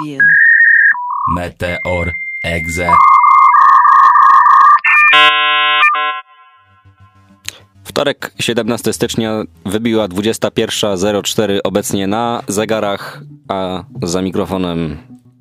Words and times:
Review. 0.00 0.20
Meteor 1.34 2.12
Exe. 2.44 2.88
Wtorek, 7.84 8.32
17 8.38 8.92
stycznia, 8.92 9.42
wybiła 9.66 10.08
21.04 10.08 11.58
obecnie 11.64 12.06
na 12.06 12.42
zegarach, 12.48 13.20
a 13.48 13.84
za 14.02 14.22
mikrofonem 14.22 14.96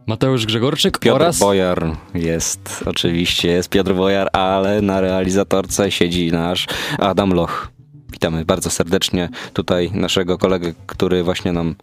Mateusz 0.07 0.45
Grzegorczyk 0.45 0.99
Piotr 0.99 1.21
oraz... 1.21 1.39
Bojar 1.39 1.95
jest, 2.13 2.83
oczywiście 2.85 3.47
jest 3.47 3.69
Piotr 3.69 3.93
Bojar, 3.93 4.29
ale 4.33 4.81
na 4.81 5.01
realizatorce 5.01 5.91
siedzi 5.91 6.31
nasz 6.31 6.67
Adam 6.97 7.33
Loch. 7.33 7.69
Witamy 8.11 8.45
bardzo 8.45 8.69
serdecznie 8.69 9.29
tutaj 9.53 9.91
naszego 9.93 10.37
kolegę, 10.37 10.73
który 10.87 11.23
właśnie 11.23 11.51
nam 11.53 11.75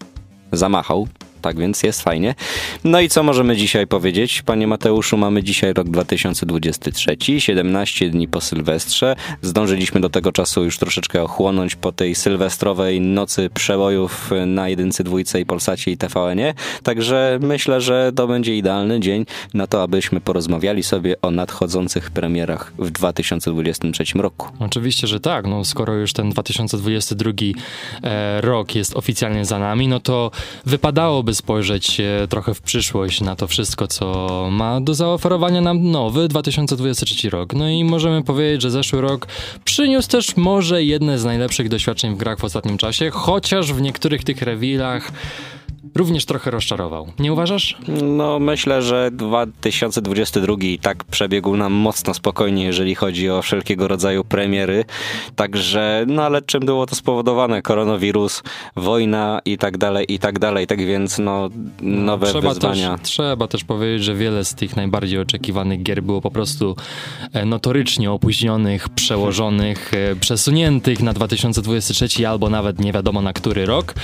zamachał. 0.52 1.08
Tak 1.42 1.58
więc 1.58 1.82
jest 1.82 2.02
fajnie. 2.02 2.34
No 2.84 3.00
i 3.00 3.08
co 3.08 3.22
możemy 3.22 3.56
dzisiaj 3.56 3.86
powiedzieć? 3.86 4.42
Panie 4.42 4.66
Mateuszu, 4.66 5.16
mamy 5.16 5.42
dzisiaj 5.42 5.72
rok 5.72 5.88
2023, 5.88 7.16
17 7.38 8.10
dni 8.10 8.28
po 8.28 8.40
Sylwestrze. 8.40 9.16
Zdążyliśmy 9.42 10.00
do 10.00 10.08
tego 10.08 10.32
czasu 10.32 10.64
już 10.64 10.78
troszeczkę 10.78 11.22
ochłonąć 11.22 11.76
po 11.76 11.92
tej 11.92 12.14
sylwestrowej 12.14 13.00
nocy 13.00 13.50
przebojów 13.54 14.30
na 14.46 14.68
jedynce, 14.68 15.04
dwójce 15.04 15.40
i 15.40 15.46
Polsacie 15.46 15.90
i 15.90 15.96
TVN-ie. 15.96 16.54
Także 16.82 17.38
myślę, 17.42 17.80
że 17.80 18.12
to 18.16 18.26
będzie 18.26 18.56
idealny 18.56 19.00
dzień 19.00 19.26
na 19.54 19.66
to, 19.66 19.82
abyśmy 19.82 20.20
porozmawiali 20.20 20.82
sobie 20.82 21.20
o 21.22 21.30
nadchodzących 21.30 22.10
premierach 22.10 22.72
w 22.78 22.90
2023 22.90 24.04
roku. 24.14 24.48
Oczywiście, 24.58 25.06
że 25.06 25.20
tak. 25.20 25.46
No, 25.46 25.64
skoro 25.64 25.94
już 25.94 26.12
ten 26.12 26.30
2022 26.30 27.30
e, 28.02 28.40
rok 28.40 28.74
jest 28.74 28.96
oficjalnie 28.96 29.44
za 29.44 29.58
nami, 29.58 29.88
no 29.88 30.00
to 30.00 30.30
wypadałoby 30.66 31.25
spojrzeć 31.34 32.00
e, 32.00 32.28
trochę 32.28 32.54
w 32.54 32.60
przyszłość 32.60 33.20
na 33.20 33.36
to 33.36 33.46
wszystko, 33.46 33.86
co 33.86 34.48
ma 34.50 34.80
do 34.80 34.94
zaoferowania 34.94 35.60
nam 35.60 35.90
nowy 35.90 36.28
2023 36.28 37.30
rok. 37.30 37.54
No 37.54 37.68
i 37.68 37.84
możemy 37.84 38.22
powiedzieć, 38.22 38.62
że 38.62 38.70
zeszły 38.70 39.00
rok 39.00 39.26
przyniósł 39.64 40.08
też 40.08 40.36
może 40.36 40.84
jedne 40.84 41.18
z 41.18 41.24
najlepszych 41.24 41.68
doświadczeń 41.68 42.14
w 42.14 42.18
grach 42.18 42.38
w 42.38 42.44
ostatnim 42.44 42.78
czasie, 42.78 43.10
chociaż 43.10 43.72
w 43.72 43.80
niektórych 43.80 44.24
tych 44.24 44.42
rewilach 44.42 45.12
również 45.96 46.24
trochę 46.24 46.50
rozczarował. 46.50 47.12
Nie 47.18 47.32
uważasz? 47.32 47.76
No, 48.02 48.38
myślę, 48.38 48.82
że 48.82 49.10
2022 49.12 50.54
i 50.60 50.78
tak 50.78 51.04
przebiegł 51.04 51.56
nam 51.56 51.72
mocno 51.72 52.14
spokojnie, 52.14 52.64
jeżeli 52.64 52.94
chodzi 52.94 53.30
o 53.30 53.42
wszelkiego 53.42 53.88
rodzaju 53.88 54.24
premiery. 54.24 54.84
Także, 55.36 56.04
no 56.08 56.22
ale 56.22 56.42
czym 56.42 56.60
było 56.60 56.86
to 56.86 56.94
spowodowane? 56.94 57.62
Koronawirus, 57.62 58.42
wojna 58.76 59.40
i 59.44 59.58
tak 59.58 59.78
dalej, 59.78 60.12
i 60.14 60.18
tak 60.18 60.38
dalej. 60.38 60.66
Tak 60.66 60.86
więc, 60.86 61.18
no, 61.18 61.48
nowe 61.80 62.26
trzeba 62.26 62.48
wyzwania. 62.48 62.98
Też, 62.98 63.10
trzeba 63.10 63.48
też 63.48 63.64
powiedzieć, 63.64 64.04
że 64.04 64.14
wiele 64.14 64.44
z 64.44 64.54
tych 64.54 64.76
najbardziej 64.76 65.18
oczekiwanych 65.18 65.82
gier 65.82 66.02
było 66.02 66.20
po 66.20 66.30
prostu 66.30 66.76
e, 67.32 67.44
notorycznie 67.44 68.12
opóźnionych, 68.12 68.88
przełożonych, 68.88 69.94
e, 69.94 70.16
przesuniętych 70.16 71.02
na 71.02 71.12
2023 71.12 72.28
albo 72.28 72.50
nawet 72.50 72.80
nie 72.80 72.92
wiadomo 72.92 73.22
na 73.22 73.32
który 73.32 73.66
rok. 73.66 73.94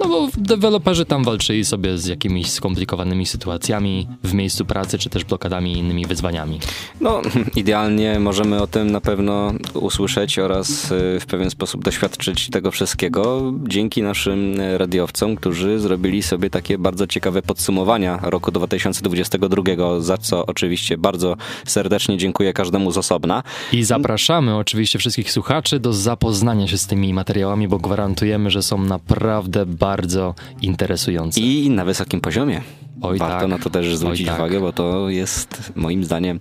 No 0.00 0.08
bo 0.08 0.28
deweloperzy 0.36 1.04
tam 1.04 1.24
walczyli 1.24 1.33
sobie 1.64 1.98
z 1.98 2.06
jakimiś 2.06 2.50
skomplikowanymi 2.50 3.26
sytuacjami 3.26 4.06
w 4.24 4.34
miejscu 4.34 4.64
pracy, 4.64 4.98
czy 4.98 5.10
też 5.10 5.24
blokadami 5.24 5.72
i 5.72 5.78
innymi 5.78 6.06
wyzwaniami. 6.06 6.60
No, 7.00 7.22
idealnie 7.56 8.20
możemy 8.20 8.62
o 8.62 8.66
tym 8.66 8.90
na 8.90 9.00
pewno 9.00 9.52
usłyszeć 9.74 10.38
oraz 10.38 10.90
y, 10.90 11.20
w 11.20 11.26
pewien 11.26 11.50
sposób 11.50 11.84
doświadczyć 11.84 12.50
tego 12.50 12.70
wszystkiego 12.70 13.52
dzięki 13.68 14.02
naszym 14.02 14.60
y, 14.60 14.78
radiowcom, 14.78 15.36
którzy 15.36 15.78
zrobili 15.78 16.22
sobie 16.22 16.50
takie 16.50 16.78
bardzo 16.78 17.06
ciekawe 17.06 17.42
podsumowania 17.42 18.18
roku 18.22 18.50
2022, 18.50 20.00
za 20.00 20.18
co 20.18 20.46
oczywiście 20.46 20.98
bardzo 20.98 21.36
serdecznie 21.66 22.18
dziękuję 22.18 22.52
każdemu 22.52 22.92
z 22.92 22.98
osobna. 22.98 23.42
I 23.72 23.84
zapraszamy 23.84 24.56
oczywiście 24.56 24.98
wszystkich 24.98 25.32
słuchaczy 25.32 25.80
do 25.80 25.92
zapoznania 25.92 26.68
się 26.68 26.78
z 26.78 26.86
tymi 26.86 27.14
materiałami, 27.14 27.68
bo 27.68 27.78
gwarantujemy, 27.78 28.50
że 28.50 28.62
są 28.62 28.78
naprawdę 28.78 29.66
bardzo 29.66 30.34
interesujące. 30.62 31.13
I 31.36 31.70
na 31.70 31.84
wysokim 31.84 32.20
poziomie. 32.20 32.60
Oj, 33.02 33.18
Warto 33.18 33.40
tak. 33.40 33.48
na 33.48 33.58
to 33.58 33.70
też 33.70 33.96
zwrócić 33.96 34.20
Oj, 34.20 34.26
tak. 34.26 34.38
uwagę, 34.38 34.60
bo 34.60 34.72
to 34.72 35.08
jest 35.08 35.72
moim 35.76 36.04
zdaniem 36.04 36.38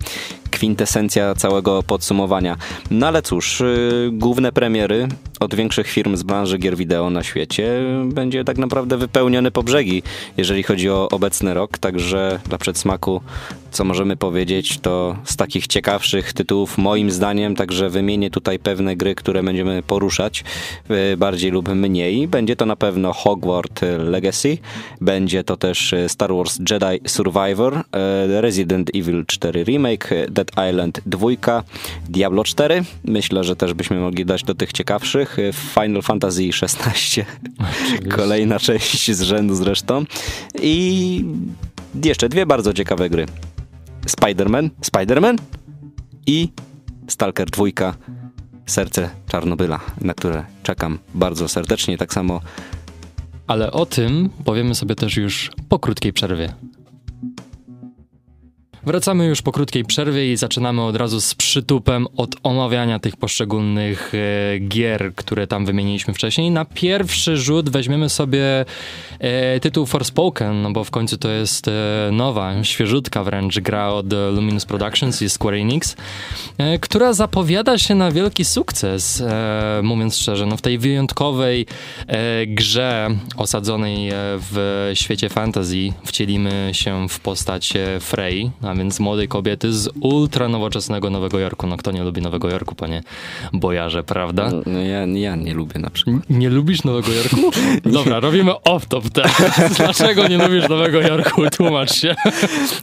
kwintesencja 0.52 1.36
całego 1.36 1.84
podsumowania. 1.84 2.58
No 2.92 3.08
ale 3.08 3.22
cóż, 3.22 3.60
yy, 3.60 4.10
główne 4.14 4.52
premiery 4.52 5.08
od 5.44 5.56
większych 5.56 5.88
firm 5.88 6.16
z 6.16 6.24
branży 6.24 6.58
gier 6.58 6.78
wideo 6.78 7.10
na 7.10 7.24
świecie 7.24 7.82
będzie 8.06 8.44
tak 8.44 8.58
naprawdę 8.58 8.98
wypełniony 8.98 9.52
po 9.52 9.64
brzegi, 9.64 10.04
jeżeli 10.38 10.64
chodzi 10.64 10.90
o 10.90 11.10
obecny 11.10 11.54
rok, 11.54 11.78
także 11.78 12.40
dla 12.46 12.58
przedsmaku, 12.58 13.22
co 13.72 13.84
możemy 13.84 14.18
powiedzieć, 14.18 14.80
to 14.80 15.18
z 15.24 15.36
takich 15.36 15.68
ciekawszych 15.68 16.34
tytułów 16.34 16.78
moim 16.78 17.12
zdaniem, 17.12 17.56
także 17.56 17.90
wymienię 17.90 18.30
tutaj 18.30 18.60
pewne 18.60 18.96
gry, 18.96 19.16
które 19.16 19.44
będziemy 19.44 19.84
poruszać 19.84 20.44
yy, 20.90 21.18
bardziej 21.18 21.52
lub 21.52 21.70
mniej. 21.70 22.28
Będzie 22.28 22.56
to 22.56 22.66
na 22.66 22.76
pewno 22.76 23.14
Hogwarts 23.14 23.82
Legacy, 23.98 24.58
będzie 25.02 25.44
to 25.44 25.58
też 25.58 25.92
yy, 25.92 26.10
Star 26.10 26.34
Wars 26.34 26.60
Jedi 26.60 27.10
Survivor, 27.10 27.76
yy, 27.76 28.42
Resident 28.42 28.90
Evil 28.96 29.26
4 29.28 29.64
Remake, 29.64 30.10
Dead 30.30 30.52
Island 30.70 31.02
2, 31.06 31.28
Diablo 32.10 32.44
4. 32.44 32.84
Myślę, 33.06 33.44
że 33.44 33.56
też 33.56 33.74
byśmy 33.74 34.00
mogli 34.00 34.26
dać 34.26 34.44
do 34.44 34.56
tych 34.56 34.74
ciekawszych. 34.74 35.33
Yy, 35.38 35.54
Final 35.54 36.02
Fantasy 36.02 36.44
XVI, 36.62 37.26
kolejna 38.18 38.60
część 38.60 39.12
z 39.12 39.22
rzędu 39.22 39.56
zresztą. 39.56 40.06
I 40.62 41.26
jeszcze 42.04 42.30
dwie 42.30 42.46
bardzo 42.46 42.74
ciekawe 42.74 43.10
gry. 43.10 43.26
Spider-Man, 44.08 44.70
Spider-Man 44.82 45.38
i 46.26 46.50
Stalker 47.08 47.50
2, 47.50 47.66
Serce 48.66 49.10
Czarnobyla, 49.28 49.80
na 50.02 50.14
które 50.14 50.46
czekam 50.64 51.00
bardzo 51.14 51.48
serdecznie. 51.48 51.98
Tak 51.98 52.14
samo 52.14 52.42
Ale 53.48 53.72
o 53.72 53.86
tym 53.86 54.30
powiemy 54.46 54.76
sobie 54.76 54.96
też 54.96 55.18
już 55.18 55.52
po 55.70 55.80
krótkiej 55.80 56.14
przerwie. 56.14 56.54
Wracamy 58.86 59.26
już 59.26 59.42
po 59.42 59.52
krótkiej 59.52 59.86
przerwie 59.86 60.32
i 60.34 60.38
zaczynamy 60.38 60.82
od 60.84 60.96
razu 60.96 61.22
z 61.22 61.36
przytupem 61.36 62.08
od 62.18 62.36
omawiania 62.44 63.00
tych 63.00 63.18
poszczególnych 63.18 64.12
e, 64.16 64.60
gier, 64.60 65.12
które 65.16 65.48
tam 65.48 65.66
wymieniliśmy 65.66 66.14
wcześniej. 66.14 66.52
Na 66.52 66.66
pierwszy 66.66 67.38
rzut 67.38 67.70
weźmiemy 67.70 68.10
sobie 68.10 68.66
e, 69.20 69.60
tytuł 69.60 69.86
Forspoken, 69.86 70.62
no 70.62 70.72
bo 70.72 70.84
w 70.84 70.92
końcu 70.92 71.18
to 71.18 71.30
jest 71.30 71.68
e, 71.68 71.72
nowa, 72.12 72.64
świeżutka 72.64 73.24
wręcz 73.24 73.60
gra 73.60 73.90
od 73.90 74.14
Luminous 74.14 74.66
Productions 74.66 75.22
i 75.22 75.30
Square 75.30 75.54
Enix, 75.54 75.96
e, 76.58 76.80
która 76.80 77.14
zapowiada 77.14 77.78
się 77.78 77.96
na 77.96 78.12
wielki 78.12 78.46
sukces, 78.46 79.22
e, 79.22 79.82
mówiąc 79.84 80.18
szczerze. 80.18 80.46
No 80.46 80.58
w 80.58 80.62
tej 80.62 80.78
wyjątkowej 80.78 81.66
e, 82.08 82.48
grze 82.48 83.10
osadzonej 83.38 84.12
w 84.52 84.92
świecie 84.94 85.30
fantasy 85.30 85.94
wcielimy 86.06 86.70
się 86.74 87.10
w 87.10 87.20
postać 87.20 87.74
Frey, 88.00 88.52
a 88.74 88.76
więc 88.76 89.00
młodej 89.00 89.28
kobiety 89.28 89.74
z 89.74 89.90
ultra 90.02 90.50
nowoczesnego 90.50 91.10
Nowego 91.10 91.40
Jorku. 91.40 91.68
No 91.68 91.78
kto 91.78 91.92
nie 91.92 92.04
lubi 92.04 92.22
Nowego 92.22 92.50
Jorku, 92.50 92.76
panie 92.76 93.04
Bojarze, 93.54 94.04
prawda? 94.04 94.50
no, 94.66 94.80
ja, 94.80 95.06
ja 95.06 95.36
nie 95.36 95.54
lubię 95.54 95.80
na 95.80 95.90
przykład. 95.90 96.16
Nie 96.30 96.50
lubisz 96.50 96.84
Nowego 96.84 97.08
Jorku? 97.12 97.52
Dobra, 97.98 98.20
robimy 98.20 98.52
off-top 98.52 99.10
teraz. 99.10 99.42
Dlaczego 99.78 100.28
nie 100.28 100.38
lubisz 100.38 100.70
Nowego 100.70 101.02
Jorku? 101.02 101.42
Tłumacz 101.58 101.94
się. 101.94 102.16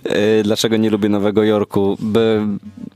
Yy, 0.04 0.42
Dlaczego 0.42 0.76
nie 0.76 0.90
lubię 0.90 1.08
Nowego 1.08 1.44
Jorku? 1.44 1.96
By, 2.00 2.40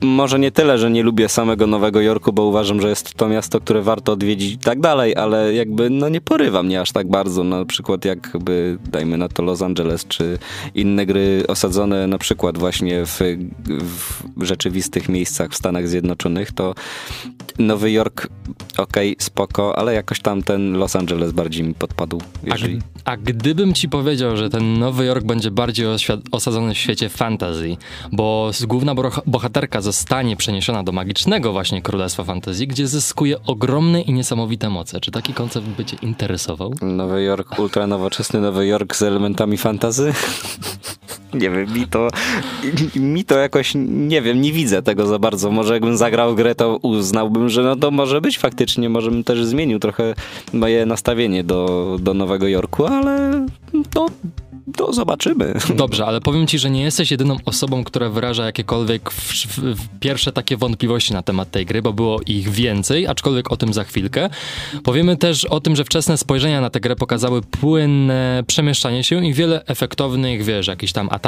może 0.01 0.39
nie 0.39 0.51
tyle, 0.51 0.77
że 0.77 0.91
nie 0.91 1.03
lubię 1.03 1.29
samego 1.29 1.67
Nowego 1.67 2.01
Jorku, 2.01 2.33
bo 2.33 2.43
uważam, 2.43 2.81
że 2.81 2.89
jest 2.89 3.13
to 3.13 3.29
miasto, 3.29 3.59
które 3.59 3.81
warto 3.81 4.11
odwiedzić 4.11 4.53
i 4.53 4.57
tak 4.57 4.79
dalej, 4.79 5.15
ale 5.15 5.53
jakby 5.53 5.89
no 5.89 6.09
nie 6.09 6.21
porywa 6.21 6.63
mnie 6.63 6.81
aż 6.81 6.91
tak 6.91 7.07
bardzo. 7.07 7.43
Na 7.43 7.65
przykład 7.65 8.05
jakby 8.05 8.77
dajmy 8.91 9.17
na 9.17 9.29
to 9.29 9.43
Los 9.43 9.61
Angeles, 9.61 10.05
czy 10.07 10.37
inne 10.75 11.05
gry 11.05 11.43
osadzone 11.47 12.07
na 12.07 12.17
przykład 12.17 12.57
właśnie 12.57 12.84
w, 13.05 13.19
w 14.37 14.43
rzeczywistych 14.43 15.09
miejscach 15.09 15.51
w 15.51 15.55
Stanach 15.55 15.87
Zjednoczonych, 15.87 16.51
to 16.51 16.75
Nowy 17.59 17.91
Jork, 17.91 18.27
okej, 18.77 19.15
spoko, 19.19 19.77
ale 19.79 19.93
jakoś 19.93 20.19
tam 20.19 20.43
ten 20.43 20.73
Los 20.77 20.95
Angeles 20.95 21.31
bardziej 21.31 21.63
mi 21.63 21.73
podpadł. 21.73 22.21
A, 22.43 22.53
Jeżeli... 22.53 22.77
g- 22.77 22.83
a 23.05 23.17
gdybym 23.17 23.73
ci 23.73 23.89
powiedział, 23.89 24.37
że 24.37 24.49
ten 24.49 24.79
Nowy 24.79 25.05
Jork 25.05 25.25
będzie 25.25 25.51
bardziej 25.51 25.85
osadzony 26.31 26.73
w 26.73 26.77
świecie 26.77 27.09
fantasy, 27.09 27.77
bo 28.11 28.51
główna 28.67 28.95
bohaterka 29.25 29.81
zostanie 29.81 30.35
przeniesiona 30.35 30.83
do 30.83 30.91
magicznego 30.91 31.51
właśnie 31.51 31.81
królestwa 31.81 32.23
fantasy, 32.23 32.67
gdzie 32.67 32.87
zyskuje 32.87 33.41
ogromne 33.43 34.01
i 34.01 34.13
niesamowite 34.13 34.69
moce. 34.69 34.99
Czy 34.99 35.11
taki 35.11 35.33
koncept 35.33 35.67
by 35.67 35.85
cię 35.85 35.97
interesował? 36.01 36.73
Nowy 36.81 37.23
Jork, 37.23 37.59
ultra 37.59 37.87
nowoczesny 37.87 38.41
Nowy 38.41 38.67
Jork 38.67 38.95
z 38.95 39.01
elementami 39.01 39.57
fantazy? 39.57 40.13
nie 41.35 41.49
wiem, 41.49 41.73
mi 41.73 41.87
to, 41.87 42.07
mi 42.95 43.25
to 43.25 43.37
jakoś, 43.37 43.73
nie 43.87 44.21
wiem, 44.21 44.41
nie 44.41 44.51
widzę 44.51 44.81
tego 44.81 45.07
za 45.07 45.19
bardzo. 45.19 45.51
Może 45.51 45.73
jakbym 45.73 45.97
zagrał 45.97 46.35
grę, 46.35 46.55
to 46.55 46.77
uznałbym, 46.77 47.49
że 47.49 47.63
no 47.63 47.75
to 47.75 47.91
może 47.91 48.21
być 48.21 48.37
faktycznie, 48.37 48.89
może 48.89 49.11
bym 49.11 49.23
też 49.23 49.45
zmienił 49.45 49.79
trochę 49.79 50.13
moje 50.53 50.85
nastawienie 50.85 51.43
do, 51.43 51.97
do 52.01 52.13
Nowego 52.13 52.47
Jorku, 52.47 52.85
ale 52.85 53.45
no 53.73 54.09
to 54.75 54.93
zobaczymy. 54.93 55.53
Dobrze, 55.75 56.05
ale 56.05 56.21
powiem 56.21 56.47
ci, 56.47 56.59
że 56.59 56.69
nie 56.69 56.83
jesteś 56.83 57.11
jedyną 57.11 57.37
osobą, 57.45 57.83
która 57.83 58.09
wyraża 58.09 58.45
jakiekolwiek 58.45 59.11
w, 59.11 59.33
w, 59.33 59.57
w 59.57 59.99
pierwsze 59.99 60.31
takie 60.31 60.57
wątpliwości 60.57 61.13
na 61.13 61.21
temat 61.21 61.51
tej 61.51 61.65
gry, 61.65 61.81
bo 61.81 61.93
było 61.93 62.19
ich 62.27 62.49
więcej, 62.49 63.07
aczkolwiek 63.07 63.51
o 63.51 63.57
tym 63.57 63.73
za 63.73 63.83
chwilkę. 63.83 64.29
Powiemy 64.83 65.17
też 65.17 65.45
o 65.45 65.59
tym, 65.59 65.75
że 65.75 65.83
wczesne 65.83 66.17
spojrzenia 66.17 66.61
na 66.61 66.69
tę 66.69 66.79
grę 66.79 66.95
pokazały 66.95 67.41
płynne 67.41 68.43
przemieszczanie 68.47 69.03
się 69.03 69.25
i 69.25 69.33
wiele 69.33 69.65
efektownych, 69.65 70.43
wiesz, 70.43 70.67
jakichś 70.67 70.93
tam 70.93 71.07
ataków, 71.11 71.24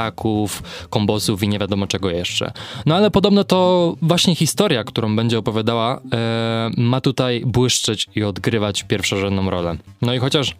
kombosów 0.89 1.43
i 1.43 1.47
nie 1.47 1.59
wiadomo 1.59 1.87
czego 1.87 2.09
jeszcze. 2.09 2.51
No 2.85 2.95
ale 2.95 3.11
podobno 3.11 3.43
to 3.43 3.95
właśnie 4.01 4.35
historia, 4.35 4.83
którą 4.83 5.15
będzie 5.15 5.37
opowiadała, 5.37 6.01
e, 6.13 6.69
ma 6.77 7.01
tutaj 7.01 7.43
błyszczeć 7.45 8.07
i 8.15 8.23
odgrywać 8.23 8.83
pierwszorzędną 8.83 9.49
rolę. 9.49 9.77
No 10.01 10.13
i 10.13 10.19
chociaż 10.19 10.55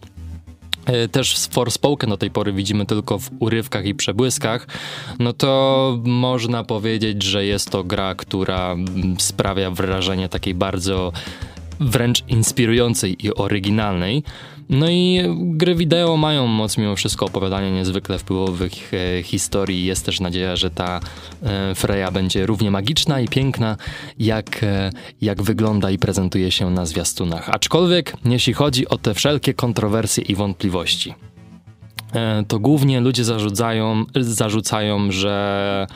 e, 0.85 1.07
też 1.07 1.37
Forspoken 1.51 2.09
do 2.09 2.17
tej 2.17 2.31
pory 2.31 2.53
widzimy 2.53 2.85
tylko 2.85 3.19
w 3.19 3.29
urywkach 3.39 3.85
i 3.85 3.95
przebłyskach, 3.95 4.67
no 5.19 5.33
to 5.33 5.97
można 6.03 6.63
powiedzieć, 6.63 7.23
że 7.23 7.45
jest 7.45 7.69
to 7.69 7.83
gra, 7.83 8.15
która 8.15 8.71
mm, 8.71 9.19
sprawia 9.19 9.71
wrażenie 9.71 10.29
takiej 10.29 10.53
bardzo 10.53 11.11
wręcz 11.79 12.23
inspirującej 12.27 13.25
i 13.25 13.33
oryginalnej. 13.33 14.23
No 14.69 14.89
i 14.89 15.21
gry 15.37 15.75
wideo 15.75 16.17
mają 16.17 16.47
moc 16.47 16.77
mimo 16.77 16.95
wszystko 16.95 17.25
opowiadania 17.25 17.69
niezwykle 17.69 18.19
wpływowych 18.19 18.93
e, 18.93 19.23
historii. 19.23 19.85
Jest 19.85 20.05
też 20.05 20.19
nadzieja, 20.19 20.55
że 20.55 20.69
ta 20.69 20.99
e, 21.43 21.75
Freya 21.75 22.11
będzie 22.11 22.45
równie 22.45 22.71
magiczna 22.71 23.19
i 23.19 23.27
piękna, 23.27 23.77
jak, 24.19 24.63
e, 24.63 24.89
jak 25.21 25.43
wygląda 25.43 25.91
i 25.91 25.97
prezentuje 25.97 26.51
się 26.51 26.69
na 26.69 26.85
zwiastunach. 26.85 27.49
Aczkolwiek, 27.49 28.13
jeśli 28.25 28.53
chodzi 28.53 28.87
o 28.87 28.97
te 28.97 29.13
wszelkie 29.13 29.53
kontrowersje 29.53 30.23
i 30.23 30.35
wątpliwości, 30.35 31.13
e, 32.13 32.43
to 32.47 32.59
głównie 32.59 32.99
ludzie 32.99 33.23
zarzucają, 33.23 34.05
zarzucają 34.15 35.11
że 35.11 35.87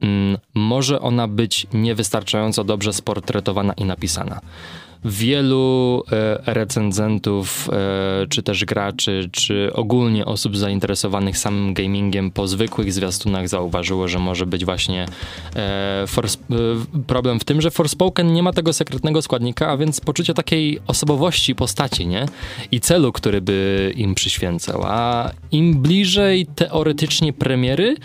mm, 0.00 0.38
może 0.54 1.00
ona 1.00 1.28
być 1.28 1.66
niewystarczająco 1.72 2.64
dobrze 2.64 2.92
sportretowana 2.92 3.72
i 3.72 3.84
napisana 3.84 4.40
wielu 5.04 6.02
e, 6.12 6.54
recenzentów, 6.54 7.68
e, 7.72 8.26
czy 8.26 8.42
też 8.42 8.64
graczy, 8.64 9.28
czy 9.32 9.70
ogólnie 9.74 10.26
osób 10.26 10.56
zainteresowanych 10.56 11.38
samym 11.38 11.74
gamingiem 11.74 12.30
po 12.30 12.46
zwykłych 12.46 12.92
zwiastunach 12.92 13.48
zauważyło, 13.48 14.08
że 14.08 14.18
może 14.18 14.46
być 14.46 14.64
właśnie 14.64 15.06
e, 15.56 16.06
problem 17.06 17.40
w 17.40 17.44
tym, 17.44 17.60
że 17.60 17.70
Forspoken 17.70 18.32
nie 18.32 18.42
ma 18.42 18.52
tego 18.52 18.72
sekretnego 18.72 19.22
składnika, 19.22 19.68
a 19.68 19.76
więc 19.76 20.00
poczucie 20.00 20.34
takiej 20.34 20.78
osobowości 20.86 21.54
postaci, 21.54 22.06
nie? 22.06 22.26
I 22.72 22.80
celu, 22.80 23.12
który 23.12 23.40
by 23.40 23.92
im 23.96 24.14
przyświęcał. 24.14 24.82
A 24.84 25.30
im 25.52 25.82
bliżej 25.82 26.46
teoretycznie 26.46 27.32
premiery, 27.32 27.96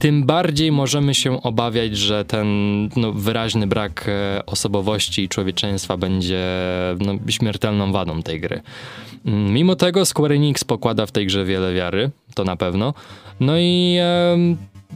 tym 0.00 0.24
bardziej 0.24 0.72
możemy 0.72 1.14
się 1.14 1.42
obawiać, 1.42 1.96
że 1.96 2.24
ten 2.24 2.46
no, 2.96 3.12
wyraźny 3.12 3.66
brak 3.66 4.08
e, 4.08 4.46
osobowości 4.46 5.22
i 5.22 5.28
człowieczeństwa 5.28 5.96
będzie 5.96 6.44
no, 7.00 7.14
śmiertelną 7.28 7.92
wadą 7.92 8.22
tej 8.22 8.40
gry. 8.40 8.60
Mm, 9.26 9.52
mimo 9.52 9.76
tego 9.76 10.04
Square 10.04 10.32
Enix 10.32 10.64
pokłada 10.64 11.06
w 11.06 11.12
tej 11.12 11.26
grze 11.26 11.44
wiele 11.44 11.74
wiary, 11.74 12.10
to 12.34 12.44
na 12.44 12.56
pewno. 12.56 12.94
No 13.40 13.58
i 13.58 13.98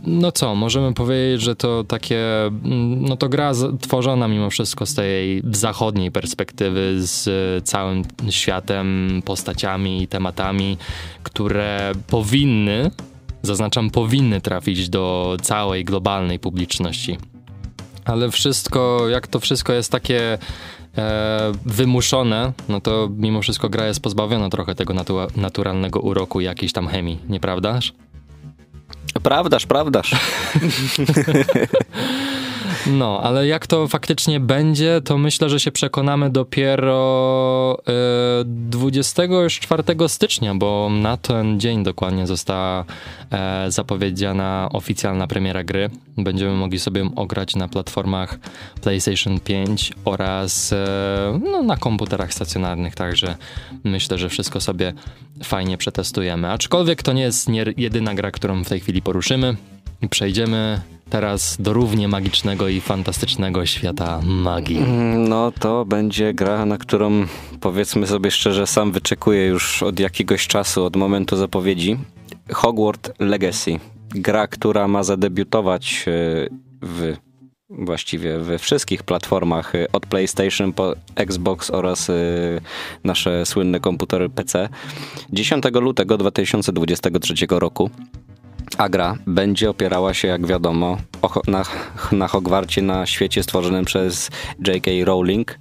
no 0.03 0.33
co, 0.33 0.55
możemy 0.55 0.95
powiedzieć, 0.95 1.43
że 1.43 1.57
to 1.57 1.85
takie, 1.85 2.47
mm, 2.47 3.05
no 3.05 3.17
to 3.17 3.29
gra 3.29 3.53
tworzona 3.81 4.29
mimo 4.29 4.51
wszystko 4.51 4.87
z 4.87 4.95
tej 4.95 5.43
zachodniej 5.53 6.11
perspektywy, 6.11 6.95
z 6.97 7.29
całym 7.65 8.03
światem, 8.31 9.23
postaciami 9.25 10.03
i 10.03 10.09
tematami, 10.09 10.77
które 11.23 11.93
powinny 12.07 12.91
zaznaczam, 13.47 13.91
powinny 13.91 14.41
trafić 14.41 14.89
do 14.89 15.37
całej 15.43 15.85
globalnej 15.85 16.39
publiczności. 16.39 17.19
Ale 18.05 18.31
wszystko, 18.31 19.09
jak 19.09 19.27
to 19.27 19.41
wszystko 19.41 19.73
jest 19.73 19.93
takie 19.93 20.39
e, 20.99 21.53
wymuszone, 21.67 22.53
no 22.69 22.81
to 22.81 23.09
mimo 23.17 23.43
wszystko 23.43 23.69
gra 23.69 23.87
jest 23.87 24.01
pozbawiona 24.01 24.51
trochę 24.51 24.75
tego 24.75 24.95
natu 24.95 25.17
naturalnego 25.37 26.01
uroku 26.01 26.41
i 26.41 26.45
jakiejś 26.45 26.73
tam 26.73 26.89
chemii, 26.89 27.19
nieprawdaż? 27.29 27.93
Prawdaż, 29.23 29.67
prawdaż. 29.67 30.11
No, 32.87 33.21
ale 33.23 33.47
jak 33.47 33.67
to 33.67 33.89
faktycznie 33.89 34.41
będzie, 34.41 35.01
to 35.05 35.19
myślę, 35.19 35.49
że 35.49 35.61
się 35.61 35.73
przekonamy 35.73 36.31
dopiero 36.31 37.79
e, 37.89 38.45
24 38.45 39.83
stycznia, 40.09 40.55
bo 40.55 40.91
na 40.91 41.17
ten 41.17 41.61
dzień 41.61 41.83
dokładnie 41.83 42.27
została 42.27 42.85
e, 43.31 43.71
zapowiedziana 43.71 44.69
oficjalna 44.73 45.27
premiera 45.27 45.65
gry. 45.65 45.91
Będziemy 46.17 46.53
mogli 46.53 46.79
sobie 46.79 47.01
ją 47.01 47.15
ograć 47.15 47.57
na 47.57 47.69
platformach 47.69 48.39
PlayStation 48.83 49.41
5 49.41 49.93
oraz 50.05 50.73
e, 50.73 51.41
no, 51.45 51.63
na 51.63 51.77
komputerach 51.77 52.35
stacjonarnych, 52.35 52.95
także 52.95 53.37
myślę, 53.85 54.19
że 54.19 54.29
wszystko 54.29 54.61
sobie 54.61 54.93
fajnie 55.43 55.79
przetestujemy. 55.79 56.51
Aczkolwiek 56.51 57.03
to 57.03 57.13
nie 57.13 57.23
jest 57.23 57.49
nie 57.49 57.65
jedyna 57.77 58.15
gra, 58.15 58.31
którą 58.31 58.65
w 58.65 58.69
tej 58.69 58.81
chwili 58.81 59.03
poruszymy. 59.03 59.57
Przejdziemy 60.11 60.81
teraz 61.11 61.57
do 61.61 61.73
równie 61.73 62.09
magicznego 62.09 62.69
i 62.69 62.81
fantastycznego 62.81 63.67
świata 63.67 64.21
magii. 64.25 64.79
Mm, 64.79 65.29
no 65.29 65.53
to 65.53 65.85
będzie 65.85 66.35
gra, 66.35 66.67
na 66.67 66.79
którą 66.79 67.27
powiedzmy 67.61 68.07
sobie 68.07 68.31
szczerze, 68.31 68.67
sam 68.67 68.93
wyczekuję 68.93 69.47
już 69.47 69.83
od 69.83 70.01
jakiegoś 70.01 70.47
czasu, 70.47 70.85
od 70.85 70.97
momentu 70.97 71.37
zapowiedzi. 71.37 71.97
Hogwarts 72.53 73.11
Legacy. 73.19 73.79
Gra, 74.11 74.47
która 74.47 74.89
ma 74.89 75.03
zadebiutować 75.03 76.05
e, 76.07 76.11
w 76.83 77.17
właściwie 77.71 78.39
we 78.39 78.59
wszystkich 78.59 79.03
platformach 79.03 79.75
e, 79.75 79.93
od 79.93 80.07
PlayStation 80.07 80.73
po 80.73 80.95
Xbox 81.15 81.71
oraz 81.71 82.11
e, 82.11 82.15
nasze 83.05 83.47
słynne 83.47 83.81
komputery 83.81 84.29
PC 84.29 84.69
10 85.33 85.65
lutego 85.75 86.19
2023 86.19 87.35
roku. 87.51 87.91
Agra 88.79 89.17
będzie 89.27 89.71
opierała 89.71 90.15
się, 90.15 90.29
jak 90.29 90.47
wiadomo, 90.47 90.97
na, 91.47 91.65
na 92.13 92.29
Hogwarcie, 92.29 92.83
na 92.83 93.07
świecie 93.07 93.43
stworzonym 93.43 93.85
przez 93.85 94.31
J.K. 94.67 94.91
Rowling. 95.05 95.59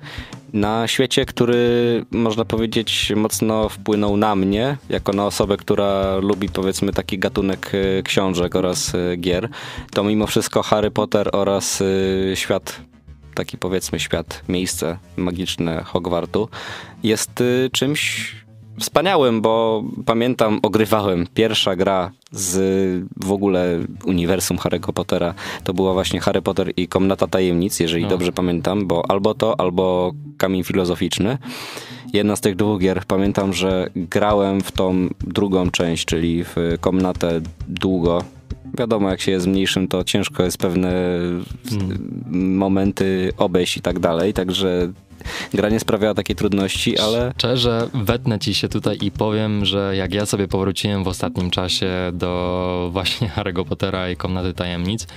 Na 0.54 0.88
świecie, 0.88 1.26
który 1.26 2.06
można 2.12 2.46
powiedzieć 2.46 3.14
mocno 3.16 3.70
wpłynął 3.70 4.18
na 4.18 4.36
mnie, 4.36 4.78
jako 4.90 5.14
na 5.14 5.26
osobę, 5.26 5.58
która 5.58 6.18
lubi 6.18 6.50
powiedzmy 6.50 6.94
taki 6.94 7.20
gatunek 7.20 7.72
e, 7.74 8.04
książek 8.04 8.56
oraz 8.56 8.96
e, 8.96 9.18
gier, 9.18 9.50
to 9.92 10.04
mimo 10.04 10.28
wszystko 10.28 10.64
Harry 10.64 10.92
Potter 10.92 11.30
oraz 11.32 11.82
e, 11.82 12.36
świat 12.36 12.82
taki 13.36 13.58
powiedzmy 13.58 14.00
świat, 14.00 14.42
miejsce 14.50 14.98
magiczne 15.18 15.84
Hogwartu 15.84 16.50
jest 17.04 17.44
czymś 17.72 18.36
wspaniałym, 18.80 19.42
bo 19.42 19.84
pamiętam, 20.06 20.60
ogrywałem 20.62 21.28
pierwsza 21.34 21.76
gra 21.76 22.12
z 22.32 23.06
w 23.18 23.32
ogóle 23.32 23.80
uniwersum 24.06 24.58
Harry'ego 24.58 24.94
Pottera. 24.94 25.34
To 25.64 25.74
była 25.74 25.94
właśnie 25.94 26.20
Harry 26.20 26.42
Potter 26.42 26.74
i 26.78 26.88
Komnata 26.88 27.28
Tajemnic, 27.28 27.80
jeżeli 27.80 28.04
no. 28.04 28.10
dobrze 28.10 28.32
pamiętam, 28.32 28.88
bo 28.88 29.12
albo 29.12 29.34
to, 29.34 29.60
albo 29.60 30.12
Kamień 30.38 30.64
Filozoficzny. 30.64 31.38
Jedna 32.14 32.36
z 32.36 32.42
tych 32.42 32.56
dwóch 32.56 32.82
gier, 32.82 33.04
pamiętam, 33.08 33.54
że 33.54 33.90
grałem 33.96 34.62
w 34.62 34.72
tą 34.72 35.08
drugą 35.22 35.72
część, 35.72 36.06
czyli 36.06 36.44
w 36.44 36.56
Komnatę 36.80 37.42
długo, 37.68 38.24
wiadomo, 38.78 39.10
jak 39.10 39.22
się 39.22 39.32
jest 39.32 39.48
mniejszym, 39.48 39.88
to 39.88 40.04
ciężko 40.04 40.44
jest 40.44 40.58
pewne 40.58 40.92
hmm. 41.70 42.58
momenty 42.58 43.32
obejść 43.38 43.78
i 43.78 43.82
tak 43.82 44.00
dalej, 44.00 44.34
także 44.34 44.92
gra 45.54 45.70
nie 45.70 45.80
sprawiała 45.80 46.14
takiej 46.14 46.36
trudności, 46.36 47.00
ale... 47.00 47.34
Szczerze, 47.38 47.90
wetnę 47.94 48.40
ci 48.40 48.54
się 48.54 48.70
tutaj 48.70 48.98
i 49.02 49.12
powiem, 49.12 49.66
że 49.66 49.96
jak 49.96 50.14
ja 50.14 50.26
sobie 50.26 50.48
powróciłem 50.48 51.04
w 51.04 51.08
ostatnim 51.08 51.52
czasie 51.52 51.92
do 52.14 52.90
właśnie 52.92 53.28
Harry'ego 53.36 53.66
Pottera 53.66 54.10
i 54.10 54.16
Komnaty 54.16 54.54
Tajemnic, 54.54 55.08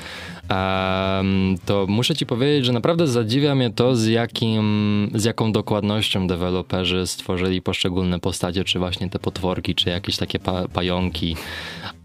um, 0.50 1.54
to 1.66 1.86
muszę 1.88 2.14
ci 2.14 2.26
powiedzieć, 2.26 2.64
że 2.64 2.72
naprawdę 2.72 3.06
zadziwia 3.06 3.54
mnie 3.54 3.70
to, 3.70 3.96
z, 3.96 4.06
jakim, 4.06 5.10
z 5.14 5.24
jaką 5.24 5.52
dokładnością 5.52 6.26
deweloperzy 6.26 7.06
stworzyli 7.06 7.62
poszczególne 7.62 8.20
postacie, 8.20 8.64
czy 8.64 8.78
właśnie 8.78 9.10
te 9.10 9.18
potworki, 9.18 9.74
czy 9.74 9.90
jakieś 9.90 10.16
takie 10.16 10.38
pa 10.38 10.68
pająki. 10.68 11.36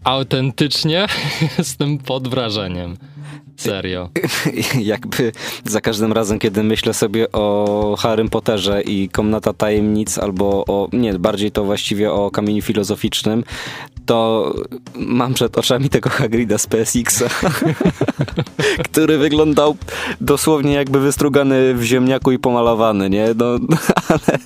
Autentycznie 0.04 1.06
jestem 1.58 1.98
pod 1.98 2.28
wrażeniem. 2.28 2.96
Serio. 3.56 4.08
Jakby 4.80 5.32
za 5.64 5.80
każdym 5.80 6.12
razem, 6.12 6.38
kiedy 6.38 6.62
myślę 6.62 6.94
sobie 6.94 7.32
o 7.32 7.96
Harrym 7.98 8.28
Potterze 8.28 8.82
i 8.82 9.08
Komnata 9.08 9.52
Tajemnic, 9.52 10.18
albo 10.18 10.64
o, 10.66 10.88
nie, 10.92 11.18
bardziej 11.18 11.52
to 11.52 11.64
właściwie 11.64 12.12
o 12.12 12.30
Kamieniu 12.30 12.62
Filozoficznym, 12.62 13.44
to 14.12 14.54
mam 14.96 15.34
przed 15.34 15.58
oczami 15.58 15.88
tego 15.88 16.10
Hagrida 16.10 16.58
z 16.58 16.66
PSX-a, 16.66 17.50
który 18.90 19.18
wyglądał 19.18 19.76
dosłownie 20.20 20.72
jakby 20.72 21.00
wystrugany 21.00 21.74
w 21.74 21.82
ziemniaku 21.82 22.32
i 22.32 22.38
pomalowany, 22.38 23.10
nie? 23.10 23.28
No, 23.36 23.46
ale, 24.08 24.38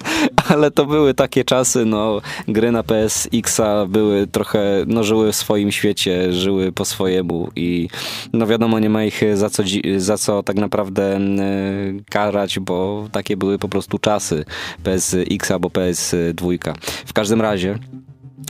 ale 0.48 0.70
to 0.70 0.86
były 0.86 1.14
takie 1.14 1.44
czasy, 1.44 1.84
no, 1.84 2.20
gry 2.48 2.72
na 2.72 2.82
PSX-a 2.82 3.86
były 3.86 4.26
trochę, 4.26 4.84
no, 4.86 5.04
żyły 5.04 5.32
w 5.32 5.36
swoim 5.36 5.72
świecie, 5.72 6.32
żyły 6.32 6.72
po 6.72 6.84
swojemu 6.84 7.48
i 7.56 7.88
no 8.32 8.46
wiadomo, 8.46 8.78
nie 8.78 8.90
ma 8.90 9.04
ich 9.04 9.20
za 9.34 9.50
co, 9.50 9.62
za 9.96 10.18
co 10.18 10.42
tak 10.42 10.56
naprawdę 10.56 11.20
karać, 12.10 12.58
bo 12.58 13.08
takie 13.12 13.36
były 13.36 13.58
po 13.58 13.68
prostu 13.68 13.98
czasy 13.98 14.44
PSX 14.82 15.50
albo 15.50 15.68
PS2. 15.68 16.74
W 17.06 17.12
każdym 17.12 17.40
razie 17.40 17.78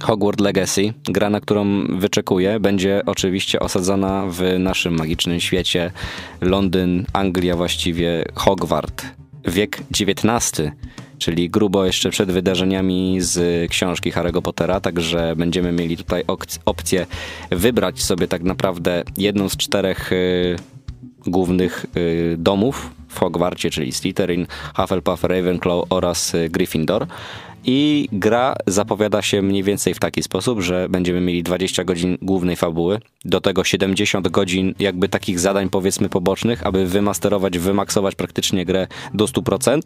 Hogwarts 0.03 0.43
Legacy, 0.45 0.93
gra, 1.05 1.31
na 1.31 1.41
którą 1.41 1.87
wyczekuję, 1.99 2.61
będzie 2.61 3.03
oczywiście 3.07 3.61
osadzona 3.61 4.25
w 4.31 4.59
naszym 4.59 4.95
magicznym 4.95 5.41
świecie. 5.41 5.93
Londyn, 6.41 7.07
Anglia 7.13 7.57
właściwie, 7.57 8.25
Hogwart, 8.35 9.05
wiek 9.45 9.83
XIX, 10.01 10.71
czyli 11.19 11.51
grubo 11.51 11.85
jeszcze 11.85 12.11
przed 12.11 12.31
wydarzeniami 12.31 13.17
z 13.21 13.71
książki 13.71 14.13
Harry'ego 14.13 14.43
Pottera, 14.43 14.81
także 14.81 15.35
będziemy 15.37 15.73
mieli 15.73 15.97
tutaj 15.97 16.25
opcję 16.65 17.07
wybrać 17.51 18.03
sobie 18.03 18.29
tak 18.29 18.43
naprawdę 18.43 19.03
jedną 19.17 19.49
z 19.49 19.57
czterech 19.57 20.13
y, 20.13 20.57
głównych 21.27 21.87
y, 21.97 22.37
domów 22.39 22.91
w 23.09 23.19
Hogwarcie, 23.19 23.71
czyli 23.71 23.93
Slytherin, 23.93 24.47
Hufflepuff, 24.77 25.25
Ravenclaw 25.25 25.85
oraz 25.91 26.35
y, 26.35 26.49
Gryffindor. 26.49 27.07
I 27.67 28.09
gra 28.13 28.55
zapowiada 28.67 29.23
się 29.23 29.43
mniej 29.43 29.63
więcej 29.63 29.95
w 29.95 29.99
taki 29.99 30.23
sposób, 30.23 30.61
że 30.61 30.89
będziemy 30.89 31.21
mieli 31.21 31.43
20 31.43 31.85
godzin 31.85 32.19
głównej 32.23 32.57
fabuły, 32.57 33.01
do 33.25 33.41
tego 33.41 33.65
70 33.65 34.29
godzin 34.29 34.75
jakby 34.79 35.09
takich 35.09 35.41
zadań 35.41 35.71
powiedzmy 35.71 36.09
pobocznych, 36.09 36.67
aby 36.67 36.87
wymasterować, 36.87 37.59
wymaksować 37.59 38.15
praktycznie 38.15 38.65
grę 38.65 38.87
do 39.15 39.25
100%. 39.25 39.81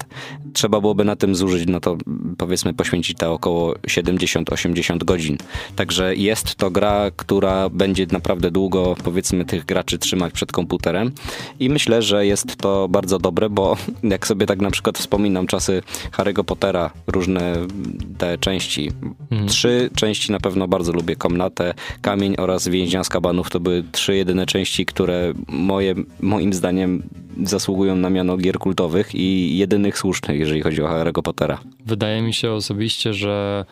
Trzeba 0.53 0.81
byłoby 0.81 1.05
na 1.05 1.17
tym 1.17 1.35
zużyć, 1.35 1.69
no 1.69 1.81
to 1.81 1.97
powiedzmy 2.39 2.75
poświęcić 2.75 3.17
te 3.19 3.31
około 3.31 3.73
70-80 3.73 5.05
godzin. 5.05 5.37
Także 5.77 6.17
jest 6.17 6.55
to 6.55 6.71
gra, 6.71 7.11
która 7.17 7.69
będzie 7.69 8.07
naprawdę 8.11 8.51
długo 8.51 8.97
powiedzmy 9.05 9.45
tych 9.45 9.65
graczy 9.65 9.99
trzymać 9.99 10.33
przed 10.33 10.53
komputerem 10.53 11.13
i 11.61 11.71
myślę, 11.71 12.03
że 12.03 12.27
jest 12.27 12.57
to 12.57 12.89
bardzo 12.89 13.19
dobre, 13.19 13.51
bo 13.51 13.77
jak 14.03 14.27
sobie 14.27 14.47
tak 14.47 14.61
na 14.61 14.71
przykład 14.71 14.99
wspominam 14.99 15.47
czasy 15.47 15.83
Harry'ego 16.13 16.45
Pottera, 16.45 16.91
różne 17.07 17.70
te 18.19 18.39
części. 18.39 18.91
Mhm. 19.31 19.49
Trzy 19.49 19.91
części 19.97 20.33
na 20.33 20.41
pewno 20.41 20.69
bardzo 20.69 20.93
lubię. 20.93 21.17
Komnatę, 21.17 21.75
Kamień 22.01 22.35
oraz 22.39 22.69
Więźnia 22.69 23.05
z 23.05 23.09
Kabanów 23.09 23.51
to 23.51 23.61
były 23.61 23.85
trzy 23.93 24.17
jedyne 24.17 24.47
części, 24.47 24.87
które 24.87 25.33
moje, 25.49 25.95
moim 26.21 26.53
zdaniem 26.53 27.03
zasługują 27.45 27.97
na 27.97 28.11
miano 28.11 28.37
gier 28.37 28.59
kultowych 28.59 29.15
i 29.15 29.59
jedynych 29.59 29.99
słusznych, 29.99 30.39
jeżeli 30.39 30.61
chodzi 30.61 30.83
o 30.83 30.89
Harry'ego 30.89 31.23
Pottera. 31.23 31.59
Wydaje 31.87 32.23
mi 32.23 32.35
się 32.35 32.53
osobiście, 32.53 33.15
że 33.15 33.65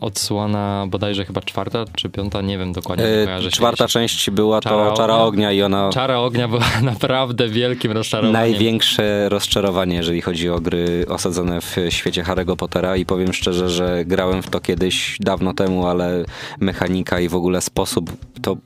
odsłona 0.00 0.86
bodajże 0.88 1.24
chyba 1.24 1.40
czwarta 1.40 1.84
czy 1.96 2.08
piąta, 2.08 2.42
nie 2.42 2.58
wiem 2.58 2.72
dokładnie. 2.72 3.04
Yy, 3.42 3.50
czwarta 3.50 3.88
część 3.88 4.30
była 4.30 4.60
Czara 4.60 4.90
to 4.90 4.96
Czara 4.96 5.14
Ognia. 5.14 5.26
Ognia 5.26 5.52
i 5.52 5.62
ona... 5.62 5.90
Czara 5.92 6.18
Ognia 6.18 6.48
była 6.48 6.64
naprawdę 6.82 7.48
wielkim 7.48 7.92
rozczarowaniem. 7.92 8.32
Największe 8.32 9.28
rozczarowanie, 9.28 9.96
jeżeli 9.96 10.20
chodzi 10.20 10.48
o 10.48 10.60
gry 10.60 11.06
osadzone 11.08 11.60
w 11.60 11.76
świecie 11.88 12.22
Harry'ego 12.22 12.56
Pottera 12.56 12.96
i 12.96 13.06
powiem 13.06 13.32
szczerze, 13.32 13.70
że 13.70 14.04
grałem 14.04 14.42
w 14.42 14.50
to 14.50 14.60
kiedyś 14.60 15.16
dawno 15.20 15.54
temu, 15.54 15.86
ale 15.86 16.24
mechanika 16.60 17.20
i 17.20 17.28
w 17.28 17.34
ogóle 17.34 17.60
sposób, 17.60 18.12
to 18.42 18.56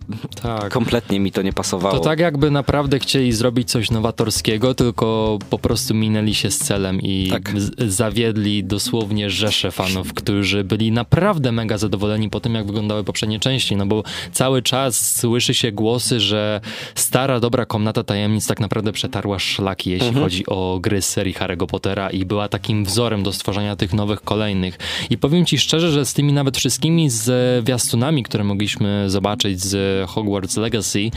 tak. 0.42 0.73
kompletnie 0.73 1.21
mi 1.21 1.33
to 1.33 1.42
nie 1.42 1.52
pasowało. 1.52 1.94
To 1.94 2.00
tak 2.00 2.18
jakby 2.18 2.50
naprawdę 2.50 2.99
chcieli 2.99 3.33
zrobić 3.33 3.71
coś 3.71 3.90
nowatorskiego, 3.90 4.75
tylko 4.75 5.38
po 5.50 5.59
prostu 5.59 5.94
minęli 5.94 6.35
się 6.35 6.50
z 6.50 6.59
celem 6.59 7.00
i 7.00 7.30
tak. 7.30 7.52
zawiedli 7.87 8.64
dosłownie 8.64 9.30
rzesze 9.30 9.71
fanów, 9.71 10.14
którzy 10.14 10.53
byli 10.64 10.92
naprawdę 10.92 11.52
mega 11.52 11.78
zadowoleni 11.78 12.30
po 12.30 12.40
tym, 12.40 12.54
jak 12.54 12.66
wyglądały 12.66 13.04
poprzednie 13.04 13.40
części, 13.40 13.76
no 13.76 13.87
bo 13.87 14.02
cały 14.32 14.62
czas 14.62 15.16
słyszy 15.16 15.54
się 15.54 15.73
głosy, 15.73 16.20
że 16.20 16.61
stara, 16.94 17.40
dobra 17.40 17.66
komnata 17.66 18.02
tajemnic 18.02 18.46
tak 18.46 18.61
naprawdę 18.61 18.92
przetarła 18.92 19.38
szlaki, 19.38 19.90
jeśli 19.90 20.08
mhm. 20.08 20.25
chodzi 20.25 20.46
o 20.46 20.78
gry 20.82 21.02
z 21.02 21.08
serii 21.08 21.34
Harry'ego 21.34 21.66
Pottera 21.66 22.11
i 22.11 22.25
była 22.25 22.49
takim 22.49 22.84
wzorem 22.84 23.23
do 23.23 23.32
stworzenia 23.32 23.76
tych 23.76 23.92
nowych, 23.92 24.20
kolejnych. 24.20 24.78
I 25.11 25.18
powiem 25.18 25.46
ci 25.46 25.58
szczerze, 25.58 25.90
że 25.90 26.06
z 26.06 26.14
tymi 26.14 26.32
nawet 26.32 26.56
wszystkimi 26.56 27.11
zwiastunami, 27.11 28.23
które 28.23 28.44
mogliśmy 28.44 29.11
zobaczyć 29.11 29.61
z 29.61 30.11
Hogwarts 30.11 30.56
Legacy, 30.56 31.11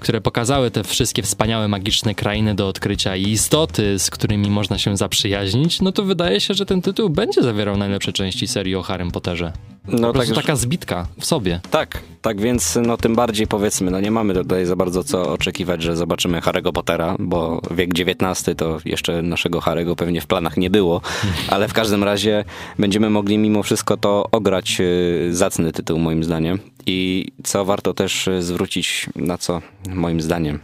które 0.00 0.20
pokazały 0.20 0.70
te 0.70 0.84
wszystkie 0.84 1.22
wspaniałe, 1.22 1.68
magiczne 1.68 2.14
krainy 2.14 2.54
do 2.54 2.68
odkrycia 2.68 3.16
i 3.16 3.28
istoty, 3.28 3.98
z 3.98 4.10
którymi 4.10 4.50
można 4.50 4.78
się 4.78 4.96
zaprzyjaźnić, 4.96 5.80
no 5.80 5.92
to 5.92 6.04
wydaje 6.04 6.40
się, 6.40 6.54
że 6.54 6.66
ten 6.66 6.82
tytuł 6.82 7.10
będzie 7.10 7.42
zawierał 7.42 7.76
najlepsze 7.76 8.12
części 8.12 8.48
serii 8.48 8.74
o 8.80 8.82
Harrym 8.82 9.10
Potterze. 9.10 9.52
No, 9.88 10.12
tak, 10.12 10.28
taka 10.28 10.56
zbitka 10.56 11.06
w 11.20 11.26
sobie. 11.26 11.60
Tak, 11.70 12.02
tak 12.22 12.40
więc 12.40 12.78
no 12.86 12.96
tym 12.96 13.14
bardziej 13.14 13.46
powiedzmy, 13.46 13.90
no 13.90 14.00
nie 14.00 14.10
mamy 14.10 14.34
tutaj 14.34 14.66
za 14.66 14.76
bardzo 14.76 15.04
co 15.04 15.32
oczekiwać, 15.32 15.82
że 15.82 15.96
zobaczymy 15.96 16.40
Harry'ego 16.40 16.72
Pottera, 16.72 17.16
bo 17.18 17.60
wiek 17.70 17.90
XIX 17.90 18.56
to 18.56 18.78
jeszcze 18.84 19.22
naszego 19.22 19.58
Harry'ego 19.58 19.94
pewnie 19.94 20.20
w 20.20 20.26
planach 20.26 20.56
nie 20.56 20.70
było, 20.70 21.00
ale 21.48 21.68
w 21.68 21.72
każdym 21.72 22.04
razie 22.04 22.44
będziemy 22.78 23.10
mogli 23.10 23.38
mimo 23.38 23.62
wszystko 23.62 23.96
to 23.96 24.28
ograć 24.32 24.76
y, 24.80 25.28
zacny 25.34 25.72
tytuł 25.72 25.98
moim 25.98 26.24
zdaniem 26.24 26.58
i 26.86 27.26
co 27.44 27.64
warto 27.64 27.94
też 27.94 28.28
zwrócić, 28.40 29.06
na 29.16 29.38
co 29.38 29.60
moim 29.88 30.20
zdaniem, 30.20 30.58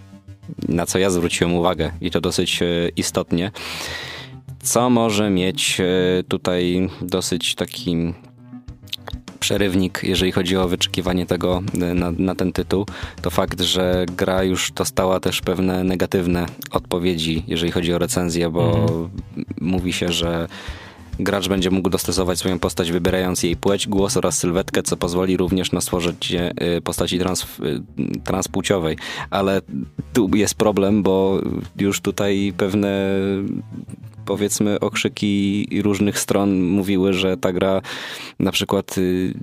na 0.68 0.87
co 0.87 0.99
ja 0.99 1.11
zwróciłem 1.11 1.54
uwagę 1.54 1.92
i 2.00 2.11
to 2.11 2.20
dosyć 2.20 2.62
y, 2.62 2.92
istotnie, 2.96 3.50
co 4.66 4.90
może 4.90 5.30
mieć 5.30 5.80
y, 5.80 6.25
tutaj 6.28 6.88
dosyć 7.02 7.54
taki 7.54 8.14
przerywnik, 9.40 10.00
jeżeli 10.02 10.32
chodzi 10.32 10.56
o 10.56 10.68
wyczekiwanie 10.68 11.26
tego 11.26 11.62
e, 11.75 11.94
na, 11.94 12.11
na, 12.11 12.35
ten 12.35 12.52
tytuł, 12.52 12.87
to 13.23 13.30
fakt, 13.30 13.61
że 13.61 14.06
gra 14.16 14.42
już 14.42 14.73
dostała 14.73 15.20
też 15.20 15.40
pewne 15.40 15.85
negatywne 15.85 16.46
odpowiedzi, 16.70 17.44
jeżeli 17.46 17.73
chodzi 17.73 17.94
o 17.94 17.99
recenzję, 17.99 18.50
bo 18.50 18.80
mhm. 18.80 19.11
mówi 19.61 19.92
się, 19.92 20.12
że 20.12 20.49
gracz 21.20 21.49
będzie 21.49 21.70
mógł 21.70 21.90
dostosować 21.90 22.38
swoją 22.38 22.58
postać, 22.58 22.92
wybierając 22.92 23.42
jej 23.42 23.56
płeć, 23.56 23.87
głos 23.88 24.16
oraz 24.16 24.38
sylwetkę, 24.38 24.82
co 24.82 24.96
pozwoli 24.96 25.37
również 25.37 25.73
na 25.73 25.80
stworzenie 25.80 26.54
postaci 26.85 27.18
trans, 27.18 27.42
e, 27.42 27.46
transpłciowej. 28.25 28.96
Ale 29.30 29.61
tu 30.12 30.30
jest 30.35 30.54
problem, 30.54 31.02
bo 31.02 31.40
już 31.78 32.00
tutaj 32.00 32.52
pewne 32.56 33.11
powiedzmy 34.26 34.80
okrzyki 34.80 35.68
różnych 35.83 36.18
stron 36.18 36.62
mówiły, 36.62 37.12
że 37.12 37.37
ta 37.37 37.52
gra 37.52 37.83
na 38.38 38.52
przykład 38.52 38.99
y, 38.99 39.35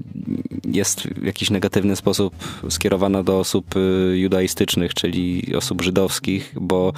jest 0.65 1.01
w 1.01 1.25
jakiś 1.25 1.49
negatywny 1.49 1.95
sposób 1.95 2.33
skierowana 2.69 3.23
do 3.23 3.39
osób 3.39 3.75
y, 3.75 4.17
judaistycznych, 4.17 4.93
czyli 4.93 5.55
osób 5.55 5.81
żydowskich, 5.81 6.53
bo 6.61 6.93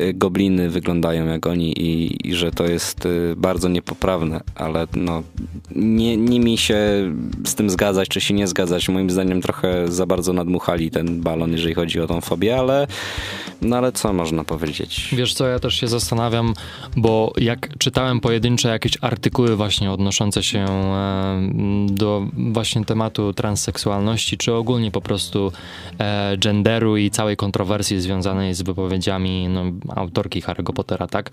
y, 0.00 0.14
gobliny 0.14 0.70
wyglądają 0.70 1.26
jak 1.26 1.46
oni 1.46 1.72
i, 1.80 2.28
i 2.28 2.34
że 2.34 2.50
to 2.50 2.66
jest 2.66 3.08
bardzo 3.36 3.68
niepoprawne, 3.68 4.40
ale 4.54 4.86
no 4.96 5.22
nie, 5.76 6.16
nie 6.16 6.40
mi 6.40 6.58
się 6.58 6.78
z 7.46 7.54
tym 7.54 7.70
zgadzać, 7.70 8.08
czy 8.08 8.20
się 8.20 8.34
nie 8.34 8.46
zgadzać. 8.46 8.88
Moim 8.88 9.10
zdaniem 9.10 9.42
trochę 9.42 9.88
za 9.88 10.06
bardzo 10.06 10.32
nadmuchali 10.32 10.90
ten 10.90 11.20
balon, 11.20 11.52
jeżeli 11.52 11.74
chodzi 11.74 12.00
o 12.00 12.06
tą 12.06 12.20
fobię, 12.20 12.58
ale 12.58 12.86
no 13.62 13.76
ale 13.76 13.92
co 13.92 14.12
można 14.12 14.44
powiedzieć? 14.44 15.08
Wiesz 15.12 15.34
co, 15.34 15.46
ja 15.46 15.58
też 15.58 15.74
się 15.74 15.88
zastanawiam, 15.88 16.54
bo 16.96 17.27
jak 17.36 17.78
czytałem 17.78 18.20
pojedyncze 18.20 18.68
jakieś 18.68 18.98
artykuły 19.00 19.56
właśnie 19.56 19.92
odnoszące 19.92 20.42
się 20.42 20.58
e, 20.58 21.48
do 21.90 22.26
właśnie 22.32 22.84
tematu 22.84 23.32
transseksualności, 23.32 24.38
czy 24.38 24.54
ogólnie 24.54 24.90
po 24.90 25.00
prostu 25.00 25.52
e, 25.98 26.36
genderu 26.36 26.96
i 26.96 27.10
całej 27.10 27.36
kontrowersji 27.36 28.00
związanej 28.00 28.54
z 28.54 28.62
wypowiedziami 28.62 29.48
no, 29.48 29.64
autorki 29.96 30.42
Harry'ego 30.42 30.72
Pottera, 30.72 31.06
tak, 31.06 31.30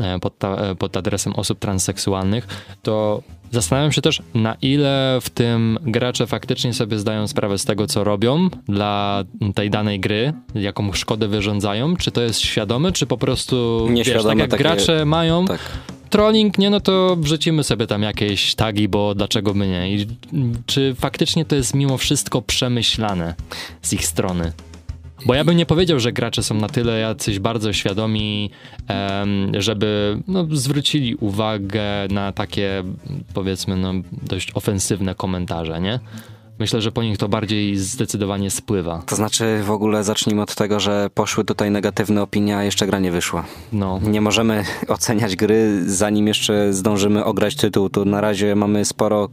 e, 0.00 0.18
pod, 0.18 0.38
ta, 0.38 0.74
pod 0.74 0.96
adresem 0.96 1.32
osób 1.32 1.58
transseksualnych, 1.58 2.46
to 2.82 3.22
Zastanawiam 3.52 3.92
się 3.92 4.02
też, 4.02 4.22
na 4.34 4.56
ile 4.62 5.18
w 5.22 5.30
tym 5.30 5.78
gracze 5.82 6.26
faktycznie 6.26 6.74
sobie 6.74 6.98
zdają 6.98 7.28
sprawę 7.28 7.58
z 7.58 7.64
tego, 7.64 7.86
co 7.86 8.04
robią 8.04 8.48
dla 8.68 9.24
tej 9.54 9.70
danej 9.70 10.00
gry, 10.00 10.32
jaką 10.54 10.92
szkodę 10.92 11.28
wyrządzają, 11.28 11.96
czy 11.96 12.10
to 12.10 12.22
jest 12.22 12.40
świadome, 12.40 12.92
czy 12.92 13.06
po 13.06 13.18
prostu, 13.18 13.88
wiesz, 13.94 14.22
tak 14.22 14.38
jak 14.38 14.50
takie... 14.50 14.62
gracze 14.62 15.04
mają, 15.04 15.44
tak 15.44 15.60
trolling, 16.10 16.58
nie, 16.58 16.70
no 16.70 16.80
to 16.80 17.16
wrzucimy 17.16 17.64
sobie 17.64 17.86
tam 17.86 18.02
jakieś 18.02 18.54
tagi, 18.54 18.88
bo 18.88 19.14
dlaczego 19.14 19.54
by 19.54 19.66
nie? 19.66 19.94
I 19.96 20.06
czy 20.66 20.94
faktycznie 20.98 21.44
to 21.44 21.56
jest 21.56 21.74
mimo 21.74 21.98
wszystko 21.98 22.42
przemyślane 22.42 23.34
z 23.82 23.92
ich 23.92 24.06
strony? 24.06 24.52
Bo 25.26 25.34
ja 25.34 25.44
bym 25.44 25.56
nie 25.56 25.66
powiedział, 25.66 26.00
że 26.00 26.12
gracze 26.12 26.42
są 26.42 26.54
na 26.54 26.68
tyle 26.68 26.98
jacyś 27.00 27.38
bardzo 27.38 27.72
świadomi, 27.72 28.50
żeby 29.58 30.18
no, 30.28 30.46
zwrócili 30.52 31.14
uwagę 31.14 31.82
na 32.10 32.32
takie, 32.32 32.82
powiedzmy, 33.34 33.76
no, 33.76 33.92
dość 34.22 34.50
ofensywne 34.54 35.14
komentarze, 35.14 35.80
nie? 35.80 36.00
Myślę, 36.62 36.80
że 36.80 36.92
po 36.92 37.02
nich 37.02 37.18
to 37.18 37.28
bardziej 37.28 37.76
zdecydowanie 37.76 38.50
spływa. 38.50 39.02
To 39.06 39.16
znaczy 39.16 39.62
w 39.64 39.70
ogóle 39.70 40.04
zacznijmy 40.04 40.42
od 40.42 40.54
tego, 40.54 40.80
że 40.80 41.10
poszły 41.14 41.44
tutaj 41.44 41.70
negatywne 41.70 42.22
opinie, 42.22 42.56
a 42.56 42.64
jeszcze 42.64 42.86
gra 42.86 42.98
nie 42.98 43.10
wyszła. 43.10 43.44
No. 43.72 44.00
Nie 44.02 44.20
możemy 44.20 44.64
oceniać 44.88 45.36
gry, 45.36 45.82
zanim 45.86 46.26
jeszcze 46.26 46.72
zdążymy 46.72 47.24
ograć 47.24 47.56
tytuł. 47.56 47.88
Tu 47.88 48.04
na 48.04 48.20
razie 48.20 48.54
mamy 48.54 48.84
sporo 48.84 49.28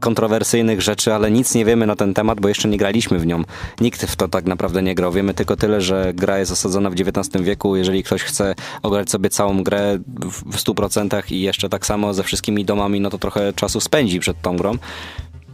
kontrowersyjnych 0.00 0.82
rzeczy, 0.82 1.14
ale 1.14 1.30
nic 1.30 1.54
nie 1.54 1.64
wiemy 1.64 1.86
na 1.86 1.96
ten 1.96 2.14
temat, 2.14 2.40
bo 2.40 2.48
jeszcze 2.48 2.68
nie 2.68 2.78
graliśmy 2.78 3.18
w 3.18 3.26
nią. 3.26 3.42
Nikt 3.80 4.02
w 4.02 4.16
to 4.16 4.28
tak 4.28 4.44
naprawdę 4.44 4.82
nie 4.82 4.94
grał. 4.94 5.12
Wiemy 5.12 5.34
tylko 5.34 5.56
tyle, 5.56 5.80
że 5.80 6.12
gra 6.14 6.38
jest 6.38 6.52
osadzona 6.52 6.90
w 6.90 6.94
XIX 7.00 7.44
wieku. 7.44 7.76
Jeżeli 7.76 8.02
ktoś 8.02 8.22
chce 8.22 8.54
ograć 8.82 9.10
sobie 9.10 9.30
całą 9.30 9.62
grę 9.62 9.98
w 10.46 10.56
100% 10.56 11.32
i 11.32 11.40
jeszcze 11.40 11.68
tak 11.68 11.86
samo 11.86 12.14
ze 12.14 12.22
wszystkimi 12.22 12.64
domami, 12.64 13.00
no 13.00 13.10
to 13.10 13.18
trochę 13.18 13.52
czasu 13.52 13.80
spędzi 13.80 14.20
przed 14.20 14.42
tą 14.42 14.56
grą 14.56 14.78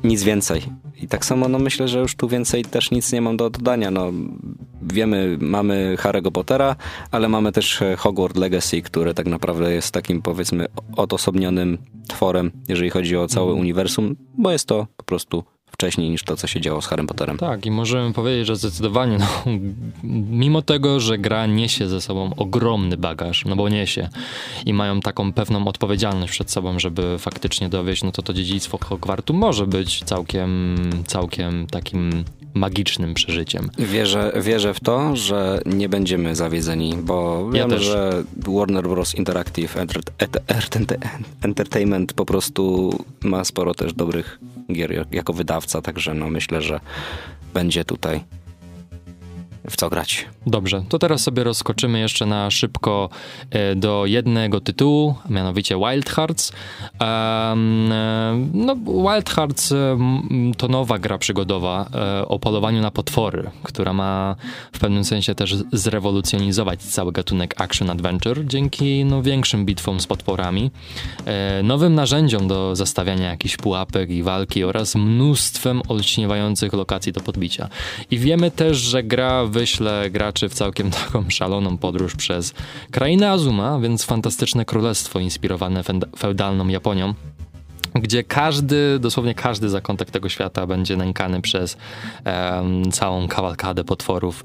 nic 0.05 0.23
więcej. 0.23 0.62
I 1.02 1.09
tak 1.09 1.25
samo 1.25 1.49
no 1.49 1.59
myślę, 1.59 1.88
że 1.88 1.99
już 1.99 2.14
tu 2.16 2.28
więcej 2.28 2.64
też 2.64 2.90
nic 2.90 3.12
nie 3.12 3.21
mam 3.21 3.37
do 3.37 3.50
dodania. 3.50 3.90
No, 3.90 4.12
wiemy, 4.83 5.38
mamy 5.40 5.97
Harry'ego 5.99 6.30
Pottera, 6.30 6.76
ale 7.11 7.28
mamy 7.28 7.52
też 7.52 7.80
Hogwarts 7.99 8.38
Legacy, 8.38 8.83
który 8.83 9.14
tak 9.14 9.26
naprawdę 9.26 9.75
jest 9.75 9.92
takim 9.92 10.23
powiedzmy 10.23 10.66
odosobnionym 10.97 11.78
tworem, 12.09 12.50
jeżeli 12.69 12.90
chodzi 12.90 13.16
o 13.16 13.26
całe 13.28 13.47
Mhm. 13.47 13.61
uniwersum, 13.61 14.16
bo 14.38 14.50
jest 14.50 14.66
to 14.66 14.87
po 14.97 15.04
prostu 15.04 15.45
wcześniej 15.72 16.10
niż 16.10 16.22
to, 16.22 16.36
co 16.36 16.46
się 16.46 16.60
działo 16.60 16.82
z 16.82 16.86
Harrym 16.86 17.06
Potterem. 17.06 17.38
Tak, 17.38 17.66
i 17.66 17.70
możemy 17.70 18.12
powiedzieć, 18.12 18.46
że 18.46 18.56
zdecydowanie, 18.56 19.18
no, 19.18 19.26
mimo 20.30 20.62
tego, 20.62 21.00
że 21.00 21.18
gra 21.18 21.46
niesie 21.46 21.88
ze 21.88 22.00
sobą 22.00 22.34
ogromny 22.36 22.96
bagaż, 22.96 23.44
no 23.44 23.56
bo 23.56 23.68
niesie 23.68 24.08
i 24.66 24.72
mają 24.72 25.00
taką 25.00 25.32
pewną 25.32 25.68
odpowiedzialność 25.68 26.32
przed 26.32 26.50
sobą, 26.50 26.78
żeby 26.78 27.18
faktycznie 27.18 27.68
dowieść, 27.68 28.02
no 28.02 28.12
to 28.12 28.22
to 28.22 28.32
dziedzictwo 28.32 28.78
Hogwartu 28.78 29.34
może 29.34 29.66
być 29.66 30.04
całkiem, 30.04 30.76
całkiem 31.06 31.66
takim 31.66 32.24
magicznym 32.54 33.14
przeżyciem. 33.14 33.71
Wierzę, 33.78 34.33
wierzę 34.42 34.75
w 34.75 34.80
to, 34.80 35.16
że 35.16 35.61
nie 35.66 35.88
będziemy 35.88 36.37
zawiedzeni, 36.37 36.95
bo 37.02 37.47
Ja 37.52 37.61
wiem, 37.61 37.71
też. 37.71 37.83
że 37.83 38.25
Warner 38.37 38.88
Bros. 38.88 39.14
Interactive 39.14 39.76
Enter- 39.76 40.02
Enter- 40.19 40.40
Enter- 40.80 41.09
Entertainment 41.42 42.12
po 42.12 42.26
prostu 42.26 42.90
ma 43.25 43.45
sporo 43.45 43.75
też 43.75 43.92
dobrych 43.95 44.38
gier 44.73 44.92
jak- 44.92 45.12
jako 45.14 45.33
wydawca, 45.33 45.83
także 45.83 46.14
no 46.14 46.30
myślę, 46.30 46.62
że 46.62 46.80
będzie 47.54 47.85
tutaj 47.85 48.21
w 49.70 49.76
co 49.76 49.90
grać. 49.90 50.26
Dobrze, 50.46 50.82
to 50.88 50.98
teraz 50.98 51.22
sobie 51.22 51.44
rozskoczymy 51.44 52.00
jeszcze 52.00 52.26
na 52.26 52.50
szybko 52.50 53.08
e, 53.50 53.74
do 53.74 54.06
jednego 54.06 54.60
tytułu, 54.60 55.14
mianowicie 55.28 55.76
Wild 55.76 56.10
Hearts. 56.10 56.52
E, 57.00 57.54
no, 58.54 58.76
Wild 58.76 59.30
Hearts 59.30 59.72
e, 59.72 59.98
to 60.56 60.68
nowa 60.68 60.98
gra 60.98 61.18
przygodowa 61.18 61.90
o 62.28 62.38
polowaniu 62.38 62.80
na 62.82 62.90
potwory, 62.90 63.50
która 63.62 63.92
ma 63.92 64.36
w 64.72 64.78
pewnym 64.78 65.04
sensie 65.04 65.34
też 65.34 65.56
zrewolucjonizować 65.72 66.80
cały 66.80 67.12
gatunek 67.12 67.60
action 67.60 67.90
adventure 67.90 68.46
dzięki 68.46 69.04
no, 69.04 69.22
większym 69.22 69.66
bitwom 69.66 70.00
z 70.00 70.06
potworami, 70.06 70.70
nowym 71.62 71.94
narzędziom 71.94 72.48
do 72.48 72.76
zastawiania 72.76 73.30
jakichś 73.30 73.56
pułapek 73.56 74.10
i 74.10 74.22
walki 74.22 74.64
oraz 74.64 74.94
mnóstwem 74.94 75.82
olśniewających 75.88 76.72
lokacji 76.72 77.12
do 77.12 77.20
podbicia. 77.20 77.68
I 78.10 78.18
wiemy 78.18 78.50
też, 78.50 78.78
że 78.78 79.02
gra 79.02 79.46
wyśle 79.61 80.11
graczy 80.11 80.49
w 80.49 80.55
całkiem 80.55 80.90
taką 81.05 81.31
szaloną 81.31 81.79
podróż 81.79 82.17
przez 82.17 82.55
krainę 82.90 83.31
Azuma, 83.31 83.79
więc 83.81 84.05
fantastyczne 84.05 84.64
królestwo 84.64 85.19
inspirowane 85.19 85.83
feudalną 86.19 86.69
Japonią 86.69 87.14
gdzie 87.95 88.25
każdy, 88.25 88.99
dosłownie 88.99 89.35
każdy 89.35 89.69
zakątek 89.69 90.11
tego 90.11 90.29
świata 90.29 90.67
będzie 90.67 90.97
nękany 90.97 91.40
przez 91.40 91.76
em, 92.25 92.93
całą 92.93 93.29
kawalkadę 93.29 93.85
potworów, 93.85 94.43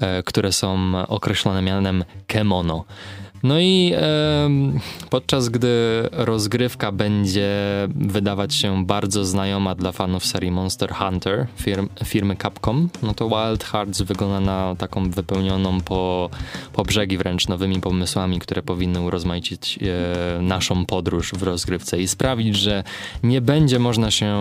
e, 0.00 0.22
które 0.22 0.52
są 0.52 0.92
określone 1.08 1.62
mianem 1.62 2.04
kemono. 2.26 2.84
No 3.42 3.60
i 3.60 3.92
em, 3.96 4.80
podczas 5.10 5.48
gdy 5.48 5.68
rozgrywka 6.12 6.92
będzie 6.92 7.48
wydawać 7.94 8.54
się 8.54 8.86
bardzo 8.86 9.24
znajoma 9.24 9.74
dla 9.74 9.92
fanów 9.92 10.26
serii 10.26 10.50
Monster 10.50 10.94
Hunter 10.94 11.46
firm, 11.56 11.88
firmy 12.04 12.36
Capcom, 12.36 12.88
no 13.02 13.14
to 13.14 13.28
Wild 13.28 13.64
Hearts 13.64 14.02
wygląda 14.02 14.40
na 14.40 14.76
taką 14.76 15.10
wypełnioną 15.10 15.80
po, 15.80 16.30
po 16.72 16.82
brzegi 16.84 17.18
wręcz 17.18 17.48
nowymi 17.48 17.80
pomysłami, 17.80 18.38
które 18.38 18.62
powinny 18.62 19.00
urozmaicić 19.00 19.78
e, 19.82 20.42
naszą 20.42 20.86
podróż 20.86 21.32
w 21.32 21.42
rozgrywce 21.42 22.00
i 22.00 22.08
sprawić, 22.08 22.56
że 22.56 22.84
nie 23.22 23.40
będzie 23.40 23.78
można 23.78 24.10
się 24.10 24.36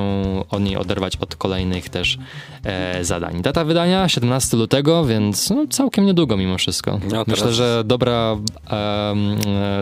od 0.50 0.62
niej 0.62 0.78
oderwać 0.78 1.16
od 1.16 1.36
kolejnych 1.36 1.90
też 1.90 2.18
e, 2.64 3.04
zadań. 3.06 3.42
Data 3.42 3.66
wydania 3.66 4.10
17 4.10 4.58
lutego, 4.58 5.06
więc 5.06 5.50
no, 5.50 5.68
całkiem 5.70 6.06
niedługo 6.06 6.38
mimo 6.38 6.58
wszystko. 6.58 7.00
No, 7.12 7.24
Myślę, 7.28 7.54
że 7.54 7.84
dobra, 7.86 8.38
e, 8.70 8.87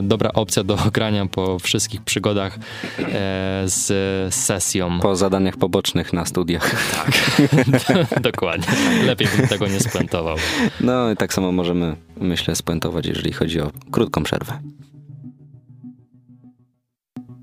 dobra 0.01 0.31
opcja 0.33 0.63
do 0.63 0.77
grania 0.93 1.25
po 1.25 1.59
wszystkich 1.59 2.01
przygodach 2.01 2.57
e, 2.99 3.63
z 3.65 4.33
sesją. 4.33 4.99
Po 4.99 5.15
zadaniach 5.15 5.57
pobocznych 5.57 6.13
na 6.13 6.25
studiach. 6.25 6.75
Dokładnie. 8.21 8.67
Lepiej 9.05 9.27
bym 9.37 9.47
tego 9.47 9.67
nie 9.67 9.79
splantował. 9.79 10.35
No 10.81 11.11
i 11.11 11.15
tak 11.15 11.33
samo 11.33 11.51
możemy, 11.51 11.95
myślę, 12.17 12.55
spuentować, 12.55 13.05
jeżeli 13.05 13.33
chodzi 13.33 13.61
o 13.61 13.71
krótką 13.91 14.23
przerwę. 14.23 14.59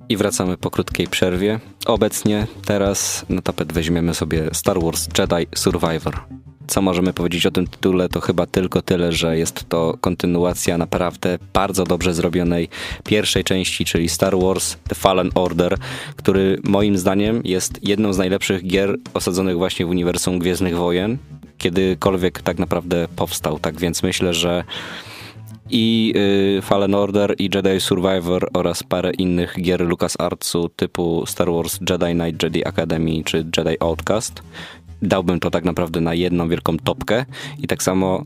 I 0.08 0.16
wracamy 0.16 0.56
po 0.56 0.70
krótkiej 0.70 1.06
przerwie. 1.06 1.60
Obecnie 1.86 2.46
teraz 2.64 3.26
na 3.28 3.42
tapet 3.42 3.72
weźmiemy 3.72 4.14
sobie 4.14 4.48
Star 4.52 4.80
Wars 4.80 5.08
Jedi 5.18 5.46
Survivor. 5.54 6.20
Co 6.66 6.82
możemy 6.82 7.12
powiedzieć 7.12 7.46
o 7.46 7.50
tym 7.50 7.66
tytule? 7.66 8.08
To 8.08 8.20
chyba 8.20 8.46
tylko 8.46 8.82
tyle, 8.82 9.12
że 9.12 9.38
jest 9.38 9.68
to 9.68 9.96
kontynuacja 10.00 10.78
naprawdę 10.78 11.38
bardzo 11.52 11.84
dobrze 11.84 12.14
zrobionej 12.14 12.68
pierwszej 13.04 13.44
części, 13.44 13.84
czyli 13.84 14.08
Star 14.08 14.38
Wars 14.38 14.76
The 14.88 14.94
Fallen 14.94 15.30
Order, 15.34 15.78
który 16.16 16.60
moim 16.64 16.98
zdaniem 16.98 17.40
jest 17.44 17.88
jedną 17.88 18.12
z 18.12 18.18
najlepszych 18.18 18.66
gier 18.66 18.98
osadzonych 19.14 19.56
właśnie 19.56 19.86
w 19.86 19.90
uniwersum 19.90 20.38
Gwiezdnych 20.38 20.76
Wojen, 20.76 21.18
kiedykolwiek 21.58 22.42
tak 22.42 22.58
naprawdę 22.58 23.08
powstał. 23.16 23.58
Tak 23.58 23.80
więc 23.80 24.02
myślę, 24.02 24.34
że 24.34 24.64
i 25.70 26.14
y, 26.58 26.62
Fallen 26.62 26.94
Order, 26.94 27.34
i 27.38 27.50
Jedi 27.54 27.80
Survivor 27.80 28.48
oraz 28.54 28.82
parę 28.82 29.10
innych 29.10 29.56
gier 29.62 29.80
LucasArtsu 29.80 30.68
typu 30.68 31.24
Star 31.26 31.50
Wars 31.50 31.78
Jedi 31.90 32.12
Knight, 32.12 32.42
Jedi 32.42 32.64
Academy 32.64 33.24
czy 33.24 33.46
Jedi 33.56 33.76
Outcast. 33.80 34.42
Dałbym 35.02 35.40
to 35.40 35.50
tak 35.50 35.64
naprawdę 35.64 36.00
na 36.00 36.14
jedną 36.14 36.48
wielką 36.48 36.76
topkę 36.76 37.24
i 37.58 37.66
tak 37.66 37.82
samo 37.82 38.24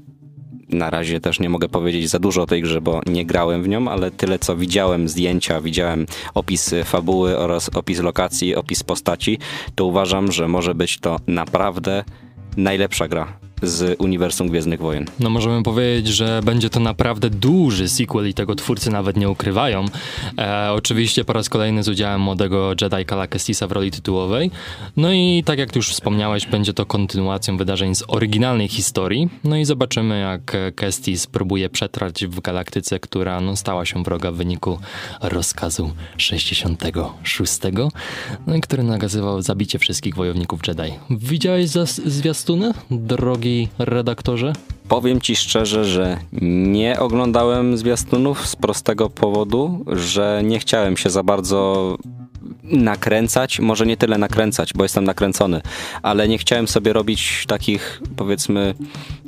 na 0.68 0.90
razie 0.90 1.20
też 1.20 1.40
nie 1.40 1.48
mogę 1.48 1.68
powiedzieć 1.68 2.10
za 2.10 2.18
dużo 2.18 2.42
o 2.42 2.46
tej 2.46 2.62
grze, 2.62 2.80
bo 2.80 3.00
nie 3.06 3.26
grałem 3.26 3.62
w 3.62 3.68
nią, 3.68 3.88
ale 3.88 4.10
tyle 4.10 4.38
co 4.38 4.56
widziałem 4.56 5.08
zdjęcia, 5.08 5.60
widziałem 5.60 6.06
opis 6.34 6.74
fabuły 6.84 7.38
oraz 7.38 7.68
opis 7.68 8.00
lokacji, 8.00 8.54
opis 8.54 8.82
postaci, 8.82 9.38
to 9.74 9.84
uważam, 9.84 10.32
że 10.32 10.48
może 10.48 10.74
być 10.74 10.98
to 10.98 11.16
naprawdę 11.26 12.04
najlepsza 12.56 13.08
gra 13.08 13.45
z 13.62 13.96
uniwersum 14.00 14.48
Gwiezdnych 14.48 14.80
Wojen. 14.80 15.04
No 15.20 15.30
możemy 15.30 15.62
powiedzieć, 15.62 16.14
że 16.14 16.40
będzie 16.44 16.70
to 16.70 16.80
naprawdę 16.80 17.30
duży 17.30 17.88
sequel 17.88 18.28
i 18.28 18.34
tego 18.34 18.54
twórcy 18.54 18.90
nawet 18.90 19.16
nie 19.16 19.28
ukrywają. 19.28 19.84
E, 20.38 20.72
oczywiście 20.72 21.24
po 21.24 21.32
raz 21.32 21.48
kolejny 21.48 21.82
z 21.82 21.88
udziałem 21.88 22.20
młodego 22.20 22.72
Jedi 22.80 23.04
Kala 23.04 23.26
Kestisa 23.26 23.66
w 23.66 23.72
roli 23.72 23.90
tytułowej. 23.90 24.50
No 24.96 25.12
i 25.12 25.42
tak 25.46 25.58
jak 25.58 25.76
już 25.76 25.88
wspomniałeś, 25.90 26.46
będzie 26.46 26.72
to 26.72 26.86
kontynuacją 26.86 27.56
wydarzeń 27.56 27.94
z 27.94 28.04
oryginalnej 28.08 28.68
historii. 28.68 29.28
No 29.44 29.56
i 29.56 29.64
zobaczymy 29.64 30.20
jak 30.20 30.56
Kestis 30.74 31.26
próbuje 31.26 31.70
przetrwać 31.70 32.26
w 32.26 32.40
galaktyce, 32.40 33.00
która 33.00 33.40
no, 33.40 33.56
stała 33.56 33.84
się 33.86 34.02
wroga 34.02 34.32
w 34.32 34.34
wyniku 34.34 34.78
rozkazu 35.20 35.90
66, 36.16 37.58
no 38.46 38.60
który 38.62 38.82
nagazywał 38.82 39.42
zabicie 39.42 39.78
wszystkich 39.78 40.14
wojowników 40.14 40.60
Jedi. 40.68 40.92
Widziałeś 41.10 41.66
zas- 41.66 42.08
zwiastuny, 42.08 42.72
drogi 43.46 43.68
redaktorze? 43.78 44.52
Powiem 44.88 45.20
ci 45.20 45.36
szczerze, 45.36 45.84
że 45.84 46.18
nie 46.42 47.00
oglądałem 47.00 47.76
zwiastunów 47.76 48.46
z 48.46 48.56
prostego 48.56 49.10
powodu, 49.10 49.84
że 49.86 50.40
nie 50.44 50.58
chciałem 50.58 50.96
się 50.96 51.10
za 51.10 51.22
bardzo 51.22 51.96
nakręcać, 52.62 53.60
może 53.60 53.86
nie 53.86 53.96
tyle 53.96 54.18
nakręcać, 54.18 54.72
bo 54.74 54.82
jestem 54.82 55.04
nakręcony, 55.04 55.60
ale 56.02 56.28
nie 56.28 56.38
chciałem 56.38 56.68
sobie 56.68 56.92
robić 56.92 57.44
takich, 57.46 58.02
powiedzmy, 58.16 58.74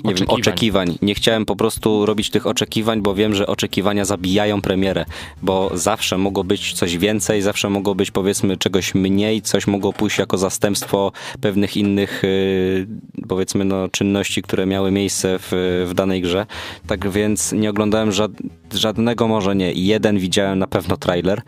nie 0.04 0.14
wiem, 0.14 0.28
Oczekiwań. 0.28 0.40
oczekiwań. 0.40 0.98
Nie 1.02 1.14
chciałem 1.14 1.46
po 1.46 1.56
prostu 1.56 2.06
robić 2.06 2.30
tych 2.30 2.46
oczekiwań, 2.46 3.02
bo 3.02 3.14
wiem, 3.14 3.34
że 3.34 3.46
oczekiwania 3.46 4.04
zabijają 4.04 4.60
premierę, 4.60 5.04
bo 5.42 5.70
zawsze 5.74 6.18
mogło 6.18 6.44
być 6.44 6.72
coś 6.72 6.98
więcej, 6.98 7.42
zawsze 7.42 7.70
mogło 7.70 7.94
być, 7.94 8.10
powiedzmy, 8.10 8.56
czegoś 8.56 8.94
mniej, 8.94 9.42
coś 9.42 9.66
mogło 9.66 9.92
pójść 9.92 10.18
jako 10.18 10.38
zastępstwo 10.38 11.12
pewnych 11.40 11.76
innych, 11.76 12.22
yy, 12.22 12.86
powiedzmy, 13.28 13.64
no, 13.64 13.88
czynności, 13.88 14.42
które 14.42 14.66
miały 14.66 14.90
miejsce 14.90 15.38
w, 15.38 15.47
w 15.86 15.92
danej 15.94 16.22
grze. 16.22 16.46
Tak 16.86 17.10
więc 17.10 17.52
nie 17.52 17.70
oglądałem 17.70 18.12
żad, 18.12 18.30
żadnego, 18.74 19.28
może 19.28 19.56
nie, 19.56 19.72
jeden 19.72 20.18
widziałem 20.18 20.58
na 20.58 20.66
pewno 20.66 20.96
trailer, 20.96 21.42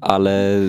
ale 0.00 0.60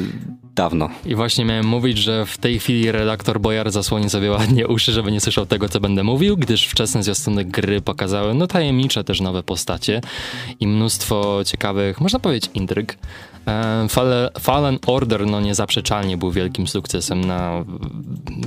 dawno. 0.57 0.89
I 1.05 1.15
właśnie 1.15 1.45
miałem 1.45 1.65
mówić, 1.65 1.97
że 1.97 2.25
w 2.25 2.37
tej 2.37 2.59
chwili 2.59 2.91
redaktor 2.91 3.39
Bojar 3.39 3.71
zasłoni 3.71 4.09
sobie 4.09 4.31
ładnie 4.31 4.67
uszy, 4.67 4.91
żeby 4.91 5.11
nie 5.11 5.21
słyszał 5.21 5.45
tego, 5.45 5.69
co 5.69 5.79
będę 5.79 6.03
mówił, 6.03 6.37
gdyż 6.37 6.67
wczesne 6.67 7.03
zwiastuny 7.03 7.45
gry 7.45 7.81
pokazały 7.81 8.33
no 8.33 8.47
tajemnicze 8.47 9.03
też 9.03 9.21
nowe 9.21 9.43
postacie 9.43 10.01
i 10.59 10.67
mnóstwo 10.67 11.41
ciekawych, 11.45 12.01
można 12.01 12.19
powiedzieć, 12.19 12.51
intryg. 12.53 12.97
E, 13.47 13.87
Fallen 14.39 14.79
Order 14.87 15.27
no 15.27 15.41
niezaprzeczalnie 15.41 16.17
był 16.17 16.31
wielkim 16.31 16.67
sukcesem 16.67 17.25
na 17.25 17.65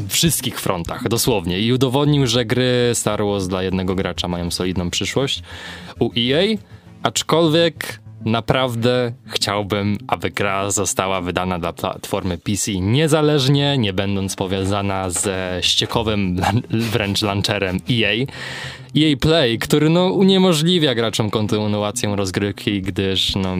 wszystkich 0.08 0.60
frontach, 0.60 1.08
dosłownie. 1.08 1.60
I 1.60 1.72
udowodnił, 1.72 2.26
że 2.26 2.44
gry 2.44 2.90
Star 2.94 3.24
Wars 3.24 3.46
dla 3.46 3.62
jednego 3.62 3.94
gracza 3.94 4.28
mają 4.28 4.50
solidną 4.50 4.90
przyszłość. 4.90 5.42
U 5.98 6.10
EA, 6.16 6.56
aczkolwiek 7.02 8.00
naprawdę 8.24 9.12
chciałbym, 9.26 9.98
aby 10.08 10.30
gra 10.30 10.70
została 10.70 11.20
wydana 11.20 11.58
dla 11.58 11.72
platformy 11.72 12.38
PC 12.38 12.72
niezależnie, 12.72 13.78
nie 13.78 13.92
będąc 13.92 14.36
powiązana 14.36 15.10
ze 15.10 15.58
ściekowym 15.62 16.40
wręcz 16.92 17.22
launcherem 17.22 17.78
EA. 17.90 18.26
EA 18.96 19.16
Play, 19.20 19.58
który 19.58 19.90
no 19.90 20.06
uniemożliwia 20.06 20.94
graczom 20.94 21.30
kontynuację 21.30 22.16
rozgrywki, 22.16 22.82
gdyż 22.82 23.36
no 23.36 23.56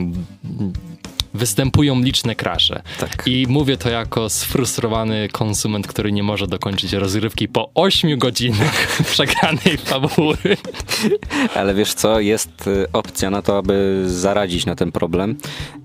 występują 1.33 2.01
liczne 2.01 2.35
krasze. 2.35 2.81
Tak. 2.99 3.23
I 3.25 3.45
mówię 3.49 3.77
to 3.77 3.89
jako 3.89 4.29
sfrustrowany 4.29 5.29
konsument, 5.31 5.87
który 5.87 6.11
nie 6.11 6.23
może 6.23 6.47
dokończyć 6.47 6.93
rozgrywki 6.93 7.47
po 7.47 7.71
8 7.73 8.17
godzinach 8.19 8.87
przegranej 9.11 9.77
fabuły. 9.77 10.37
Ale 11.55 11.73
wiesz 11.73 11.93
co, 11.93 12.19
jest 12.19 12.67
y, 12.67 12.91
opcja 12.93 13.29
na 13.29 13.41
to, 13.41 13.57
aby 13.57 14.03
zaradzić 14.07 14.65
na 14.65 14.75
ten 14.75 14.91
problem. 14.91 15.35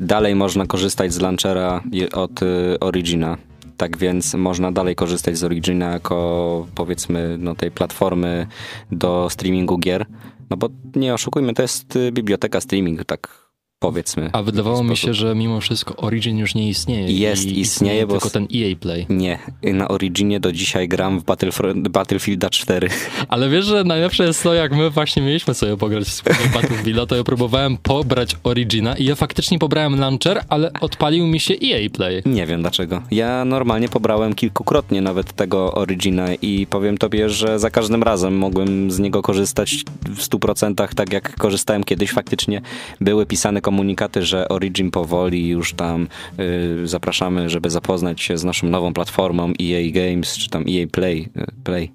Dalej 0.01 0.35
można 0.35 0.67
korzystać 0.67 1.13
z 1.13 1.21
launchera 1.21 1.83
od 2.13 2.43
y, 2.43 2.79
Origina. 2.81 3.37
Tak 3.77 3.99
więc 3.99 4.35
można 4.35 4.73
dalej 4.73 4.95
korzystać 4.95 5.39
z 5.39 5.45
Origina 5.45 5.91
jako 5.91 6.67
powiedzmy 6.75 7.37
no, 7.39 7.55
tej 7.55 7.71
platformy 7.71 8.47
do 8.93 9.29
streamingu 9.31 9.79
gier. 9.79 10.07
No 10.51 10.57
bo 10.57 10.69
nie 10.95 11.15
oszukujmy, 11.15 11.55
to 11.55 11.63
jest 11.63 11.97
y, 11.97 12.13
biblioteka 12.13 12.61
streaming, 12.61 13.05
tak 13.05 13.46
powiedzmy. 13.87 14.31
A 14.33 14.43
wydawało 14.43 14.85
mi 14.85 14.97
się, 14.97 15.15
że 15.15 15.35
mimo 15.35 15.61
wszystko 15.61 15.97
Origin 15.97 16.39
już 16.39 16.55
nie 16.55 16.69
istnieje. 16.69 17.19
Jest, 17.19 17.43
istnieje, 17.43 17.61
istnieje, 17.61 18.07
bo... 18.07 18.13
Tylko 18.13 18.31
ten 18.31 18.43
EA 18.55 18.77
Play. 18.81 19.07
Nie, 19.09 19.39
na 19.63 19.89
Originie 19.89 20.41
do 20.41 20.53
dzisiaj 20.53 20.89
gram 20.89 21.21
w 21.21 21.25
Battlef- 21.25 21.89
Battlefielda 21.89 22.51
4. 22.51 22.89
Ale 23.29 23.49
wiesz, 23.49 23.65
że 23.65 23.85
najlepsze 23.85 24.25
jest 24.25 24.43
to, 24.43 24.55
jak 24.55 24.73
my 24.73 24.91
właśnie 24.91 25.23
mieliśmy 25.23 25.55
sobie 25.55 25.77
pograć 25.77 26.09
w 26.09 26.55
Battlefielda, 26.55 27.07
to 27.07 27.17
ja 27.17 27.25
próbowałem 27.25 27.77
pobrać 27.77 28.37
Origina 28.45 28.97
i 28.97 29.05
ja 29.05 29.15
faktycznie 29.15 29.59
pobrałem 29.59 30.01
launcher, 30.01 30.43
ale 30.49 30.73
odpalił 30.81 31.27
mi 31.27 31.41
się 31.41 31.55
EA 31.55 31.91
Play. 31.91 32.23
Nie 32.27 32.47
wiem 32.47 32.61
dlaczego. 32.61 33.03
Ja 33.11 33.45
normalnie 33.45 33.89
pobrałem 33.89 34.35
kilkukrotnie 34.35 35.01
nawet 35.01 35.33
tego 35.33 35.75
Origina 35.75 36.35
i 36.35 36.67
powiem 36.71 36.99
tobie, 36.99 37.31
że 37.31 37.59
za 37.59 37.71
każdym 37.71 38.03
razem 38.03 38.39
mogłem 38.39 38.91
z 38.91 38.99
niego 38.99 39.23
korzystać 39.23 39.75
w 40.05 40.21
100% 40.21 40.95
tak 40.95 41.13
jak 41.13 41.37
korzystałem 41.37 41.85
kiedyś. 41.85 42.11
Faktycznie 42.11 42.63
były 43.01 43.27
pisane 43.27 43.61
komunikaty, 43.77 44.23
że 44.23 44.49
Origin 44.49 44.91
powoli 44.91 45.49
już 45.49 45.75
tam 45.75 46.09
y, 46.41 46.89
zapraszamy, 46.89 47.51
żeby 47.51 47.71
zapoznać 47.71 48.21
się 48.21 48.39
z 48.39 48.45
naszą 48.45 48.69
nową 48.69 48.93
platformą 48.93 49.53
EA 49.63 49.91
Games, 49.93 50.37
czy 50.37 50.51
tam 50.51 50.65
EA 50.69 50.87
Play. 50.93 51.29
Y, 51.37 51.47
Play. 51.65 51.93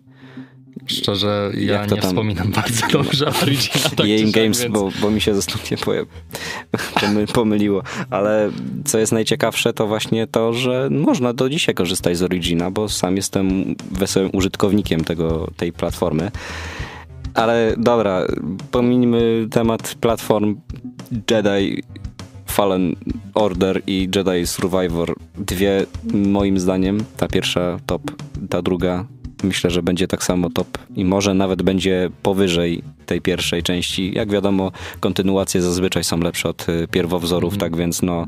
Szczerze, 0.86 1.52
ja 1.58 1.86
nie 1.86 1.90
tam... 1.90 2.10
wspominam 2.10 2.52
bardzo 2.62 2.88
dobrze 2.88 3.26
Origina. 3.42 3.90
Tak 3.96 4.06
EA 4.06 4.32
Games, 4.32 4.62
więc... 4.62 4.74
bo, 4.74 4.90
bo 5.02 5.12
mi 5.12 5.22
się 5.22 5.36
zostanie 5.36 5.78
pomyliło. 7.34 7.84
Ale 8.10 8.52
co 8.86 9.00
jest 9.00 9.12
najciekawsze, 9.12 9.74
to 9.74 9.88
właśnie 9.88 10.28
to, 10.28 10.54
że 10.54 10.90
można 10.92 11.34
do 11.34 11.50
dzisiaj 11.50 11.76
korzystać 11.76 12.18
z 12.18 12.24
Origina, 12.24 12.72
bo 12.72 12.90
sam 12.90 13.16
jestem 13.16 13.76
wesołym 13.92 14.30
użytkownikiem 14.34 15.04
tego, 15.04 15.52
tej 15.58 15.74
platformy. 15.74 16.32
Ale 17.34 17.76
dobra, 17.78 18.22
pominijmy 18.72 19.48
temat 19.52 19.96
platform 20.02 20.56
Jedi 21.32 21.84
Fallen 22.46 22.96
Order 23.34 23.82
i 23.88 24.10
Jedi 24.16 24.48
Survivor. 24.48 25.16
Dwie, 25.38 25.86
moim 26.14 26.60
zdaniem, 26.60 27.04
ta 27.18 27.28
pierwsza 27.28 27.80
top, 27.86 28.02
ta 28.50 28.62
druga 28.62 29.06
myślę, 29.44 29.72
że 29.72 29.84
będzie 29.84 30.08
tak 30.08 30.24
samo 30.24 30.50
top 30.50 30.78
i 30.96 31.06
może 31.06 31.34
nawet 31.34 31.62
będzie 31.62 32.10
powyżej 32.24 32.84
tej 33.06 33.22
pierwszej 33.22 33.64
części. 33.64 34.12
Jak 34.16 34.32
wiadomo, 34.32 34.72
kontynuacje 35.00 35.62
zazwyczaj 35.62 36.04
są 36.04 36.20
lepsze 36.20 36.50
od 36.50 36.70
y, 36.70 36.88
pierwowzorów, 36.88 37.54
mm. 37.54 37.60
tak 37.60 37.76
więc 37.76 38.02
no... 38.02 38.28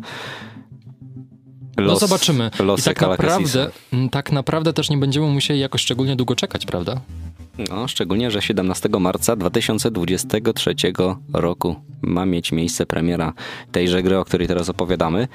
no 1.78 1.84
los, 1.84 2.02
no 2.02 2.08
zobaczymy. 2.08 2.52
I 2.80 2.82
tak 2.82 3.02
naprawdę, 3.02 3.72
tak 4.12 4.32
naprawdę 4.32 4.74
też 4.74 4.90
nie 4.90 4.98
będziemy 4.98 5.28
musieli 5.28 5.60
jakoś 5.60 5.82
szczególnie 5.82 6.16
długo 6.16 6.36
czekać, 6.36 6.66
prawda? 6.66 7.02
No, 7.58 7.88
szczególnie, 7.88 8.32
że 8.32 8.42
17 8.42 8.90
marca 9.00 9.36
2023 9.36 10.76
roku 11.34 11.76
ma 12.02 12.26
mieć 12.26 12.52
miejsce 12.52 12.86
premiera 12.86 13.34
tejże 13.72 14.04
gry, 14.04 14.18
o 14.18 14.26
której 14.26 14.48
teraz 14.48 14.70
opowiadamy. 14.70 15.28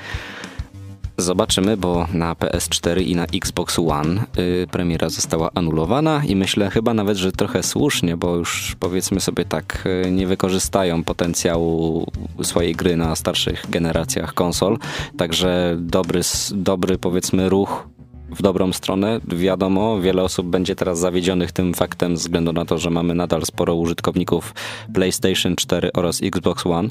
Zobaczymy, 1.17 1.77
bo 1.77 2.07
na 2.13 2.35
PS4 2.35 3.03
i 3.03 3.17
na 3.17 3.25
Xbox 3.25 3.79
One 3.79 4.25
y, 4.39 4.67
premiera 4.71 5.09
została 5.09 5.51
anulowana 5.55 6.23
i 6.25 6.37
myślę 6.37 6.71
chyba 6.71 6.95
nawet, 6.95 7.17
że 7.19 7.33
trochę 7.33 7.63
słusznie, 7.63 8.17
bo 8.17 8.37
już 8.37 8.77
powiedzmy 8.81 9.21
sobie 9.21 9.45
tak, 9.45 9.89
y, 10.07 10.11
nie 10.11 10.27
wykorzystają 10.27 11.05
potencjału 11.05 12.07
swojej 12.43 12.75
gry 12.75 12.97
na 12.97 13.17
starszych 13.17 13.71
generacjach 13.71 14.35
konsol. 14.35 14.79
Także 15.17 15.77
dobry, 15.81 16.21
dobry 16.53 16.99
powiedzmy 16.99 17.49
ruch 17.49 17.89
w 18.31 18.43
dobrą 18.43 18.73
stronę. 18.73 19.21
Wiadomo, 19.29 20.01
wiele 20.01 20.23
osób 20.23 20.47
będzie 20.47 20.77
teraz 20.77 20.99
zawiedzionych 20.99 21.53
tym 21.53 21.75
faktem, 21.75 22.17
ze 22.17 22.21
względu 22.21 22.53
na 22.53 22.65
to, 22.65 22.79
że 22.79 22.91
mamy 22.91 23.15
nadal 23.15 23.47
sporo 23.47 23.75
użytkowników 23.75 24.55
PlayStation 24.95 25.57
4 25.57 25.93
oraz 25.93 26.23
Xbox 26.23 26.67
One. 26.67 26.89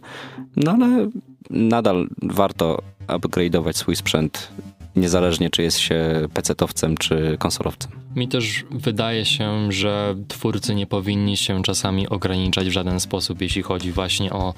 No 0.56 0.72
ale 0.72 1.10
nadal 1.50 2.08
warto 2.22 2.82
upgrade'ować 3.08 3.74
swój 3.74 3.96
sprzęt, 3.96 4.52
niezależnie 4.96 5.50
czy 5.50 5.64
jest 5.64 5.80
się 5.80 6.28
PC-towcem 6.34 6.98
czy 6.98 7.36
konsolowcem. 7.40 7.92
Mi 8.18 8.28
też 8.28 8.64
wydaje 8.72 9.26
się, 9.26 9.72
że 9.72 10.16
twórcy 10.28 10.76
nie 10.76 10.88
powinni 10.88 11.38
się 11.38 11.64
czasami 11.64 12.10
ograniczać 12.10 12.68
w 12.68 12.72
żaden 12.72 13.00
sposób, 13.00 13.42
jeśli 13.42 13.62
chodzi 13.62 13.92
właśnie 13.92 14.34
o 14.34 14.54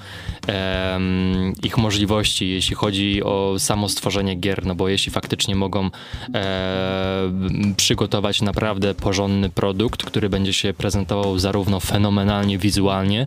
ich 1.64 1.78
możliwości, 1.78 2.48
jeśli 2.48 2.76
chodzi 2.76 3.22
o 3.22 3.54
samo 3.58 3.88
stworzenie 3.88 4.34
gier, 4.34 4.66
no 4.66 4.74
bo 4.74 4.88
jeśli 4.88 5.12
faktycznie 5.12 5.56
mogą 5.56 5.90
e, 6.34 7.32
przygotować 7.76 8.42
naprawdę 8.42 8.94
porządny 8.94 9.50
produkt, 9.50 10.04
który 10.04 10.28
będzie 10.28 10.52
się 10.52 10.72
prezentował 10.72 11.38
zarówno 11.38 11.80
fenomenalnie 11.80 12.58
wizualnie 12.58 13.26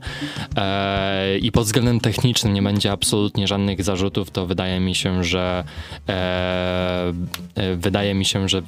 e, 0.56 1.38
i 1.38 1.52
pod 1.52 1.64
względem 1.64 2.00
technicznym 2.00 2.54
nie 2.54 2.62
będzie 2.62 2.92
absolutnie 2.92 3.48
żadnych 3.48 3.84
zarzutów, 3.84 4.32
to 4.32 4.48
wydaje 4.48 4.80
mi 4.80 4.96
się, 4.96 5.24
że 5.24 5.64
e, 6.10 6.14
e, 7.56 7.76
wydaje 7.76 8.14
mi 8.14 8.26
się, 8.26 8.50
że 8.50 8.62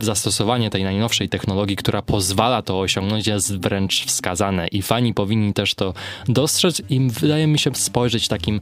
zastosowanie 0.00 0.70
tej 0.70 0.84
najnowszej 0.84 1.01
najnowszej 1.02 1.28
technologii, 1.28 1.76
która 1.76 2.02
pozwala 2.02 2.62
to 2.62 2.80
osiągnąć, 2.80 3.26
jest 3.26 3.58
wręcz 3.58 4.04
wskazane 4.06 4.68
i 4.68 4.82
fani 4.82 5.14
powinni 5.14 5.52
też 5.52 5.74
to 5.74 5.94
dostrzec 6.28 6.82
i 6.90 7.00
wydaje 7.00 7.46
mi 7.46 7.58
się 7.58 7.74
spojrzeć 7.74 8.28
takim 8.28 8.60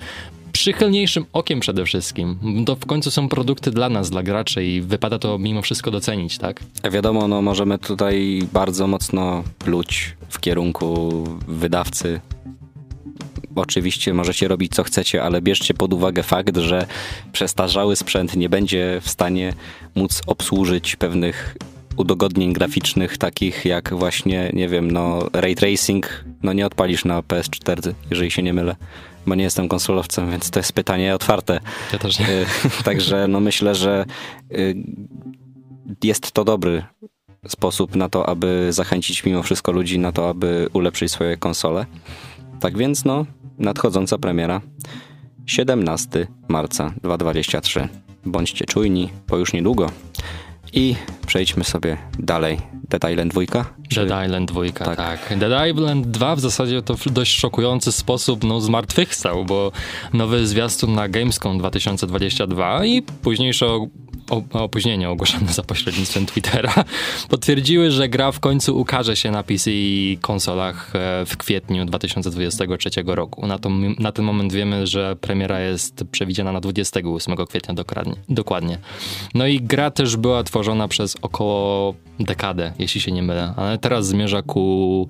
przychylniejszym 0.53 1.24
okiem 1.33 1.61
przede 1.61 1.85
wszystkim. 1.85 2.38
To 2.66 2.76
w 2.76 2.87
końcu 2.87 3.11
są 3.11 3.29
produkty 3.29 3.70
dla 3.70 3.88
nas, 3.88 4.11
dla 4.11 4.22
graczy 4.22 4.64
i 4.64 4.81
wypada 4.81 5.18
to 5.18 5.38
mimo 5.38 5.62
wszystko 5.62 5.90
docenić, 5.90 6.38
tak? 6.38 6.62
Wiadomo, 6.90 7.29
no 7.29 7.42
możemy 7.42 7.79
tutaj 7.79 8.42
bardzo 8.53 8.87
mocno 8.87 9.44
pluć 9.59 10.16
w 10.29 10.40
kierunku 10.40 11.24
wydawcy. 11.48 12.20
Oczywiście 13.57 14.14
możecie 14.14 14.48
robić 14.48 14.72
co 14.74 14.83
chcecie, 14.83 15.22
ale 15.22 15.42
bierzcie 15.42 15.74
pod 15.74 15.92
uwagę 15.92 16.22
fakt, 16.22 16.57
że 16.57 16.87
przestarzały 17.33 17.96
sprzęt 17.96 18.37
nie 18.37 18.48
będzie 18.48 19.00
w 19.03 19.09
stanie 19.09 19.53
móc 19.94 20.22
obsłużyć 20.26 20.96
pewnych 20.96 21.57
udogodnień 22.00 22.52
graficznych, 22.52 23.18
takich 23.18 23.64
jak 23.64 23.94
właśnie, 23.94 24.50
nie 24.52 24.68
wiem, 24.68 24.90
no 24.90 25.28
ray 25.32 25.54
tracing, 25.54 26.24
no 26.42 26.52
nie 26.52 26.66
odpalisz 26.66 27.04
na 27.04 27.20
PS4, 27.22 27.92
jeżeli 28.10 28.30
się 28.30 28.42
nie 28.42 28.52
mylę, 28.52 28.76
bo 29.26 29.34
nie 29.34 29.44
jestem 29.44 29.68
konsolowcem, 29.68 30.30
więc 30.30 30.50
to 30.50 30.58
jest 30.58 30.72
pytanie 30.72 31.14
otwarte. 31.14 31.60
Ja 31.92 31.98
też 31.98 32.18
nie. 32.18 32.28
Y, 32.28 32.46
także 32.84 33.28
no 33.28 33.40
myślę, 33.40 33.74
że 33.74 34.04
y, 34.52 34.74
jest 36.04 36.32
to 36.32 36.44
dobry 36.44 36.84
sposób 37.48 37.96
na 37.96 38.08
to, 38.08 38.28
aby 38.28 38.68
zachęcić 38.70 39.24
mimo 39.24 39.42
wszystko 39.42 39.72
ludzi 39.72 39.98
na 39.98 40.12
to, 40.12 40.28
aby 40.28 40.68
ulepszyć 40.72 41.12
swoje 41.12 41.36
konsole. 41.36 41.86
Tak 42.60 42.78
więc 42.78 43.04
no, 43.04 43.26
nadchodząca 43.58 44.18
premiera 44.18 44.60
17 45.46 46.26
marca 46.48 46.94
2023. 47.02 47.88
Bądźcie 48.24 48.64
czujni, 48.64 49.10
bo 49.28 49.36
już 49.36 49.52
niedługo. 49.52 49.90
I 50.72 50.96
przejdźmy 51.26 51.64
sobie 51.64 51.96
dalej. 52.18 52.59
Dead 52.88 53.11
Island 53.12 53.33
2? 53.33 53.64
Czy... 53.88 54.06
Dead 54.06 54.26
Island 54.26 54.52
2, 54.52 54.61
tak. 54.74 54.96
tak. 54.96 55.38
Dead 55.38 55.70
Island 55.70 56.06
2 56.06 56.37
w 56.37 56.40
zasadzie 56.40 56.83
to 56.83 56.96
w 56.96 57.09
dość 57.09 57.38
szokujący 57.38 57.92
sposób 57.92 58.44
no, 58.44 58.61
zmartwychwstał, 58.61 59.44
bo 59.44 59.72
nowy 60.12 60.46
zwiastun 60.46 60.94
na 60.94 61.09
Gamescom 61.09 61.59
2022 61.59 62.87
i 62.87 63.02
późniejsze 63.02 63.87
opóźnienie 64.52 65.10
ogłoszone 65.10 65.52
za 65.52 65.62
pośrednictwem 65.62 66.26
Twittera, 66.26 66.74
potwierdziły, 67.28 67.90
że 67.90 68.08
gra 68.08 68.32
w 68.32 68.40
końcu 68.40 68.78
ukaże 68.78 69.16
się 69.16 69.30
na 69.30 69.42
PC 69.42 69.70
i 69.70 70.18
konsolach 70.20 70.92
e, 70.94 71.26
w 71.26 71.36
kwietniu 71.36 71.84
2023 71.84 72.90
roku. 73.06 73.46
Na, 73.46 73.58
to, 73.58 73.70
na 73.98 74.12
ten 74.12 74.24
moment 74.24 74.52
wiemy, 74.52 74.86
że 74.86 75.16
premiera 75.16 75.60
jest 75.60 76.04
przewidziana 76.12 76.52
na 76.52 76.60
28 76.60 77.36
kwietnia 77.46 77.74
dokładnie. 78.28 78.78
No 79.34 79.46
i 79.46 79.60
gra 79.60 79.90
też 79.90 80.16
była 80.16 80.42
tworzona 80.42 80.88
przez 80.88 81.16
około 81.22 81.94
dekadę, 82.20 82.72
jeśli 82.78 83.00
się 83.00 83.12
nie 83.12 83.22
mylę, 83.22 83.54
ale 83.56 83.78
teraz 83.78 84.06
zmierza 84.06 84.42
ku, 84.42 85.06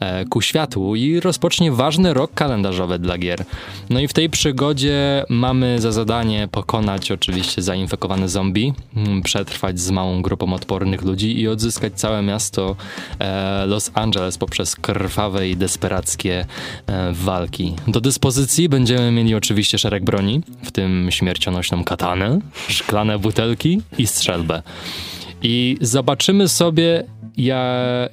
e, 0.00 0.24
ku 0.24 0.40
światłu 0.40 0.96
i 0.96 1.20
rozpocznie 1.20 1.72
ważny 1.72 2.14
rok 2.14 2.34
kalendarzowy 2.34 2.98
dla 2.98 3.18
gier. 3.18 3.44
No 3.90 4.00
i 4.00 4.08
w 4.08 4.12
tej 4.12 4.30
przygodzie 4.30 5.24
mamy 5.28 5.80
za 5.80 5.92
zadanie 5.92 6.48
pokonać 6.48 7.12
oczywiście 7.12 7.62
zainfekowane 7.62 8.28
zombie, 8.28 8.61
mm, 8.96 9.22
przetrwać 9.22 9.80
z 9.80 9.90
małą 9.90 10.22
grupą 10.22 10.52
odpornych 10.52 11.02
ludzi 11.02 11.40
i 11.40 11.48
odzyskać 11.48 11.92
całe 11.94 12.22
miasto 12.22 12.76
e, 13.18 13.66
Los 13.66 13.90
Angeles 13.94 14.38
poprzez 14.38 14.76
krwawe 14.76 15.48
i 15.48 15.56
desperackie 15.56 16.46
e, 16.86 17.12
walki. 17.12 17.74
Do 17.88 18.00
dyspozycji 18.00 18.68
będziemy 18.68 19.12
mieli 19.12 19.34
oczywiście 19.34 19.78
szereg 19.78 20.04
broni, 20.04 20.40
w 20.62 20.70
tym 20.70 21.08
śmiercionośną 21.10 21.84
katanę, 21.84 22.40
szklane 22.68 23.18
butelki 23.18 23.82
i 23.98 24.06
strzelbę. 24.06 24.62
I 25.42 25.76
zobaczymy 25.80 26.48
sobie, 26.48 27.04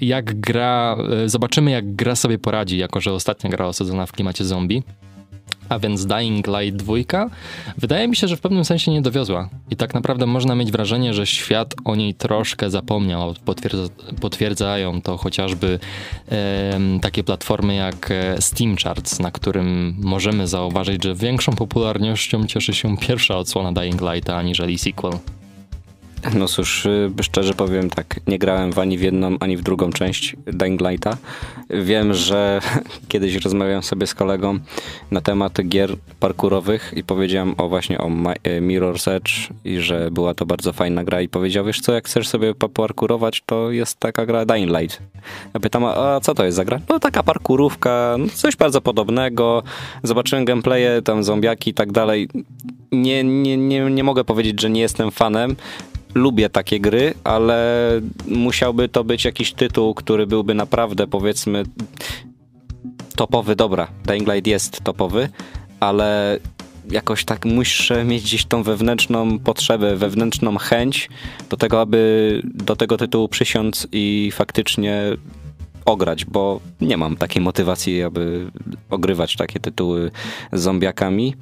jak 0.02 0.40
gra, 0.40 0.98
e, 1.26 1.30
zobaczymy 1.30 1.72
jak 1.72 1.96
gra 1.96 2.16
sobie 2.16 2.38
poradzi, 2.38 2.78
jako 2.78 3.02
że 3.02 3.14
ostatnia 3.14 3.50
gra 3.50 3.66
osadzona 3.66 4.06
w 4.06 4.12
klimacie 4.12 4.46
zombie. 4.46 4.84
A 5.70 5.80
więc 5.80 6.06
Dying 6.06 6.48
Light 6.48 6.84
2 6.84 6.96
wydaje 7.78 8.08
mi 8.08 8.16
się, 8.16 8.28
że 8.28 8.38
w 8.38 8.42
pewnym 8.42 8.66
sensie 8.66 8.92
nie 8.92 9.02
dowiozła. 9.02 9.50
I 9.72 9.76
tak 9.76 9.94
naprawdę 9.94 10.26
można 10.26 10.56
mieć 10.56 10.72
wrażenie, 10.72 11.14
że 11.14 11.26
świat 11.26 11.76
o 11.86 11.96
niej 11.96 12.14
troszkę 12.14 12.70
zapomniał. 12.70 13.34
Potwierdza, 13.46 13.84
potwierdzają 14.22 15.02
to 15.02 15.18
chociażby 15.18 15.80
e, 16.32 16.80
takie 17.02 17.24
platformy 17.24 17.76
jak 17.76 18.12
e, 18.12 18.42
Steam 18.42 18.76
Charts, 18.84 19.20
na 19.20 19.32
którym 19.32 19.96
możemy 20.00 20.48
zauważyć, 20.48 21.04
że 21.04 21.16
większą 21.16 21.56
popularnością 21.56 22.48
cieszy 22.48 22.74
się 22.74 22.98
pierwsza 22.98 23.38
odsłona 23.38 23.82
Dying 23.82 24.02
Lighta 24.02 24.38
aniżeli 24.38 24.78
sequel. 24.78 25.14
No 26.34 26.48
cóż, 26.48 26.86
y, 26.86 27.12
szczerze 27.22 27.54
powiem 27.54 27.90
tak, 27.90 28.20
nie 28.28 28.40
grałem 28.40 28.72
w 28.72 28.80
ani 28.80 28.98
w 28.98 29.02
jedną, 29.02 29.38
ani 29.40 29.58
w 29.58 29.62
drugą 29.62 29.92
część 29.92 30.36
Dying 30.46 30.82
Lighta. 30.82 31.18
Wiem, 31.70 32.14
że 32.14 32.62
kiedyś 33.10 33.36
rozmawiałem 33.36 33.84
sobie 33.84 34.08
z 34.08 34.14
kolegą 34.14 34.60
na 35.12 35.22
temat 35.22 35.58
gier 35.68 35.96
parkurowych 36.20 36.94
i 36.96 37.04
powiedziałem 37.04 37.56
o 37.58 37.70
właśnie 37.70 37.98
o 37.98 38.08
y, 38.08 38.62
Mirror's 38.62 39.12
Edge 39.12 39.32
i 39.66 39.78
że 39.78 40.12
była 40.12 40.34
to 40.34 40.46
bardzo 40.46 40.74
fajna 40.74 41.04
gra 41.04 41.22
i 41.22 41.28
powiedział, 41.28 41.66
wiesz 41.66 41.82
co, 41.82 41.94
jak 41.94 42.06
chcesz 42.06 42.28
sobie 42.28 42.56
parkurować, 42.56 43.44
to 43.46 43.72
jest 43.72 44.00
taka 44.00 44.26
gra 44.26 44.46
Dying 44.46 44.80
Light. 44.80 45.02
Ja 45.54 45.60
pytam, 45.60 45.86
a 45.86 46.20
co 46.22 46.34
to 46.36 46.46
jest 46.46 46.56
za 46.56 46.66
gra? 46.66 46.80
No 46.90 47.00
taka 47.00 47.24
parkurówka, 47.24 48.16
no, 48.20 48.26
coś 48.34 48.56
bardzo 48.56 48.82
podobnego. 48.82 49.64
Zobaczyłem 50.04 50.46
gameplaye, 50.46 51.02
tam 51.02 51.24
zombiaki 51.24 51.70
i 51.70 51.74
tak 51.74 51.92
dalej. 51.92 52.30
Nie, 52.92 53.24
nie, 53.24 53.58
nie, 53.58 53.80
nie 53.80 54.04
mogę 54.04 54.24
powiedzieć, 54.24 54.62
że 54.62 54.70
nie 54.70 54.82
jestem 54.82 55.12
fanem, 55.12 55.56
lubię 56.16 56.50
takie 56.50 56.80
gry, 56.80 57.14
ale 57.24 57.90
musiałby 58.28 58.90
to 58.90 59.04
być 59.04 59.26
jakiś 59.26 59.54
tytuł, 59.54 59.94
który 59.94 60.28
byłby 60.28 60.54
naprawdę 60.54 61.08
powiedzmy 61.08 61.64
topowy. 63.16 63.56
Dobra, 63.56 63.88
Dying 64.06 64.28
Light 64.34 64.48
jest 64.48 64.84
topowy, 64.84 65.30
ale 65.80 66.40
jakoś 66.92 67.26
tak 67.26 67.46
muszę 67.46 68.04
mieć 68.04 68.24
gdzieś 68.24 68.46
tą 68.46 68.64
wewnętrzną 68.64 69.40
potrzebę, 69.40 69.96
wewnętrzną 69.96 70.58
chęć 70.58 71.10
do 71.50 71.58
tego, 71.58 71.82
aby 71.82 72.42
do 72.44 72.76
tego 72.76 72.98
tytułu 72.98 73.28
przysiąc 73.28 73.88
i 73.92 74.32
faktycznie 74.34 75.04
ograć, 75.86 76.26
bo 76.26 76.60
nie 76.82 76.98
mam 76.98 77.18
takiej 77.18 77.42
motywacji, 77.42 78.04
aby 78.04 78.52
ogrywać 78.90 79.36
takie 79.36 79.60
tytuły 79.60 80.12
z 80.54 80.62
zombiakami. 80.62 81.36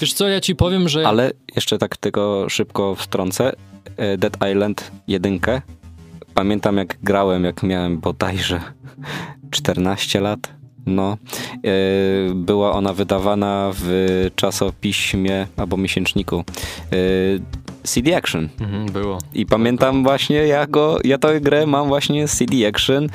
Wiesz 0.00 0.12
co, 0.12 0.28
ja 0.28 0.40
ci 0.40 0.56
powiem, 0.56 0.88
że... 0.88 1.08
Ale 1.08 1.30
jeszcze 1.56 1.78
tak 1.78 1.96
tylko 1.96 2.46
szybko 2.48 2.94
wtrącę. 2.94 3.52
E, 4.00 4.16
Dead 4.18 4.36
Island 4.50 4.90
1. 5.08 5.40
Pamiętam 6.34 6.76
jak 6.76 6.96
grałem, 7.02 7.44
jak 7.44 7.62
miałem 7.62 7.98
bodajże 7.98 8.60
14 9.50 10.20
lat. 10.20 10.52
No, 10.86 11.16
e, 11.64 12.34
była 12.34 12.72
ona 12.72 12.92
wydawana 12.92 13.70
w 13.74 14.26
czasopiśmie 14.36 15.46
albo 15.56 15.76
miesięczniku 15.76 16.44
e, 16.92 16.96
CD 17.82 18.16
Action. 18.16 18.48
Mhm, 18.60 18.86
było. 18.86 19.18
I 19.34 19.46
pamiętam 19.46 20.02
właśnie, 20.02 20.36
ja 20.36 20.66
go, 20.66 20.98
ja 21.04 21.18
tę 21.18 21.40
grę 21.40 21.66
mam 21.66 21.88
właśnie 21.88 22.28
z 22.28 22.36
CD 22.36 22.68
Action. 22.68 23.08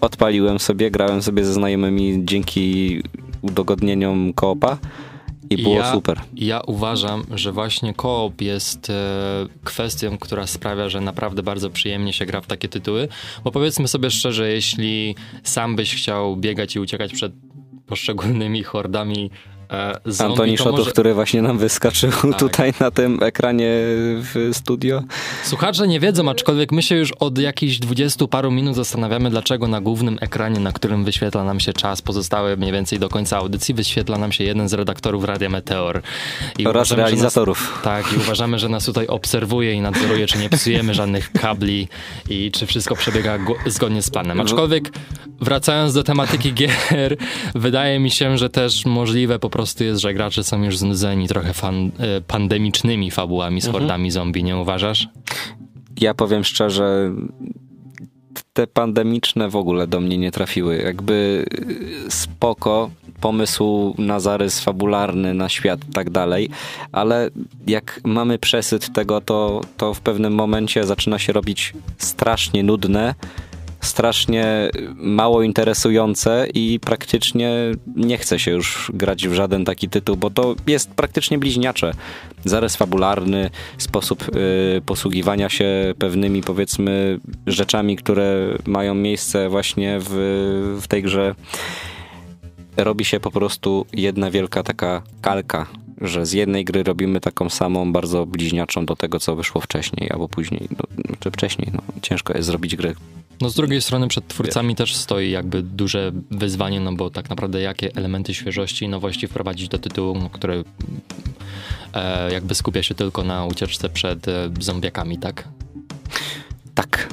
Odpaliłem 0.00 0.58
sobie, 0.58 0.90
grałem 0.90 1.22
sobie 1.22 1.44
ze 1.44 1.52
znajomymi 1.52 2.20
dzięki 2.24 3.02
udogodnieniom 3.42 4.32
koopa. 4.32 4.78
I 5.50 5.62
było 5.62 5.76
ja, 5.76 5.92
super. 5.92 6.20
Ja 6.34 6.60
uważam, 6.60 7.24
że 7.34 7.52
właśnie 7.52 7.94
koop 7.94 8.40
jest 8.40 8.90
e, 8.90 8.94
kwestią, 9.64 10.18
która 10.18 10.46
sprawia, 10.46 10.88
że 10.88 11.00
naprawdę 11.00 11.42
bardzo 11.42 11.70
przyjemnie 11.70 12.12
się 12.12 12.26
gra 12.26 12.40
w 12.40 12.46
takie 12.46 12.68
tytuły. 12.68 13.08
Bo 13.44 13.50
powiedzmy 13.50 13.88
sobie 13.88 14.10
szczerze, 14.10 14.52
jeśli 14.52 15.14
sam 15.42 15.76
byś 15.76 15.94
chciał 15.94 16.36
biegać 16.36 16.76
i 16.76 16.80
uciekać 16.80 17.12
przed 17.12 17.32
poszczególnymi 17.86 18.62
hordami 18.62 19.30
E, 19.72 20.00
Antoni 20.24 20.58
Szotów, 20.58 20.78
może... 20.78 20.90
który 20.90 21.14
właśnie 21.14 21.42
nam 21.42 21.58
wyskoczył 21.58 22.10
tak. 22.10 22.38
tutaj 22.38 22.72
na 22.80 22.90
tym 22.90 23.22
ekranie 23.22 23.70
w 24.20 24.50
studio. 24.52 25.02
Słuchacze 25.44 25.88
nie 25.88 26.00
wiedzą, 26.00 26.30
aczkolwiek 26.30 26.72
my 26.72 26.82
się 26.82 26.96
już 26.96 27.12
od 27.12 27.38
jakichś 27.38 27.78
dwudziestu 27.78 28.28
paru 28.28 28.50
minut 28.50 28.76
zastanawiamy, 28.76 29.30
dlaczego 29.30 29.68
na 29.68 29.80
głównym 29.80 30.18
ekranie, 30.20 30.60
na 30.60 30.72
którym 30.72 31.04
wyświetla 31.04 31.44
nam 31.44 31.60
się 31.60 31.72
czas 31.72 32.02
pozostały 32.02 32.56
mniej 32.56 32.72
więcej 32.72 32.98
do 32.98 33.08
końca 33.08 33.36
audycji, 33.36 33.74
wyświetla 33.74 34.18
nam 34.18 34.32
się 34.32 34.44
jeden 34.44 34.68
z 34.68 34.72
redaktorów 34.72 35.24
Radia 35.24 35.48
Meteor. 35.48 36.02
I 36.58 36.66
Oraz 36.66 36.88
uważamy, 36.88 37.02
realizatorów. 37.02 37.72
Nas, 37.74 37.84
tak, 37.84 38.12
i 38.12 38.16
uważamy, 38.16 38.58
że 38.58 38.68
nas 38.68 38.84
tutaj 38.84 39.06
obserwuje 39.06 39.72
i 39.72 39.80
nadzoruje, 39.80 40.26
czy 40.26 40.38
nie 40.38 40.50
psujemy 40.50 40.94
żadnych 40.94 41.32
kabli 41.32 41.88
i 42.28 42.50
czy 42.50 42.66
wszystko 42.66 42.96
przebiega 42.96 43.38
zgodnie 43.66 44.02
z 44.02 44.10
planem. 44.10 44.40
Aczkolwiek 44.40 44.90
wracając 45.40 45.94
do 45.94 46.02
tematyki 46.02 46.52
gier, 46.54 47.16
wydaje 47.54 47.98
mi 47.98 48.10
się, 48.10 48.38
że 48.38 48.50
też 48.50 48.86
możliwe 48.86 49.38
po 49.38 49.50
prostu 49.50 49.59
prostu 49.60 49.84
jest, 49.84 50.00
że 50.00 50.14
gracze 50.14 50.44
są 50.44 50.62
już 50.62 50.78
znudzeni 50.78 51.28
trochę 51.28 51.52
fan, 51.52 51.90
e, 51.98 52.20
pandemicznymi 52.20 53.10
fabułami 53.10 53.60
z 53.60 53.66
mhm. 53.66 53.80
hordami 53.80 54.10
zombie, 54.10 54.44
nie 54.44 54.56
uważasz? 54.56 55.08
Ja 56.00 56.14
powiem 56.14 56.44
szczerze, 56.44 57.12
te 58.52 58.66
pandemiczne 58.66 59.48
w 59.48 59.56
ogóle 59.56 59.86
do 59.86 60.00
mnie 60.00 60.18
nie 60.18 60.30
trafiły. 60.30 60.76
Jakby 60.76 61.44
e, 62.06 62.10
spoko, 62.10 62.90
pomysł 63.20 63.94
na 63.98 64.20
zarys 64.20 64.60
fabularny, 64.60 65.34
na 65.34 65.48
świat 65.48 65.80
i 65.88 65.92
tak 65.92 66.10
dalej, 66.10 66.50
ale 66.92 67.30
jak 67.66 68.00
mamy 68.04 68.38
przesyt 68.38 68.92
tego, 68.92 69.20
to, 69.20 69.60
to 69.76 69.94
w 69.94 70.00
pewnym 70.00 70.34
momencie 70.34 70.86
zaczyna 70.86 71.18
się 71.18 71.32
robić 71.32 71.72
strasznie 71.98 72.62
nudne 72.62 73.14
strasznie 73.80 74.70
mało 74.94 75.42
interesujące 75.42 76.46
i 76.54 76.80
praktycznie 76.80 77.52
nie 77.96 78.18
chce 78.18 78.38
się 78.38 78.50
już 78.50 78.90
grać 78.94 79.28
w 79.28 79.34
żaden 79.34 79.64
taki 79.64 79.88
tytuł, 79.88 80.16
bo 80.16 80.30
to 80.30 80.54
jest 80.66 80.90
praktycznie 80.90 81.38
bliźniacze. 81.38 81.92
Zarys 82.44 82.76
fabularny, 82.76 83.50
sposób 83.78 84.36
y, 84.36 84.82
posługiwania 84.86 85.48
się 85.48 85.94
pewnymi 85.98 86.42
powiedzmy 86.42 87.20
rzeczami, 87.46 87.96
które 87.96 88.58
mają 88.66 88.94
miejsce 88.94 89.48
właśnie 89.48 89.98
w, 90.00 90.08
w 90.82 90.88
tej 90.88 91.02
grze. 91.02 91.34
Robi 92.76 93.04
się 93.04 93.20
po 93.20 93.30
prostu 93.30 93.86
jedna 93.92 94.30
wielka 94.30 94.62
taka 94.62 95.02
kalka 95.20 95.66
że 96.00 96.26
z 96.26 96.32
jednej 96.32 96.64
gry 96.64 96.82
robimy 96.82 97.20
taką 97.20 97.50
samą, 97.50 97.92
bardzo 97.92 98.26
bliźniaczą 98.26 98.86
do 98.86 98.96
tego, 98.96 99.20
co 99.20 99.36
wyszło 99.36 99.60
wcześniej 99.60 100.10
albo 100.10 100.28
później. 100.28 100.68
No, 100.78 100.84
czy 101.20 101.30
wcześniej, 101.30 101.68
no, 101.72 101.82
ciężko 102.02 102.32
jest 102.32 102.46
zrobić 102.46 102.76
grę, 102.76 102.94
no 103.40 103.50
z 103.50 103.54
drugiej 103.54 103.80
strony 103.80 104.08
przed 104.08 104.28
twórcami 104.28 104.76
też 104.76 104.96
stoi 104.96 105.30
jakby 105.30 105.62
duże 105.62 106.12
wyzwanie, 106.30 106.80
no 106.80 106.92
bo 106.92 107.10
tak 107.10 107.30
naprawdę 107.30 107.60
jakie 107.60 107.94
elementy 107.94 108.34
świeżości 108.34 108.84
i 108.84 108.88
nowości 108.88 109.26
wprowadzić 109.26 109.68
do 109.68 109.78
tytułu, 109.78 110.18
no, 110.18 110.30
który 110.30 110.64
e, 111.94 112.32
jakby 112.32 112.54
skupia 112.54 112.82
się 112.82 112.94
tylko 112.94 113.24
na 113.24 113.44
ucieczce 113.44 113.88
przed 113.88 114.28
e, 114.28 114.50
zombiakami, 114.60 115.18
tak? 115.18 115.48
Tak. 116.74 117.08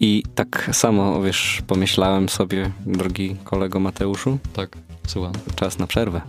I 0.00 0.22
tak 0.34 0.70
samo, 0.72 1.22
wiesz, 1.22 1.62
pomyślałem 1.66 2.28
sobie, 2.28 2.70
drogi 2.86 3.36
kolego 3.44 3.80
Mateuszu. 3.80 4.38
Tak, 4.52 4.78
słucham. 5.06 5.32
Czas 5.56 5.78
na 5.78 5.86
przerwę. 5.86 6.20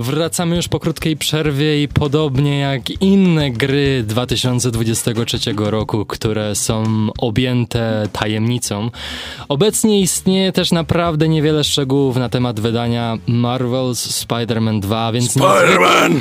Wracamy 0.00 0.56
już 0.56 0.68
po 0.68 0.80
krótkiej 0.80 1.16
przerwie 1.16 1.82
i 1.82 1.88
podobnie 1.88 2.58
jak 2.58 2.90
inne 2.90 3.50
gry 3.50 4.02
2023 4.02 5.38
roku, 5.56 6.06
które 6.06 6.54
są 6.54 6.84
objęte 7.18 8.08
tajemnicą, 8.12 8.90
obecnie 9.48 10.00
istnieje 10.00 10.52
też 10.52 10.72
naprawdę 10.72 11.28
niewiele 11.28 11.64
szczegółów 11.64 12.16
na 12.16 12.28
temat 12.28 12.60
wydania 12.60 13.18
Marvel's 13.28 14.24
Spider-Man 14.26 14.80
2, 14.80 15.12
więc 15.12 15.36
Spider-Man! 15.36 16.20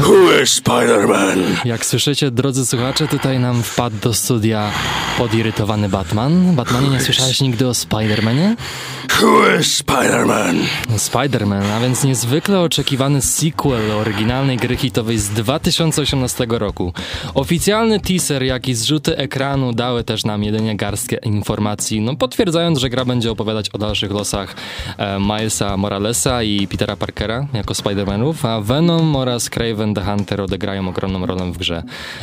Who 0.00 0.42
is 0.42 0.62
Spider-Man? 0.62 1.38
jak 1.64 1.86
słyszycie, 1.86 2.30
drodzy 2.30 2.66
słuchacze, 2.66 3.08
tutaj 3.08 3.38
nam 3.38 3.62
wpadł 3.62 3.96
do 4.02 4.14
studia 4.14 4.70
podirytowany 5.18 5.88
Batman. 5.88 6.56
Batmanie, 6.56 6.88
nie 6.88 7.00
słyszałeś 7.00 7.40
nigdy 7.40 7.68
o 7.68 7.72
Spider-Manie? 7.72 8.56
Who 9.20 9.56
is 9.60 9.82
Spider-Man? 9.84 10.56
Spider-Man, 10.96 11.64
a 11.76 11.80
więc 11.80 12.04
niezwykle 12.04 12.60
oczekiwany 12.60 12.93
sequel 13.20 13.90
oryginalnej 13.90 14.56
gry 14.56 14.76
hitowej 14.76 15.18
z 15.18 15.28
2018 15.28 16.46
roku. 16.48 16.92
Oficjalny 17.34 18.00
teaser, 18.00 18.42
jak 18.42 18.68
i 18.68 18.74
zrzuty 18.74 19.16
ekranu 19.16 19.72
dały 19.72 20.04
też 20.04 20.24
nam 20.24 20.44
jedynie 20.44 20.76
garstkę 20.76 21.16
informacji, 21.16 22.00
no 22.00 22.16
potwierdzając, 22.16 22.78
że 22.78 22.90
gra 22.90 23.04
będzie 23.04 23.30
opowiadać 23.30 23.70
o 23.70 23.78
dalszych 23.78 24.10
losach 24.10 24.54
e, 24.98 25.20
Milesa 25.20 25.76
Moralesa 25.76 26.42
i 26.42 26.66
Petera 26.66 26.96
Parkera 26.96 27.46
jako 27.52 27.74
Spider-Manów, 27.74 28.48
a 28.48 28.60
Venom 28.60 29.16
oraz 29.16 29.50
Craven 29.50 29.94
the 29.94 30.04
Hunter 30.04 30.40
odegrają 30.40 30.88
ogromną 30.88 31.26
rolę 31.26 31.52
w 31.52 31.58
grze. 31.58 31.82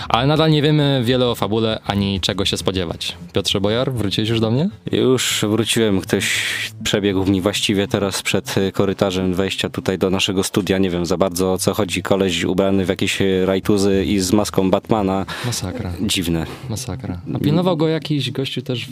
Ale 0.10 0.28
nadal 0.28 0.52
nie 0.52 0.62
wiemy 0.62 1.02
wiele 1.04 1.28
o 1.28 1.36
fabule, 1.36 1.80
ani 1.86 2.22
czego 2.22 2.46
się 2.46 2.58
spodziewać. 2.58 3.18
Piotrze 3.34 3.62
Bojar, 3.62 3.94
wróciłeś 3.94 4.30
już 4.30 4.40
do 4.40 4.52
mnie? 4.52 4.70
Już 4.92 5.46
wróciłem, 5.50 6.02
ktoś 6.02 6.44
przebiegł 6.84 7.26
mi 7.26 7.42
właściwie 7.42 7.88
teraz 7.88 8.22
przed 8.22 8.56
korytarzem 8.74 9.34
wejścia 9.34 9.70
tutaj 9.70 9.98
do 9.98 10.10
naszego 10.10 10.44
studia. 10.52 10.78
Nie 10.78 10.90
wiem 10.90 11.06
za 11.06 11.18
bardzo 11.18 11.54
o 11.54 11.58
co 11.58 11.74
chodzi. 11.74 12.04
Koleś 12.04 12.44
ubrany 12.44 12.86
w 12.86 12.90
jakieś 12.90 13.20
rajtuzy 13.46 14.06
i 14.06 14.20
z 14.20 14.34
maską 14.34 14.72
Batmana. 14.72 15.26
Masakra, 15.46 15.92
Dziwne. 16.02 16.46
masakra. 16.70 17.22
A 17.36 17.40
pilnował 17.40 17.78
go 17.78 17.88
jakiś 17.88 18.32
gościu 18.32 18.62
też 18.62 18.88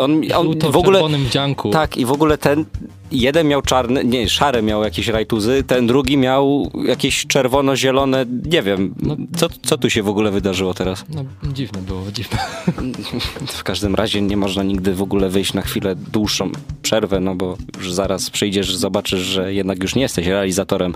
On, 0.00 0.22
on 0.34 0.58
w 0.72 0.76
ogóle... 0.76 0.98
czerwonym 0.98 1.24
wdzianku. 1.24 1.70
Tak, 1.70 1.96
i 1.96 2.04
w 2.06 2.12
ogóle 2.12 2.38
ten 2.38 2.64
jeden 3.12 3.48
miał 3.48 3.62
czarne, 3.62 4.04
nie, 4.04 4.28
szare 4.28 4.62
miał 4.62 4.84
jakieś 4.84 5.08
rajtuzy, 5.08 5.64
ten 5.66 5.86
drugi 5.86 6.16
miał 6.16 6.70
jakieś 6.86 7.26
czerwono-zielone, 7.26 8.26
nie 8.44 8.62
wiem, 8.62 8.94
No. 9.02 9.16
co, 9.36 9.48
co 9.62 9.78
tu 9.78 9.90
się 9.90 10.02
w 10.02 10.08
ogóle 10.08 10.30
wydarzyło 10.30 10.74
teraz? 10.74 11.04
No, 11.14 11.24
dziwne 11.52 11.82
było, 11.82 12.02
dziwne. 12.12 12.38
W 13.46 13.64
każdym 13.64 13.94
razie 13.94 14.22
nie 14.22 14.36
można 14.36 14.62
nigdy 14.62 14.94
w 14.94 15.02
ogóle 15.02 15.28
wyjść 15.28 15.52
na 15.54 15.62
chwilę 15.62 15.94
dłuższą 15.96 16.50
przerwę, 16.82 17.20
no 17.20 17.34
bo 17.34 17.56
już 17.76 17.92
zaraz 17.92 18.30
przyjdziesz, 18.30 18.76
zobaczysz, 18.76 19.20
że 19.20 19.54
jednak 19.54 19.82
już 19.82 19.94
nie 19.94 20.02
jesteś 20.02 20.26
realizatorem 20.26 20.94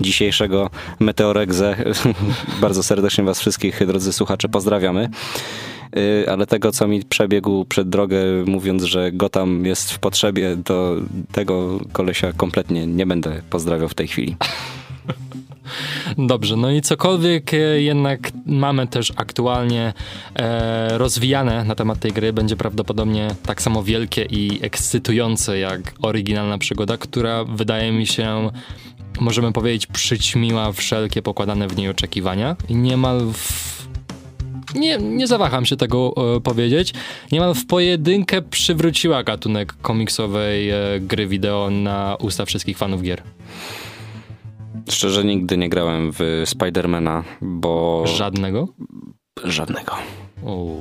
dzisiejszego 0.00 0.70
Meteoregze. 1.00 1.76
Bardzo 2.60 2.82
serdecznie 2.82 3.24
was 3.24 3.40
wszystkich, 3.40 3.86
drodzy 3.86 4.12
słuchacze, 4.12 4.48
pozdrawiamy. 4.48 5.08
Y, 5.96 6.30
Ale 6.30 6.46
tego, 6.46 6.72
co 6.72 6.88
mi 6.88 7.04
przebiegł 7.04 7.64
przed 7.64 7.88
drogę, 7.88 8.18
mówiąc, 8.46 8.82
że 8.82 9.12
Gotham 9.12 9.66
jest 9.66 9.92
w 9.92 9.98
potrzebie, 9.98 10.56
to 10.64 10.96
tego 11.32 11.80
kolesia 11.92 12.32
kompletnie 12.32 12.86
nie 12.86 13.06
będę 13.06 13.42
pozdrawiał 13.50 13.88
w 13.88 13.94
tej 13.94 14.08
chwili. 14.08 14.36
Dobrze, 16.18 16.56
no 16.56 16.70
i 16.70 16.80
cokolwiek 16.80 17.54
e, 17.54 17.56
jednak 17.56 18.30
mamy 18.46 18.86
też 18.86 19.12
aktualnie 19.16 19.92
e, 20.34 20.98
rozwijane 20.98 21.64
na 21.64 21.74
temat 21.74 21.98
tej 21.98 22.12
gry, 22.12 22.32
będzie 22.32 22.56
prawdopodobnie 22.56 23.28
tak 23.46 23.62
samo 23.62 23.82
wielkie 23.82 24.24
i 24.24 24.58
ekscytujące 24.62 25.58
jak 25.58 25.80
oryginalna 26.02 26.58
przygoda, 26.58 26.96
która 26.96 27.44
wydaje 27.44 27.92
mi 27.92 28.06
się, 28.06 28.50
możemy 29.20 29.52
powiedzieć, 29.52 29.86
przyćmiła 29.86 30.72
wszelkie 30.72 31.22
pokładane 31.22 31.68
w 31.68 31.76
niej 31.76 31.88
oczekiwania 31.88 32.56
i 32.68 32.76
niemal 32.76 33.20
w 33.32 33.80
nie, 34.74 34.98
nie 34.98 35.26
zawaham 35.26 35.66
się 35.66 35.76
tego 35.76 36.14
e, 36.36 36.40
powiedzieć. 36.40 36.94
Niemal 37.32 37.54
w 37.54 37.66
pojedynkę 37.66 38.42
przywróciła 38.42 39.22
gatunek 39.22 39.74
komiksowej 39.82 40.70
e, 40.70 40.76
gry 41.00 41.26
wideo 41.26 41.70
na 41.70 42.16
usta 42.20 42.44
wszystkich 42.44 42.78
fanów 42.78 43.02
gier. 43.02 43.22
Szczerze 44.90 45.24
nigdy 45.24 45.56
nie 45.56 45.68
grałem 45.68 46.12
w 46.12 46.42
Spidermana, 46.44 47.24
bo... 47.40 48.04
Żadnego? 48.06 48.68
Żadnego. 49.44 49.92
O. 50.46 50.76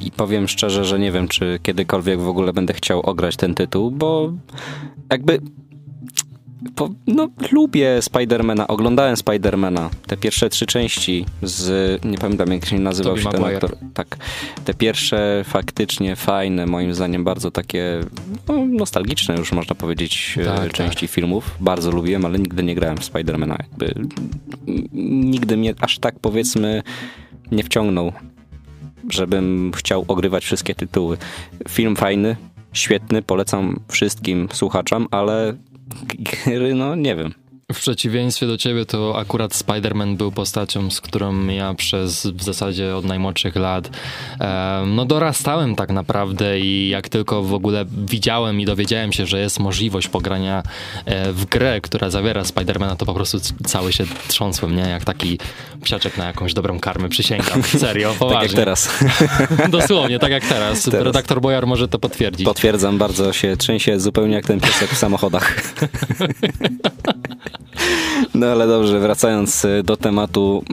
I 0.00 0.10
powiem 0.10 0.48
szczerze, 0.48 0.84
że 0.84 0.98
nie 0.98 1.12
wiem, 1.12 1.28
czy 1.28 1.58
kiedykolwiek 1.62 2.20
w 2.20 2.28
ogóle 2.28 2.52
będę 2.52 2.74
chciał 2.74 3.00
ograć 3.00 3.36
ten 3.36 3.54
tytuł, 3.54 3.90
bo 3.90 4.32
jakby. 5.10 5.40
Po, 6.74 6.88
no, 7.06 7.28
lubię 7.52 8.02
Spidermana, 8.02 8.66
oglądałem 8.68 9.16
Spidermana, 9.16 9.90
te 10.06 10.16
pierwsze 10.16 10.48
trzy 10.48 10.66
części 10.66 11.26
z, 11.42 12.04
nie 12.04 12.18
pamiętam 12.18 12.52
jak 12.52 12.66
się 12.66 12.78
nazywał 12.78 13.12
Tobey 13.12 13.24
się 13.24 13.30
ten 13.30 13.40
Maguire. 13.40 13.64
aktor. 13.64 13.78
Tak, 13.94 14.16
te 14.64 14.74
pierwsze 14.74 15.44
faktycznie 15.46 16.16
fajne, 16.16 16.66
moim 16.66 16.94
zdaniem 16.94 17.24
bardzo 17.24 17.50
takie 17.50 18.00
no, 18.48 18.66
nostalgiczne 18.66 19.36
już 19.36 19.52
można 19.52 19.74
powiedzieć 19.74 20.38
e, 20.40 20.44
Tak, 20.44 20.72
części 20.72 21.06
filmów. 21.08 21.56
Bardzo 21.60 21.90
lubiłem, 21.90 22.24
ale 22.24 22.38
nigdy 22.38 22.62
nie 22.62 22.74
grałem 22.74 22.96
w 22.98 23.04
Spidermana. 23.04 23.56
Jakby, 23.58 23.94
nigdy 24.92 25.56
mnie 25.56 25.74
aż 25.80 25.98
tak 25.98 26.18
powiedzmy 26.18 26.82
nie 27.52 27.64
wciągnął 27.64 28.12
żebym 29.08 29.72
chciał 29.76 30.04
ogrywać 30.08 30.44
wszystkie 30.44 30.74
tytuły. 30.74 31.16
Film 31.68 31.96
fajny, 31.96 32.36
świetny, 32.72 33.22
polecam 33.22 33.80
wszystkim 33.88 34.48
słuchaczom, 34.52 35.06
ale 35.10 35.56
gry, 36.18 36.74
no 36.74 36.94
nie 36.94 37.16
wiem. 37.16 37.34
W 37.74 37.80
przeciwieństwie 37.80 38.46
do 38.46 38.58
ciebie, 38.58 38.86
to 38.86 39.18
akurat 39.18 39.52
Spider-Man 39.52 40.16
był 40.16 40.32
postacią, 40.32 40.90
z 40.90 41.00
którą 41.00 41.46
ja 41.46 41.74
przez 41.74 42.26
w 42.26 42.42
zasadzie 42.42 42.96
od 42.96 43.04
najmłodszych 43.04 43.56
lat 43.56 43.90
em, 44.40 44.94
no 44.94 45.04
dorastałem 45.04 45.76
tak 45.76 45.90
naprawdę 45.90 46.60
i 46.60 46.88
jak 46.88 47.08
tylko 47.08 47.42
w 47.42 47.54
ogóle 47.54 47.84
widziałem 48.06 48.60
i 48.60 48.64
dowiedziałem 48.64 49.12
się, 49.12 49.26
że 49.26 49.40
jest 49.40 49.60
możliwość 49.60 50.08
pogrania 50.08 50.62
e, 51.04 51.32
w 51.32 51.44
grę, 51.44 51.80
która 51.80 52.10
zawiera 52.10 52.44
Spidermana, 52.44 52.96
to 52.96 53.06
po 53.06 53.14
prostu 53.14 53.38
cały 53.66 53.92
się 53.92 54.04
trząsłem, 54.28 54.76
nie? 54.76 54.82
Jak 54.82 55.04
taki 55.04 55.38
psiaczek 55.82 56.16
na 56.16 56.26
jakąś 56.26 56.54
dobrą 56.54 56.80
karmę, 56.80 57.08
przysięgam. 57.08 57.62
Serio, 57.78 58.14
poważnie. 58.18 58.40
Tak 58.40 58.50
jak 58.50 58.56
teraz. 58.56 58.90
Dosłownie, 59.70 60.18
tak 60.18 60.30
jak 60.30 60.46
teraz. 60.46 60.82
Teraz. 60.82 61.04
Redaktor 61.04 61.40
Bojar 61.40 61.66
może 61.66 61.88
to 61.88 61.98
potwierdzić. 61.98 62.44
Potwierdzam, 62.44 62.98
bardzo 62.98 63.32
się 63.32 63.56
trzęsie 63.56 64.00
zupełnie 64.00 64.34
jak 64.34 64.46
ten 64.46 64.60
piesek 64.60 64.90
w 64.90 64.98
samochodach. 64.98 65.54
No 68.34 68.46
ale 68.46 68.66
dobrze, 68.66 69.00
wracając 69.00 69.64
y, 69.64 69.82
do 69.82 69.96
tematu, 69.96 70.64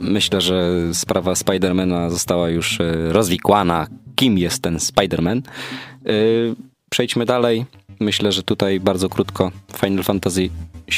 myślę, 0.00 0.40
że 0.40 0.70
sprawa 0.92 1.34
Spidermana 1.34 2.10
została 2.10 2.48
już 2.48 2.80
y, 2.80 3.12
rozwikłana. 3.12 3.86
Kim 4.16 4.38
jest 4.38 4.62
ten 4.62 4.80
Spiderman? 4.80 5.42
Y, 6.08 6.54
Przejdźmy 6.90 7.26
dalej. 7.26 7.66
Myślę, 8.00 8.32
że 8.32 8.42
tutaj 8.42 8.80
bardzo 8.80 9.08
krótko 9.08 9.50
Final 9.76 10.04
Fantasy 10.04 10.50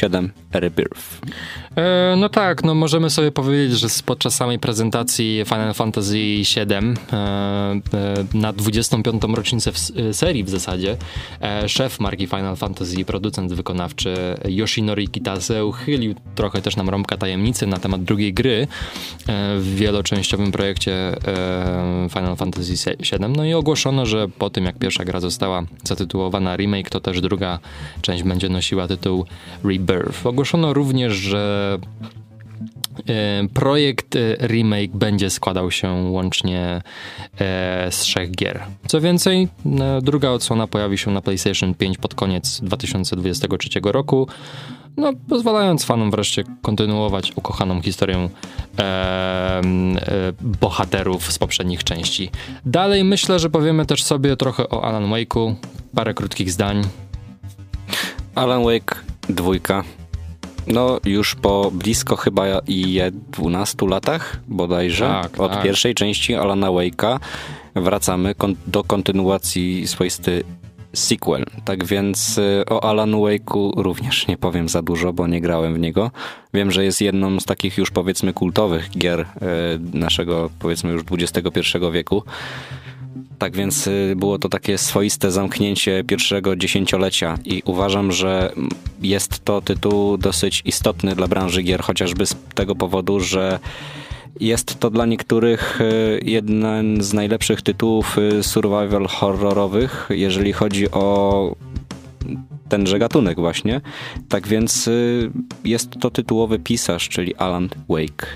VII 0.02 0.30
Rebirth. 0.52 1.20
E, 1.76 2.14
no 2.16 2.28
tak, 2.28 2.64
no 2.64 2.74
możemy 2.74 3.10
sobie 3.10 3.32
powiedzieć, 3.32 3.78
że 3.78 3.88
podczas 4.06 4.34
samej 4.34 4.58
prezentacji 4.58 5.42
Final 5.44 5.74
Fantasy 5.74 6.14
VII 6.14 6.74
e, 6.74 7.16
e, 7.16 7.80
na 8.34 8.52
25. 8.52 9.22
rocznicę 9.34 9.72
w, 9.72 9.76
e, 9.76 10.14
serii 10.14 10.44
w 10.44 10.50
zasadzie 10.50 10.96
e, 11.42 11.68
szef 11.68 12.00
marki 12.00 12.26
Final 12.26 12.56
Fantasy 12.56 13.04
producent 13.04 13.52
wykonawczy 13.52 14.14
Yoshinori 14.48 15.08
Kitase 15.08 15.64
uchylił 15.64 16.14
trochę 16.34 16.62
też 16.62 16.76
nam 16.76 16.88
rąbka 16.88 17.16
tajemnicy 17.16 17.66
na 17.66 17.76
temat 17.76 18.04
drugiej 18.04 18.34
gry 18.34 18.62
e, 18.62 18.66
w 19.58 19.74
wieloczęściowym 19.76 20.52
projekcie 20.52 21.16
Final 22.10 22.36
Fantasy 22.36 22.72
VII. 22.72 23.18
No 23.36 23.44
i 23.44 23.54
ogłoszono, 23.54 24.06
że 24.06 24.28
po 24.28 24.50
tym 24.50 24.64
jak 24.64 24.78
pierwsza 24.78 25.04
gra 25.04 25.20
została 25.20 25.62
zatytułowana 25.84 26.56
remake, 26.56 26.90
to 26.90 27.00
też 27.00 27.20
druga 27.20 27.58
część 28.02 28.22
będzie 28.22 28.48
nosiła 28.48 28.88
tytuł 28.88 29.26
Rebirth. 29.64 29.83
Ogłoszono 30.26 30.72
również, 30.72 31.12
że 31.12 31.78
E, 33.08 33.48
Projekt 33.54 34.16
e, 34.16 34.36
remake 34.46 34.96
będzie 34.96 35.30
składał 35.30 35.70
się 35.70 35.92
łącznie 35.92 36.82
e, 37.40 37.92
z 37.92 37.98
trzech 37.98 38.30
gier. 38.30 38.62
Co 38.86 39.00
więcej, 39.00 39.48
druga 40.02 40.30
odsłona 40.30 40.66
pojawi 40.66 40.98
się 40.98 41.10
na 41.10 41.22
PlayStation 41.22 41.74
5 41.74 41.98
pod 41.98 42.14
koniec 42.14 42.60
2023 42.60 43.80
roku, 43.84 44.28
no, 44.96 45.12
pozwalając 45.28 45.84
fanom 45.84 46.10
wreszcie 46.10 46.44
kontynuować 46.62 47.32
ukochaną 47.36 47.82
historię 47.82 48.28
e, 48.78 48.82
e, 48.82 49.62
bohaterów 50.40 51.32
z 51.32 51.38
poprzednich 51.38 51.84
części. 51.84 52.30
Dalej 52.66 53.04
myślę, 53.04 53.38
że 53.38 53.50
powiemy 53.50 53.86
też 53.86 54.04
sobie 54.04 54.36
trochę 54.36 54.68
o 54.68 54.84
Alan 54.84 55.04
Wake'u, 55.04 55.54
parę 55.94 56.14
krótkich 56.14 56.50
zdań. 56.50 56.82
Alan 58.34 58.64
Wake 58.64 59.13
dwójka. 59.28 59.84
No 60.66 61.00
już 61.04 61.34
po 61.34 61.70
blisko 61.70 62.16
chyba 62.16 62.44
i 62.66 63.00
12 63.32 63.86
latach 63.88 64.40
bodajże 64.48 65.04
Tak, 65.06 65.40
od 65.40 65.52
tak. 65.52 65.62
pierwszej 65.62 65.94
części 65.94 66.34
Alana 66.34 66.66
Wake'a 66.68 67.18
wracamy 67.74 68.34
kon- 68.34 68.56
do 68.66 68.84
kontynuacji 68.84 69.86
swoisty 69.88 70.44
sequel. 70.92 71.44
Tak 71.64 71.84
więc 71.84 72.38
y, 72.38 72.64
o 72.70 72.84
Alan 72.84 73.12
Wake'u 73.12 73.72
również 73.76 74.26
nie 74.26 74.36
powiem 74.36 74.68
za 74.68 74.82
dużo, 74.82 75.12
bo 75.12 75.26
nie 75.26 75.40
grałem 75.40 75.74
w 75.74 75.78
niego. 75.78 76.10
Wiem, 76.54 76.70
że 76.70 76.84
jest 76.84 77.00
jedną 77.00 77.40
z 77.40 77.44
takich 77.44 77.78
już 77.78 77.90
powiedzmy 77.90 78.32
kultowych 78.32 78.90
gier 78.90 79.20
y, 79.20 79.26
naszego 79.98 80.50
powiedzmy 80.58 80.92
już 80.92 81.02
XXI 81.10 81.78
wieku. 81.92 82.22
Tak 83.38 83.56
więc 83.56 83.86
y, 83.86 84.14
było 84.16 84.38
to 84.38 84.48
takie 84.48 84.78
swoiste 84.78 85.30
zamknięcie 85.30 86.04
pierwszego 86.04 86.56
dziesięciolecia 86.56 87.38
i 87.44 87.62
uważam, 87.64 88.12
że 88.12 88.52
jest 89.02 89.44
to 89.44 89.60
tytuł 89.60 90.18
dosyć 90.18 90.62
istotny 90.64 91.14
dla 91.14 91.28
branży 91.28 91.62
gier, 91.62 91.82
chociażby 91.82 92.26
z 92.26 92.36
tego 92.54 92.74
powodu, 92.74 93.20
że 93.20 93.58
jest 94.40 94.80
to 94.80 94.90
dla 94.90 95.06
niektórych 95.06 95.80
y, 95.80 96.20
jeden 96.24 96.66
z 97.02 97.12
najlepszych 97.12 97.62
tytułów 97.62 98.18
y, 98.18 98.42
survival 98.42 99.06
horrorowych, 99.06 100.08
jeżeli 100.10 100.52
chodzi 100.52 100.90
o 100.90 101.56
tenże 102.68 102.98
gatunek 102.98 103.40
właśnie. 103.40 103.80
Tak 104.28 104.48
więc 104.48 104.90
jest 105.64 105.90
to 106.00 106.10
tytułowy 106.10 106.58
pisarz, 106.58 107.08
czyli 107.08 107.34
Alan 107.34 107.68
Wake. 107.88 108.26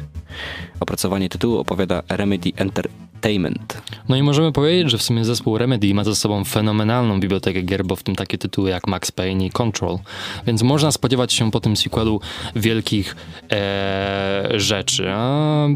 Opracowanie 0.81 1.29
tytułu 1.29 1.59
opowiada 1.59 2.03
Remedy 2.09 2.53
Entertainment. 2.57 3.83
No 4.09 4.16
i 4.16 4.22
możemy 4.22 4.53
powiedzieć, 4.53 4.91
że 4.91 4.99
w 4.99 5.03
sumie 5.03 5.24
zespół 5.24 5.59
Remedy 5.59 5.95
ma 5.95 6.05
ze 6.05 6.16
sobą 6.16 6.45
fenomenalną 6.45 7.20
bibliotekę 7.20 7.62
gier, 7.62 7.85
bo 7.85 7.97
w 7.97 8.03
tym 8.03 8.16
takie 8.16 8.39
tytuły 8.39 8.70
jak 8.70 8.87
Max 8.87 9.12
Payne 9.12 9.47
i 9.47 9.51
Control. 9.51 9.99
Więc 10.47 10.62
można 10.62 10.93
spodziewać 10.93 11.33
się 11.33 11.51
po 11.51 11.61
tym 11.61 11.76
sequelu 11.76 12.20
wielkich 12.57 13.16
e, 13.53 14.49
rzeczy. 14.55 15.11
A 15.11 15.66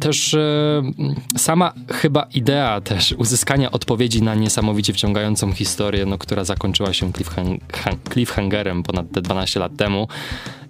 też 0.00 0.34
e, 0.34 0.82
sama 1.36 1.72
chyba 1.88 2.26
idea 2.34 2.80
też 2.80 3.14
uzyskania 3.18 3.70
odpowiedzi 3.70 4.22
na 4.22 4.34
niesamowicie 4.34 4.92
wciągającą 4.92 5.52
historię, 5.52 6.06
no, 6.06 6.18
która 6.18 6.44
zakończyła 6.44 6.92
się 6.92 7.12
cliffhang 7.12 7.60
cliffhangerem 8.12 8.82
ponad 8.82 9.06
te 9.12 9.22
12 9.22 9.60
lat 9.60 9.76
temu, 9.76 10.08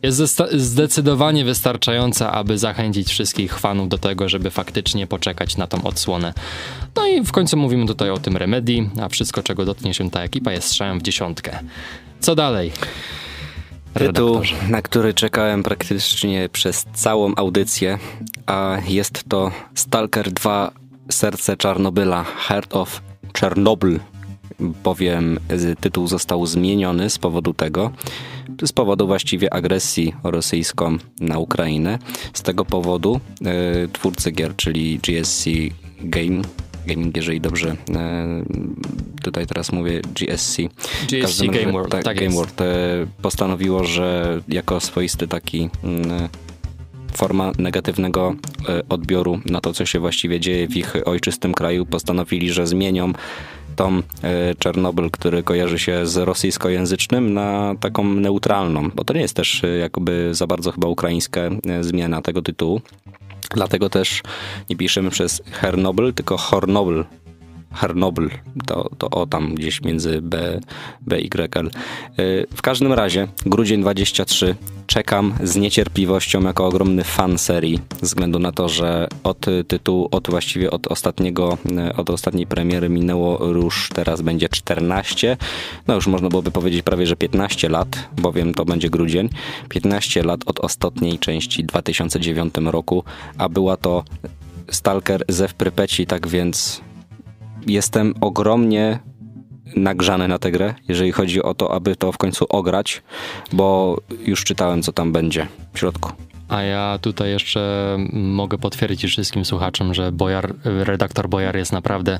jest 0.02 0.40
zdecydowanie 0.52 1.44
wystarczająca, 1.44 2.32
aby 2.32 2.58
zachęcić 2.58 3.08
wszystkich 3.08 3.58
fanów 3.58 3.81
do 3.88 3.98
tego, 3.98 4.28
żeby 4.28 4.50
faktycznie 4.50 5.06
poczekać 5.06 5.56
na 5.56 5.66
tą 5.66 5.82
odsłonę. 5.82 6.34
No 6.96 7.06
i 7.06 7.24
w 7.24 7.32
końcu 7.32 7.56
mówimy 7.56 7.86
tutaj 7.86 8.10
o 8.10 8.18
tym 8.18 8.36
Remedy, 8.36 8.90
a 9.00 9.08
wszystko, 9.08 9.42
czego 9.42 9.64
dotknie 9.64 9.94
się 9.94 10.10
ta 10.10 10.22
ekipa, 10.22 10.52
jest 10.52 10.68
strzałem 10.68 10.98
w 10.98 11.02
dziesiątkę. 11.02 11.58
Co 12.20 12.34
dalej? 12.34 12.72
Tytuł, 13.94 14.40
na 14.68 14.82
który 14.82 15.14
czekałem 15.14 15.62
praktycznie 15.62 16.48
przez 16.48 16.86
całą 16.94 17.34
audycję, 17.36 17.98
a 18.46 18.78
jest 18.88 19.24
to 19.28 19.50
Stalker 19.74 20.32
2 20.32 20.72
Serce 21.10 21.56
Czarnobyla 21.56 22.24
Heart 22.24 22.76
of 22.76 23.02
Chernobyl 23.40 24.00
bowiem 24.62 25.38
tytuł 25.80 26.06
został 26.06 26.46
zmieniony 26.46 27.10
z 27.10 27.18
powodu 27.18 27.54
tego, 27.54 27.90
z 28.64 28.72
powodu 28.72 29.06
właściwie 29.06 29.54
agresji 29.54 30.14
rosyjską 30.24 30.96
na 31.20 31.38
Ukrainę. 31.38 31.98
Z 32.32 32.42
tego 32.42 32.64
powodu 32.64 33.20
e, 33.44 33.88
twórcy 33.88 34.30
gier, 34.30 34.56
czyli 34.56 34.98
GSC 34.98 35.44
Game, 36.00 36.42
Gaming, 36.86 37.16
jeżeli 37.16 37.40
dobrze 37.40 37.76
e, 37.94 38.44
tutaj 39.22 39.46
teraz 39.46 39.72
mówię 39.72 40.00
GSC. 40.14 40.62
GSC 41.10 41.46
Game 41.46 41.72
World, 41.72 41.90
tak, 41.90 42.04
tak 42.04 42.18
Game 42.18 42.30
World 42.30 42.60
postanowiło, 43.22 43.84
że 43.84 44.40
jako 44.48 44.80
swoisty 44.80 45.28
taki 45.28 45.70
forma 47.12 47.52
negatywnego 47.58 48.34
odbioru 48.88 49.40
na 49.46 49.60
to, 49.60 49.72
co 49.72 49.86
się 49.86 50.00
właściwie 50.00 50.40
dzieje 50.40 50.68
w 50.68 50.76
ich 50.76 50.94
ojczystym 51.04 51.54
kraju, 51.54 51.86
postanowili, 51.86 52.52
że 52.52 52.66
zmienią 52.66 53.12
tom 53.72 54.02
e, 54.22 54.54
Czernobyl, 54.54 55.10
który 55.10 55.42
kojarzy 55.42 55.78
się 55.78 56.06
z 56.06 56.16
rosyjskojęzycznym, 56.16 57.34
na 57.34 57.74
taką 57.80 58.04
neutralną, 58.04 58.90
bo 58.94 59.04
to 59.04 59.14
nie 59.14 59.20
jest 59.20 59.36
też 59.36 59.64
e, 59.64 59.68
jakby 59.68 60.34
za 60.34 60.46
bardzo 60.46 60.72
chyba 60.72 60.88
ukraińska 60.88 61.40
e, 61.40 61.84
zmiana 61.84 62.22
tego 62.22 62.42
tytułu. 62.42 62.80
Dlatego 63.54 63.88
też 63.88 64.22
nie 64.70 64.76
piszemy 64.76 65.10
przez 65.10 65.42
Hernobyl, 65.50 66.14
tylko 66.14 66.36
Hornobyl, 66.36 67.04
Harnobyl, 67.72 68.30
to, 68.66 68.90
to 68.98 69.10
o 69.10 69.26
tam 69.26 69.54
gdzieś 69.54 69.82
między 69.82 70.22
B, 70.22 70.60
B 71.00 71.20
i 71.20 71.30
L. 71.54 71.70
Y, 72.18 72.46
w 72.54 72.62
każdym 72.62 72.92
razie, 72.92 73.28
grudzień 73.46 73.80
23, 73.80 74.54
czekam 74.86 75.34
z 75.42 75.56
niecierpliwością 75.56 76.42
jako 76.42 76.66
ogromny 76.66 77.04
fan 77.04 77.38
serii, 77.38 77.80
ze 78.00 78.06
względu 78.06 78.38
na 78.38 78.52
to, 78.52 78.68
że 78.68 79.08
od 79.24 79.46
tytułu, 79.68 80.08
od 80.10 80.30
właściwie 80.30 80.70
od 80.70 80.86
ostatniego, 80.86 81.58
y, 81.90 81.96
od 81.96 82.10
ostatniej 82.10 82.46
premiery 82.46 82.88
minęło 82.88 83.46
już 83.46 83.88
teraz 83.94 84.22
będzie 84.22 84.48
14, 84.48 85.36
no 85.86 85.94
już 85.94 86.06
można 86.06 86.28
byłoby 86.28 86.50
powiedzieć 86.50 86.82
prawie, 86.82 87.06
że 87.06 87.16
15 87.16 87.68
lat, 87.68 88.08
bowiem 88.16 88.54
to 88.54 88.64
będzie 88.64 88.90
grudzień, 88.90 89.28
15 89.68 90.22
lat 90.22 90.40
od 90.46 90.60
ostatniej 90.60 91.18
części 91.18 91.62
w 91.62 91.66
2009 91.66 92.54
roku, 92.64 93.04
a 93.38 93.48
była 93.48 93.76
to 93.76 94.04
Stalker 94.70 95.24
ze 95.28 95.48
w 95.48 95.54
Prypeci, 95.54 96.06
tak 96.06 96.28
więc 96.28 96.80
jestem 97.66 98.14
ogromnie 98.20 98.98
nagrzany 99.76 100.28
na 100.28 100.38
tę 100.38 100.50
grę, 100.52 100.74
jeżeli 100.88 101.12
chodzi 101.12 101.42
o 101.42 101.54
to, 101.54 101.74
aby 101.74 101.96
to 101.96 102.12
w 102.12 102.18
końcu 102.18 102.46
ograć, 102.48 103.02
bo 103.52 103.96
już 104.26 104.44
czytałem, 104.44 104.82
co 104.82 104.92
tam 104.92 105.12
będzie 105.12 105.46
w 105.72 105.78
środku. 105.78 106.12
A 106.48 106.62
ja 106.62 106.98
tutaj 107.00 107.30
jeszcze 107.30 107.96
mogę 108.12 108.58
potwierdzić 108.58 109.10
wszystkim 109.10 109.44
słuchaczom, 109.44 109.94
że 109.94 110.12
Bojar, 110.12 110.54
redaktor 110.64 111.28
Bojar 111.28 111.56
jest 111.56 111.72
naprawdę 111.72 112.18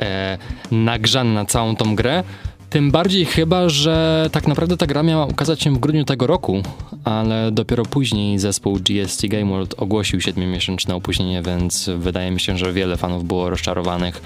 e, 0.00 0.38
nagrzany 0.70 1.34
na 1.34 1.44
całą 1.44 1.76
tą 1.76 1.96
grę. 1.96 2.24
Tym 2.70 2.90
bardziej 2.90 3.24
chyba, 3.24 3.68
że 3.68 4.28
tak 4.32 4.48
naprawdę 4.48 4.76
ta 4.76 4.86
gra 4.86 5.02
miała 5.02 5.26
ukazać 5.26 5.62
się 5.62 5.74
w 5.74 5.78
grudniu 5.78 6.04
tego 6.04 6.26
roku, 6.26 6.62
ale 7.04 7.50
dopiero 7.52 7.82
później 7.82 8.38
zespół 8.38 8.78
GST 8.80 9.26
Game 9.26 9.44
World 9.44 9.74
ogłosił 9.78 10.18
7-miesięczne 10.18 10.94
opóźnienie, 10.94 11.42
więc 11.42 11.90
wydaje 11.98 12.30
mi 12.30 12.40
się, 12.40 12.58
że 12.58 12.72
wiele 12.72 12.96
fanów 12.96 13.24
było 13.24 13.50
rozczarowanych 13.50 14.22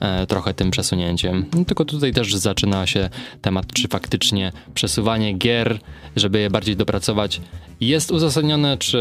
e, 0.00 0.26
trochę 0.26 0.54
tym 0.54 0.70
przesunięciem. 0.70 1.46
No, 1.54 1.64
tylko 1.64 1.84
tutaj 1.84 2.12
też 2.12 2.34
zaczyna 2.34 2.86
się 2.86 3.10
temat, 3.42 3.66
czy 3.72 3.88
faktycznie 3.88 4.52
przesuwanie 4.74 5.32
gier, 5.32 5.78
żeby 6.16 6.38
je 6.38 6.50
bardziej 6.50 6.76
dopracować, 6.76 7.40
jest 7.80 8.10
uzasadnione, 8.10 8.78
czy 8.78 8.98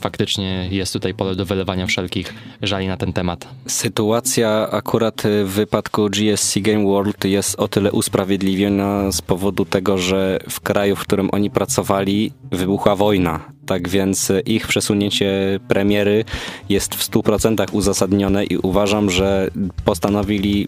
faktycznie 0.00 0.68
jest 0.70 0.92
tutaj 0.92 1.14
pole 1.14 1.34
do 1.34 1.44
wylewania 1.44 1.86
wszelkich 1.86 2.34
żali 2.62 2.88
na 2.88 2.96
ten 2.96 3.12
temat. 3.12 3.48
Sytuacja 3.66 4.68
akurat 4.70 5.22
w 5.44 5.48
wypadku 5.48 6.08
GSC 6.10 6.60
Game 6.60 6.84
World 6.84 7.24
jest 7.24 7.60
o 7.60 7.68
tyle 7.68 7.92
usprawiedliwiona 7.92 9.12
z 9.12 9.22
powodu 9.22 9.64
tego, 9.64 9.98
że 9.98 10.38
w 10.50 10.60
kraju, 10.60 10.96
w 10.96 11.00
którym 11.00 11.28
oni 11.32 11.50
pracowali, 11.50 12.32
wybuchła 12.50 12.96
wojna. 12.96 13.40
Tak 13.66 13.88
więc 13.88 14.32
ich 14.46 14.66
przesunięcie 14.66 15.60
premiery 15.68 16.24
jest 16.68 16.94
w 16.94 17.10
100% 17.10 17.66
uzasadnione 17.72 18.44
i 18.44 18.56
uważam, 18.56 19.10
że 19.10 19.50
postanowili 19.84 20.66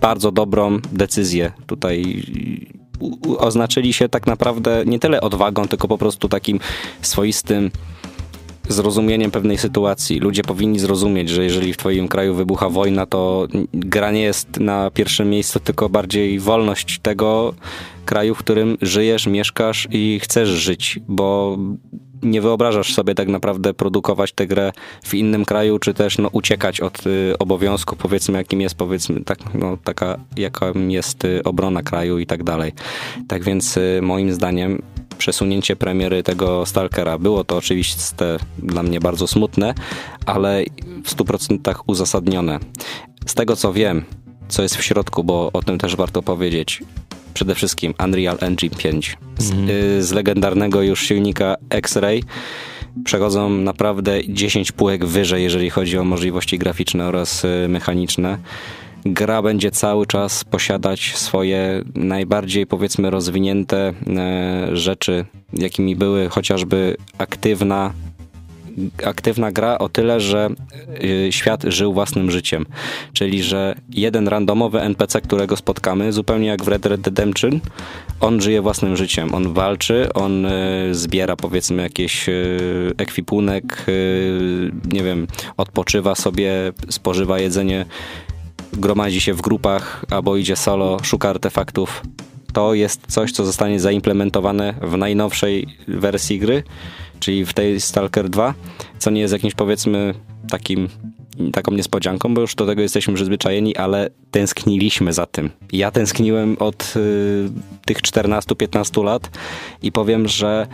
bardzo 0.00 0.32
dobrą 0.32 0.78
decyzję 0.92 1.52
tutaj 1.66 2.22
oznaczyli 3.38 3.92
się 3.92 4.08
tak 4.08 4.26
naprawdę 4.26 4.82
nie 4.86 4.98
tyle 4.98 5.20
odwagą, 5.20 5.68
tylko 5.68 5.88
po 5.88 5.98
prostu 5.98 6.28
takim 6.28 6.60
swoistym 7.02 7.70
zrozumieniem 8.72 9.30
pewnej 9.30 9.58
sytuacji. 9.58 10.20
Ludzie 10.20 10.42
powinni 10.42 10.78
zrozumieć, 10.78 11.28
że 11.28 11.44
jeżeli 11.44 11.72
w 11.72 11.76
twoim 11.76 12.08
kraju 12.08 12.34
wybucha 12.34 12.68
wojna, 12.68 13.06
to 13.06 13.48
gra 13.74 14.10
nie 14.10 14.22
jest 14.22 14.60
na 14.60 14.90
pierwszym 14.90 15.30
miejscu, 15.30 15.60
tylko 15.60 15.88
bardziej 15.88 16.40
wolność 16.40 16.98
tego 17.02 17.54
kraju, 18.04 18.34
w 18.34 18.38
którym 18.38 18.78
żyjesz, 18.82 19.26
mieszkasz 19.26 19.88
i 19.90 20.20
chcesz 20.22 20.48
żyć, 20.48 21.00
bo 21.08 21.58
nie 22.22 22.40
wyobrażasz 22.40 22.94
sobie 22.94 23.14
tak 23.14 23.28
naprawdę 23.28 23.74
produkować 23.74 24.32
tę 24.32 24.46
grę 24.46 24.72
w 25.04 25.14
innym 25.14 25.44
kraju, 25.44 25.78
czy 25.78 25.94
też 25.94 26.18
no, 26.18 26.28
uciekać 26.32 26.80
od 26.80 27.06
y, 27.06 27.38
obowiązku, 27.38 27.96
powiedzmy, 27.96 28.38
jakim 28.38 28.60
jest, 28.60 28.74
powiedzmy, 28.74 29.24
tak, 29.24 29.38
no, 29.54 29.78
taka, 29.84 30.18
jaka 30.36 30.66
jest 30.88 31.24
y, 31.24 31.42
obrona 31.44 31.82
kraju 31.82 32.18
i 32.18 32.26
tak 32.26 32.44
dalej. 32.44 32.72
Tak 33.28 33.44
więc 33.44 33.76
y, 33.76 34.00
moim 34.02 34.32
zdaniem 34.32 34.82
przesunięcie 35.20 35.76
premiery 35.76 36.22
tego 36.22 36.66
Stalkera 36.66 37.18
było 37.18 37.44
to 37.44 37.56
oczywiście 37.56 37.98
dla 38.58 38.82
mnie 38.82 39.00
bardzo 39.00 39.26
smutne, 39.26 39.74
ale 40.26 40.64
w 41.04 41.16
100% 41.16 41.74
uzasadnione. 41.86 42.58
Z 43.26 43.34
tego 43.34 43.56
co 43.56 43.72
wiem, 43.72 44.04
co 44.48 44.62
jest 44.62 44.76
w 44.76 44.82
środku, 44.82 45.24
bo 45.24 45.50
o 45.52 45.62
tym 45.62 45.78
też 45.78 45.96
warto 45.96 46.22
powiedzieć, 46.22 46.82
przede 47.34 47.54
wszystkim 47.54 47.94
Unreal 48.04 48.38
Engine 48.40 48.76
5 48.76 49.16
z, 49.38 49.50
mm. 49.50 49.70
y, 49.70 50.02
z 50.02 50.12
legendarnego 50.12 50.82
już 50.82 51.06
silnika 51.06 51.56
X-Ray 51.70 52.22
przechodzą 53.04 53.50
naprawdę 53.50 54.20
10 54.28 54.72
półek 54.72 55.04
wyżej, 55.04 55.42
jeżeli 55.42 55.70
chodzi 55.70 55.98
o 55.98 56.04
możliwości 56.04 56.58
graficzne 56.58 57.06
oraz 57.06 57.44
y, 57.44 57.66
mechaniczne. 57.68 58.38
Gra 59.04 59.42
będzie 59.42 59.70
cały 59.70 60.06
czas 60.06 60.44
posiadać 60.44 61.16
swoje 61.16 61.82
najbardziej 61.94 62.66
powiedzmy 62.66 63.10
rozwinięte 63.10 63.92
y, 64.72 64.76
rzeczy, 64.76 65.24
jakimi 65.52 65.96
były 65.96 66.28
chociażby 66.28 66.96
aktywna 67.18 67.92
aktywna 69.04 69.52
gra 69.52 69.78
o 69.78 69.88
tyle, 69.88 70.20
że 70.20 70.50
y, 71.04 71.32
świat 71.32 71.62
żył 71.64 71.92
własnym 71.92 72.30
życiem. 72.30 72.66
Czyli, 73.12 73.42
że 73.42 73.74
jeden 73.90 74.28
randomowy 74.28 74.80
NPC, 74.80 75.20
którego 75.20 75.56
spotkamy, 75.56 76.12
zupełnie 76.12 76.46
jak 76.46 76.64
w 76.64 76.68
Red 76.68 76.82
Dead 76.82 77.06
Redemption, 77.06 77.60
on 78.20 78.40
żyje 78.40 78.62
własnym 78.62 78.96
życiem. 78.96 79.34
On 79.34 79.54
walczy, 79.54 80.12
on 80.12 80.46
y, 80.46 80.94
zbiera 80.94 81.36
powiedzmy 81.36 81.82
jakiś 81.82 82.26
ekwipunek, 82.98 83.86
nie 84.92 85.02
wiem, 85.02 85.26
odpoczywa 85.56 86.14
sobie, 86.14 86.52
spożywa 86.88 87.38
jedzenie, 87.38 87.86
gromadzi 88.72 89.20
się 89.20 89.34
w 89.34 89.40
grupach 89.40 90.04
albo 90.10 90.36
idzie 90.36 90.56
solo, 90.56 90.98
szuka 91.02 91.30
artefaktów. 91.30 92.02
To 92.52 92.74
jest 92.74 93.00
coś, 93.08 93.32
co 93.32 93.44
zostanie 93.44 93.80
zaimplementowane 93.80 94.74
w 94.82 94.96
najnowszej 94.96 95.66
wersji 95.88 96.38
gry, 96.38 96.62
czyli 97.20 97.44
w 97.44 97.52
tej 97.52 97.80
Stalker 97.80 98.28
2, 98.28 98.54
co 98.98 99.10
nie 99.10 99.20
jest 99.20 99.32
jakimś 99.32 99.54
powiedzmy 99.54 100.14
takim 100.50 100.88
taką 101.52 101.72
niespodzianką, 101.72 102.34
bo 102.34 102.40
już 102.40 102.54
do 102.54 102.66
tego 102.66 102.82
jesteśmy 102.82 103.14
przyzwyczajeni, 103.14 103.76
ale 103.76 104.10
tęskniliśmy 104.30 105.12
za 105.12 105.26
tym. 105.26 105.50
Ja 105.72 105.90
tęskniłem 105.90 106.56
od 106.58 106.94
y, 106.96 107.50
tych 107.86 107.98
14-15 107.98 109.04
lat 109.04 109.30
i 109.82 109.92
powiem, 109.92 110.28
że 110.28 110.66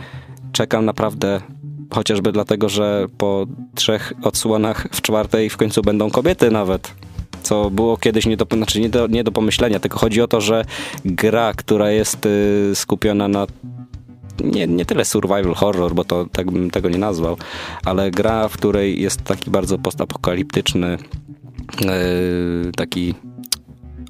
czekam 0.51 0.85
naprawdę 0.85 1.41
chociażby 1.89 2.31
dlatego, 2.31 2.69
że 2.69 3.07
po 3.17 3.45
trzech 3.75 4.13
odsłonach 4.21 4.87
w 4.91 5.01
czwartej 5.01 5.49
w 5.49 5.57
końcu 5.57 5.81
będą 5.81 6.11
kobiety 6.11 6.51
nawet 6.51 6.93
co 7.43 7.69
było 7.69 7.97
kiedyś 7.97 8.25
nie 8.25 8.37
do, 8.37 8.45
znaczy 8.51 8.79
nie 8.79 8.89
do, 8.89 9.07
nie 9.07 9.23
do 9.23 9.31
pomyślenia, 9.31 9.79
tylko 9.79 9.99
chodzi 9.99 10.21
o 10.21 10.27
to, 10.27 10.41
że 10.41 10.65
gra, 11.05 11.53
która 11.53 11.91
jest 11.91 12.25
y, 12.25 12.71
skupiona 12.73 13.27
na 13.27 13.47
nie, 14.43 14.67
nie 14.67 14.85
tyle 14.85 15.05
survival 15.05 15.53
horror, 15.53 15.95
bo 15.95 16.03
to 16.03 16.25
tak 16.31 16.51
bym 16.51 16.71
tego 16.71 16.89
nie 16.89 16.97
nazwał, 16.97 17.37
ale 17.85 18.11
gra, 18.11 18.47
w 18.47 18.53
której 18.53 19.01
jest 19.01 19.23
taki 19.23 19.51
bardzo 19.51 19.77
postapokaliptyczny 19.77 20.97
yy, 21.81 22.71
taki 22.75 23.15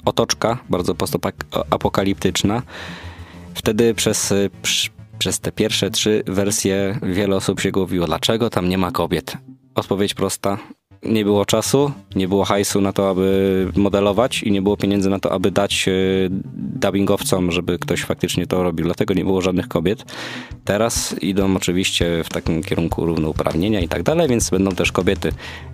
otoczka, 0.05 0.57
bardzo 0.69 0.95
postapokaliptyczna. 0.95 2.61
Wtedy 3.53 3.93
przez, 3.93 4.33
przez 5.19 5.39
te 5.39 5.51
pierwsze 5.51 5.91
trzy 5.91 6.23
wersje 6.27 6.99
wiele 7.03 7.35
osób 7.35 7.59
się 7.59 7.71
głowiło, 7.71 8.05
dlaczego 8.05 8.49
tam 8.49 8.69
nie 8.69 8.77
ma 8.77 8.91
kobiet? 8.91 9.37
Odpowiedź 9.75 10.13
prosta, 10.13 10.57
nie 11.03 11.23
było 11.23 11.45
czasu, 11.45 11.91
nie 12.15 12.27
było 12.27 12.45
hajsu 12.45 12.81
na 12.81 12.93
to, 12.93 13.09
aby 13.09 13.71
modelować 13.75 14.43
i 14.43 14.51
nie 14.51 14.61
było 14.61 14.77
pieniędzy 14.77 15.09
na 15.09 15.19
to, 15.19 15.31
aby 15.31 15.51
dać 15.51 15.87
e, 15.87 15.91
dubbingowcom, 16.53 17.51
żeby 17.51 17.79
ktoś 17.79 18.01
faktycznie 18.01 18.47
to 18.47 18.63
robił. 18.63 18.85
Dlatego 18.85 19.13
nie 19.13 19.23
było 19.23 19.41
żadnych 19.41 19.67
kobiet. 19.67 20.05
Teraz 20.65 21.15
idą 21.21 21.55
oczywiście 21.55 22.23
w 22.23 22.29
takim 22.29 22.63
kierunku 22.63 23.05
równouprawnienia 23.05 23.79
i 23.79 23.87
tak 23.87 24.03
dalej, 24.03 24.27
więc 24.27 24.49
będą 24.49 24.71
też 24.71 24.91
kobiety. 24.91 25.31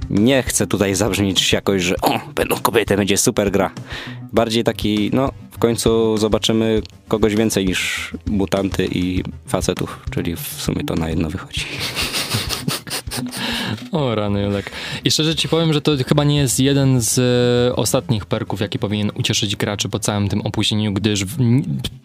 Nie 0.09 0.43
chcę 0.43 0.67
tutaj 0.67 0.95
zabrzmieć 0.95 1.53
jakoś, 1.53 1.81
że 1.81 1.95
o, 2.01 2.19
będą 2.35 2.55
kobiety, 2.55 2.97
będzie 2.97 3.17
super 3.17 3.51
gra. 3.51 3.71
Bardziej 4.33 4.63
taki, 4.63 5.09
no, 5.13 5.31
w 5.51 5.57
końcu 5.57 6.17
zobaczymy 6.17 6.81
kogoś 7.07 7.35
więcej 7.35 7.65
niż 7.65 8.11
mutanty 8.25 8.87
i 8.91 9.23
facetów, 9.47 9.99
czyli 10.11 10.35
w 10.35 10.47
sumie 10.47 10.83
to 10.83 10.95
na 10.95 11.09
jedno 11.09 11.29
wychodzi. 11.29 11.65
O 13.91 14.15
rany, 14.15 14.43
Julek. 14.43 14.71
I 15.03 15.11
szczerze 15.11 15.35
ci 15.35 15.49
powiem, 15.49 15.73
że 15.73 15.81
to 15.81 15.91
chyba 16.07 16.23
nie 16.23 16.37
jest 16.37 16.59
jeden 16.59 17.01
z 17.01 17.19
e, 17.69 17.75
ostatnich 17.75 18.25
perków, 18.25 18.61
jaki 18.61 18.79
powinien 18.79 19.11
ucieszyć 19.15 19.55
graczy 19.55 19.89
po 19.89 19.99
całym 19.99 20.29
tym 20.29 20.41
opóźnieniu, 20.41 20.93
gdyż 20.93 21.25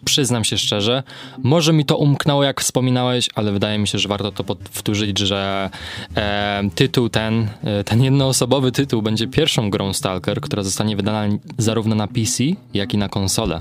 przyznam 0.05 0.43
się 0.43 0.57
szczerze, 0.57 1.03
może 1.43 1.73
mi 1.73 1.85
to 1.85 1.97
umknęło, 1.97 2.43
jak 2.43 2.61
wspominałeś, 2.61 3.29
ale 3.35 3.51
wydaje 3.51 3.79
mi 3.79 3.87
się, 3.87 3.99
że 3.99 4.09
warto 4.09 4.31
to 4.31 4.43
powtórzyć, 4.43 5.19
że 5.19 5.69
e, 6.15 6.69
tytuł 6.75 7.09
ten, 7.09 7.47
e, 7.63 7.83
ten 7.83 8.03
jednoosobowy 8.03 8.71
tytuł 8.71 9.01
będzie 9.01 9.27
pierwszą 9.27 9.69
grą 9.69 9.93
Stalker, 9.93 10.41
która 10.41 10.63
zostanie 10.63 10.95
wydana 10.95 11.37
zarówno 11.57 11.95
na 11.95 12.07
PC, 12.07 12.43
jak 12.73 12.93
i 12.93 12.97
na 12.97 13.09
konsolę. 13.09 13.57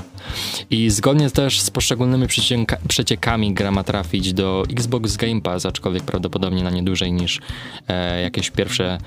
I 0.70 0.90
zgodnie 0.90 1.30
też 1.30 1.60
z 1.60 1.70
poszczególnymi 1.70 2.26
przeciekami 2.88 3.54
gra 3.54 3.70
ma 3.70 3.84
trafić 3.84 4.32
do 4.32 4.64
Xbox 4.70 5.16
Game 5.16 5.40
Pass, 5.40 5.66
aczkolwiek 5.66 6.02
prawdopodobnie 6.02 6.62
na 6.62 6.70
nie 6.70 6.82
dłużej 6.82 7.12
niż 7.12 7.40
e, 7.88 7.97
jakieś 8.22 8.50
pierwsze 8.50 8.98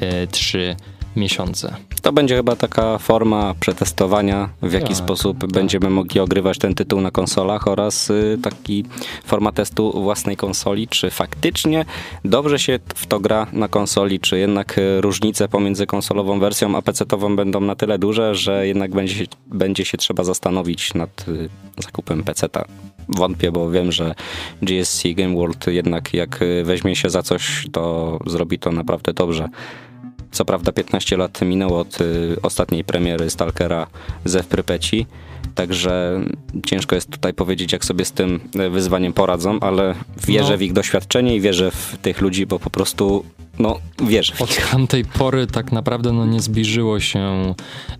e, 0.00 0.26
trzy 0.26 0.76
miesiące. 1.16 1.76
To 2.02 2.12
będzie 2.12 2.36
chyba 2.36 2.56
taka 2.56 2.98
forma 2.98 3.54
przetestowania, 3.60 4.48
w 4.62 4.72
jaki 4.72 4.86
tak, 4.86 4.96
sposób 4.96 5.38
tak. 5.38 5.52
będziemy 5.52 5.90
mogli 5.90 6.20
ogrywać 6.20 6.58
ten 6.58 6.74
tytuł 6.74 7.00
na 7.00 7.10
konsolach 7.10 7.68
oraz 7.68 8.10
y, 8.10 8.38
taki 8.42 8.84
forma 9.24 9.52
testu 9.52 10.02
własnej 10.02 10.36
konsoli, 10.36 10.88
czy 10.88 11.10
faktycznie 11.10 11.84
dobrze 12.24 12.58
się 12.58 12.78
w 12.94 13.06
to 13.06 13.20
gra 13.20 13.46
na 13.52 13.68
konsoli, 13.68 14.20
czy 14.20 14.38
jednak 14.38 14.78
y, 14.78 15.00
różnice 15.00 15.48
pomiędzy 15.48 15.86
konsolową 15.86 16.40
wersją 16.40 16.76
a 16.76 16.82
PC-tową 16.82 17.36
będą 17.36 17.60
na 17.60 17.74
tyle 17.74 17.98
duże, 17.98 18.34
że 18.34 18.66
jednak 18.66 18.90
będzie 18.90 19.14
się, 19.14 19.24
będzie 19.46 19.84
się 19.84 19.98
trzeba 19.98 20.24
zastanowić 20.24 20.94
nad 20.94 21.28
y, 21.28 21.48
zakupem 21.78 22.22
PC-ta. 22.22 22.64
Wątpię, 23.08 23.52
bo 23.52 23.70
wiem, 23.70 23.92
że 23.92 24.14
GSC 24.62 25.02
Game 25.14 25.34
World 25.34 25.66
jednak 25.66 26.14
jak 26.14 26.40
weźmie 26.64 26.96
się 26.96 27.10
za 27.10 27.22
coś, 27.22 27.66
to 27.72 28.18
zrobi 28.26 28.58
to 28.58 28.72
naprawdę 28.72 29.12
dobrze. 29.12 29.48
Co 30.32 30.44
prawda 30.44 30.72
15 30.72 31.16
lat 31.16 31.42
minęło 31.42 31.80
od 31.80 32.00
y, 32.00 32.36
ostatniej 32.42 32.84
premiery 32.84 33.30
Stalkera 33.30 33.86
ze 34.24 34.42
w 34.42 34.46
Prypeci, 34.46 35.06
także 35.54 36.20
ciężko 36.66 36.94
jest 36.94 37.10
tutaj 37.10 37.34
powiedzieć, 37.34 37.72
jak 37.72 37.84
sobie 37.84 38.04
z 38.04 38.12
tym 38.12 38.40
y, 38.56 38.70
wyzwaniem 38.70 39.12
poradzą, 39.12 39.60
ale 39.60 39.94
wierzę 40.26 40.52
no. 40.52 40.58
w 40.58 40.62
ich 40.62 40.72
doświadczenie 40.72 41.36
i 41.36 41.40
wierzę 41.40 41.70
w 41.70 41.98
tych 42.02 42.20
ludzi, 42.20 42.46
bo 42.46 42.58
po 42.58 42.70
prostu 42.70 43.24
no 43.60 43.78
wiesz. 44.06 44.32
Od 44.40 44.70
tamtej 44.70 45.04
pory 45.04 45.46
tak 45.46 45.72
naprawdę 45.72 46.12
no, 46.12 46.26
nie 46.26 46.40
zbliżyło 46.40 47.00
się 47.00 47.54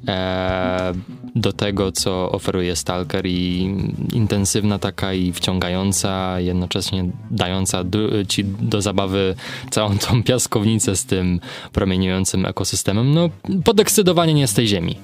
e, 0.08 0.92
do 1.34 1.52
tego, 1.52 1.92
co 1.92 2.32
oferuje 2.32 2.76
Stalker 2.76 3.26
i 3.26 3.74
intensywna 4.12 4.78
taka 4.78 5.12
i 5.12 5.32
wciągająca, 5.32 6.40
jednocześnie 6.40 7.10
dająca 7.30 7.84
do, 7.84 7.98
ci 8.28 8.44
do 8.44 8.82
zabawy 8.82 9.34
całą 9.70 9.98
tą 9.98 10.22
piaskownicę 10.22 10.96
z 10.96 11.04
tym 11.04 11.40
promieniującym 11.72 12.46
ekosystemem, 12.46 13.14
no 13.14 13.30
podekscytowanie 13.64 14.34
nie 14.34 14.46
z 14.46 14.54
tej 14.54 14.66
ziemi. 14.68 14.96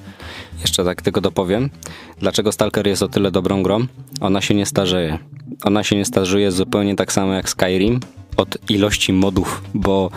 Jeszcze 0.61 0.84
tak 0.84 1.02
tylko 1.02 1.20
dopowiem. 1.20 1.70
Dlaczego 2.18 2.52
Stalker 2.52 2.86
jest 2.86 3.02
o 3.02 3.09
tyle 3.09 3.30
dobrą 3.30 3.62
grą? 3.62 3.86
Ona 4.20 4.40
się 4.40 4.54
nie 4.54 4.66
starzeje. 4.66 5.18
Ona 5.64 5.84
się 5.84 5.96
nie 5.96 6.04
starzuje 6.04 6.52
zupełnie 6.52 6.96
tak 6.96 7.12
samo 7.12 7.32
jak 7.32 7.48
Skyrim, 7.48 8.00
od 8.37 8.70
ilości 8.70 9.12
modów, 9.12 9.62
bo 9.74 10.11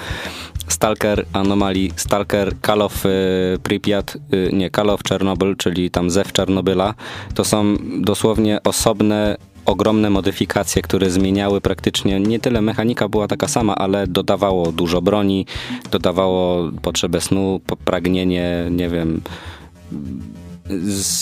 Stalker 0.67 1.26
Anomalii, 1.34 1.91
Stalker 1.95 2.55
Call 2.65 2.82
of 2.82 3.05
y, 3.05 3.09
Pripyat, 3.63 4.17
y, 4.34 4.49
nie, 4.53 4.70
Call 4.70 4.89
of 4.89 5.01
Chernobyl, 5.09 5.55
czyli 5.55 5.91
tam 5.91 6.09
Zew 6.09 6.34
Czarnobyla, 6.34 6.93
to 7.34 7.45
są 7.45 7.76
dosłownie 8.01 8.59
osobne 8.63 9.38
ogromne 9.65 10.09
modyfikacje, 10.09 10.82
które 10.82 11.09
zmieniały 11.09 11.61
praktycznie, 11.61 12.20
nie 12.20 12.39
tyle 12.39 12.61
mechanika 12.61 13.09
była 13.09 13.28
taka 13.28 13.47
sama, 13.47 13.76
ale 13.76 14.07
dodawało 14.07 14.72
dużo 14.72 15.01
broni, 15.01 15.45
dodawało 15.91 16.72
potrzebę 16.82 17.22
snu, 17.22 17.61
pragnienie, 17.86 18.67
nie 18.72 18.89
wiem, 18.89 19.22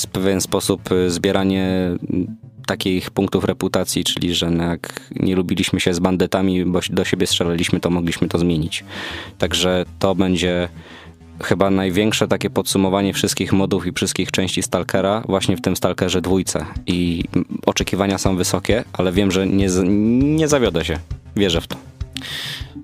w 0.03 0.07
pewien 0.07 0.41
sposób 0.41 0.91
y, 0.91 1.09
zbieranie 1.09 1.91
takich 2.67 3.11
punktów 3.11 3.43
reputacji, 3.43 4.03
czyli 4.03 4.35
że 4.35 4.51
no 4.51 4.63
jak 4.63 5.11
nie 5.15 5.35
lubiliśmy 5.35 5.79
się 5.79 5.93
z 5.93 5.99
bandytami, 5.99 6.65
bo 6.65 6.79
do 6.89 7.05
siebie 7.05 7.27
strzelaliśmy, 7.27 7.79
to 7.79 7.89
mogliśmy 7.89 8.27
to 8.27 8.39
zmienić. 8.39 8.83
Także 9.37 9.85
to 9.99 10.15
będzie 10.15 10.69
chyba 11.43 11.69
największe 11.69 12.27
takie 12.27 12.49
podsumowanie 12.49 13.13
wszystkich 13.13 13.53
modów 13.53 13.87
i 13.87 13.91
wszystkich 13.91 14.31
części 14.31 14.63
Stalkera 14.63 15.23
właśnie 15.27 15.57
w 15.57 15.61
tym 15.61 15.75
Stalkerze 15.75 16.21
dwójce. 16.21 16.65
I 16.87 17.23
oczekiwania 17.65 18.17
są 18.17 18.35
wysokie, 18.35 18.83
ale 18.93 19.11
wiem, 19.11 19.31
że 19.31 19.47
nie, 19.47 19.67
nie 20.35 20.47
zawiodę 20.47 20.85
się. 20.85 20.99
Wierzę 21.35 21.61
w 21.61 21.67
to. 21.67 21.96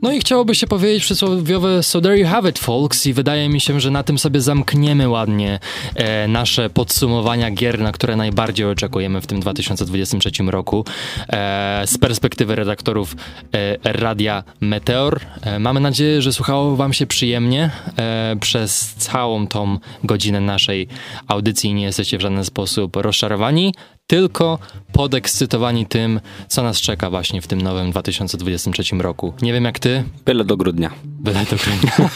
No 0.01 0.11
i 0.11 0.19
chciałoby 0.19 0.55
się 0.55 0.67
powiedzieć 0.67 1.03
przysłowiowe 1.03 1.83
so 1.83 2.01
there 2.01 2.17
you 2.17 2.27
have 2.27 2.49
it 2.49 2.59
folks. 2.59 3.05
I 3.05 3.13
wydaje 3.13 3.49
mi 3.49 3.61
się, 3.61 3.79
że 3.79 3.91
na 3.91 4.03
tym 4.03 4.19
sobie 4.19 4.41
zamkniemy 4.41 5.09
ładnie 5.09 5.59
e, 5.95 6.27
nasze 6.27 6.69
podsumowania 6.69 7.51
gier, 7.51 7.79
na 7.79 7.91
które 7.91 8.15
najbardziej 8.15 8.65
oczekujemy 8.65 9.21
w 9.21 9.27
tym 9.27 9.39
2023 9.39 10.31
roku 10.43 10.85
e, 11.29 11.83
z 11.85 11.97
perspektywy 11.97 12.55
redaktorów 12.55 13.15
e, 13.53 13.77
Radia 13.93 14.43
Meteor. 14.59 15.19
E, 15.41 15.59
mamy 15.59 15.79
nadzieję, 15.79 16.21
że 16.21 16.33
słuchało 16.33 16.75
wam 16.75 16.93
się 16.93 17.07
przyjemnie 17.07 17.71
e, 17.97 18.35
przez 18.39 18.93
całą 18.97 19.47
tą 19.47 19.77
godzinę 20.03 20.41
naszej 20.41 20.87
audycji. 21.27 21.73
Nie 21.73 21.83
jesteście 21.83 22.17
w 22.17 22.21
żaden 22.21 22.45
sposób 22.45 22.95
rozczarowani 22.95 23.73
tylko 24.07 24.59
podekscytowani 24.91 25.85
tym, 25.85 26.19
co 26.47 26.63
nas 26.63 26.81
czeka 26.81 27.09
właśnie 27.09 27.41
w 27.41 27.47
tym 27.47 27.61
nowym 27.61 27.91
2023 27.91 28.95
roku. 28.95 29.33
Nie 29.41 29.53
wiem 29.53 29.63
jak 29.65 29.79
ty. 29.79 30.03
Byle 30.25 30.43
do 30.43 30.57
grudnia. 30.57 30.91
Byle 31.03 31.45
do 31.45 31.55
grudnia. 31.55 32.09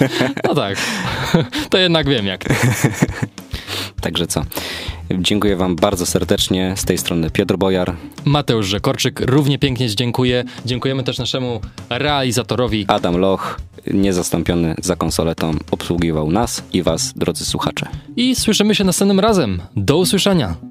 No 0.44 0.56
tak. 0.56 0.78
To 1.70 1.78
jednak 1.78 2.10
wiem 2.10 2.26
jak 2.26 2.44
ty. 2.44 2.56
Także 4.02 4.28
co? 4.28 4.42
Dziękuję 5.12 5.56
Wam 5.56 5.76
bardzo 5.76 6.06
serdecznie. 6.06 6.74
Z 6.78 6.86
tej 6.86 6.98
strony 6.98 7.30
Piotr 7.32 7.58
Bojar, 7.58 7.96
Mateusz 8.26 8.68
Rzekorczyk 8.68 9.20
równie 9.20 9.60
pięknie 9.60 9.90
dziękuję. 9.90 10.44
Dziękujemy 10.66 11.04
też 11.04 11.18
naszemu 11.18 11.62
realizatorowi 11.90 12.86
Adam 12.88 13.18
Loch, 13.18 13.60
niezastąpiony 13.94 14.76
za 14.82 14.96
konsoletą, 14.96 15.52
obsługiwał 15.72 16.32
nas 16.32 16.64
i 16.74 16.84
Was, 16.84 17.14
drodzy 17.16 17.46
słuchacze. 17.46 17.88
i 18.16 18.36
słyszymy 18.36 18.76
się 18.76 18.84
następnym 18.84 19.20
razem. 19.20 19.62
Do 19.76 19.98
usłyszenia. 19.98 20.56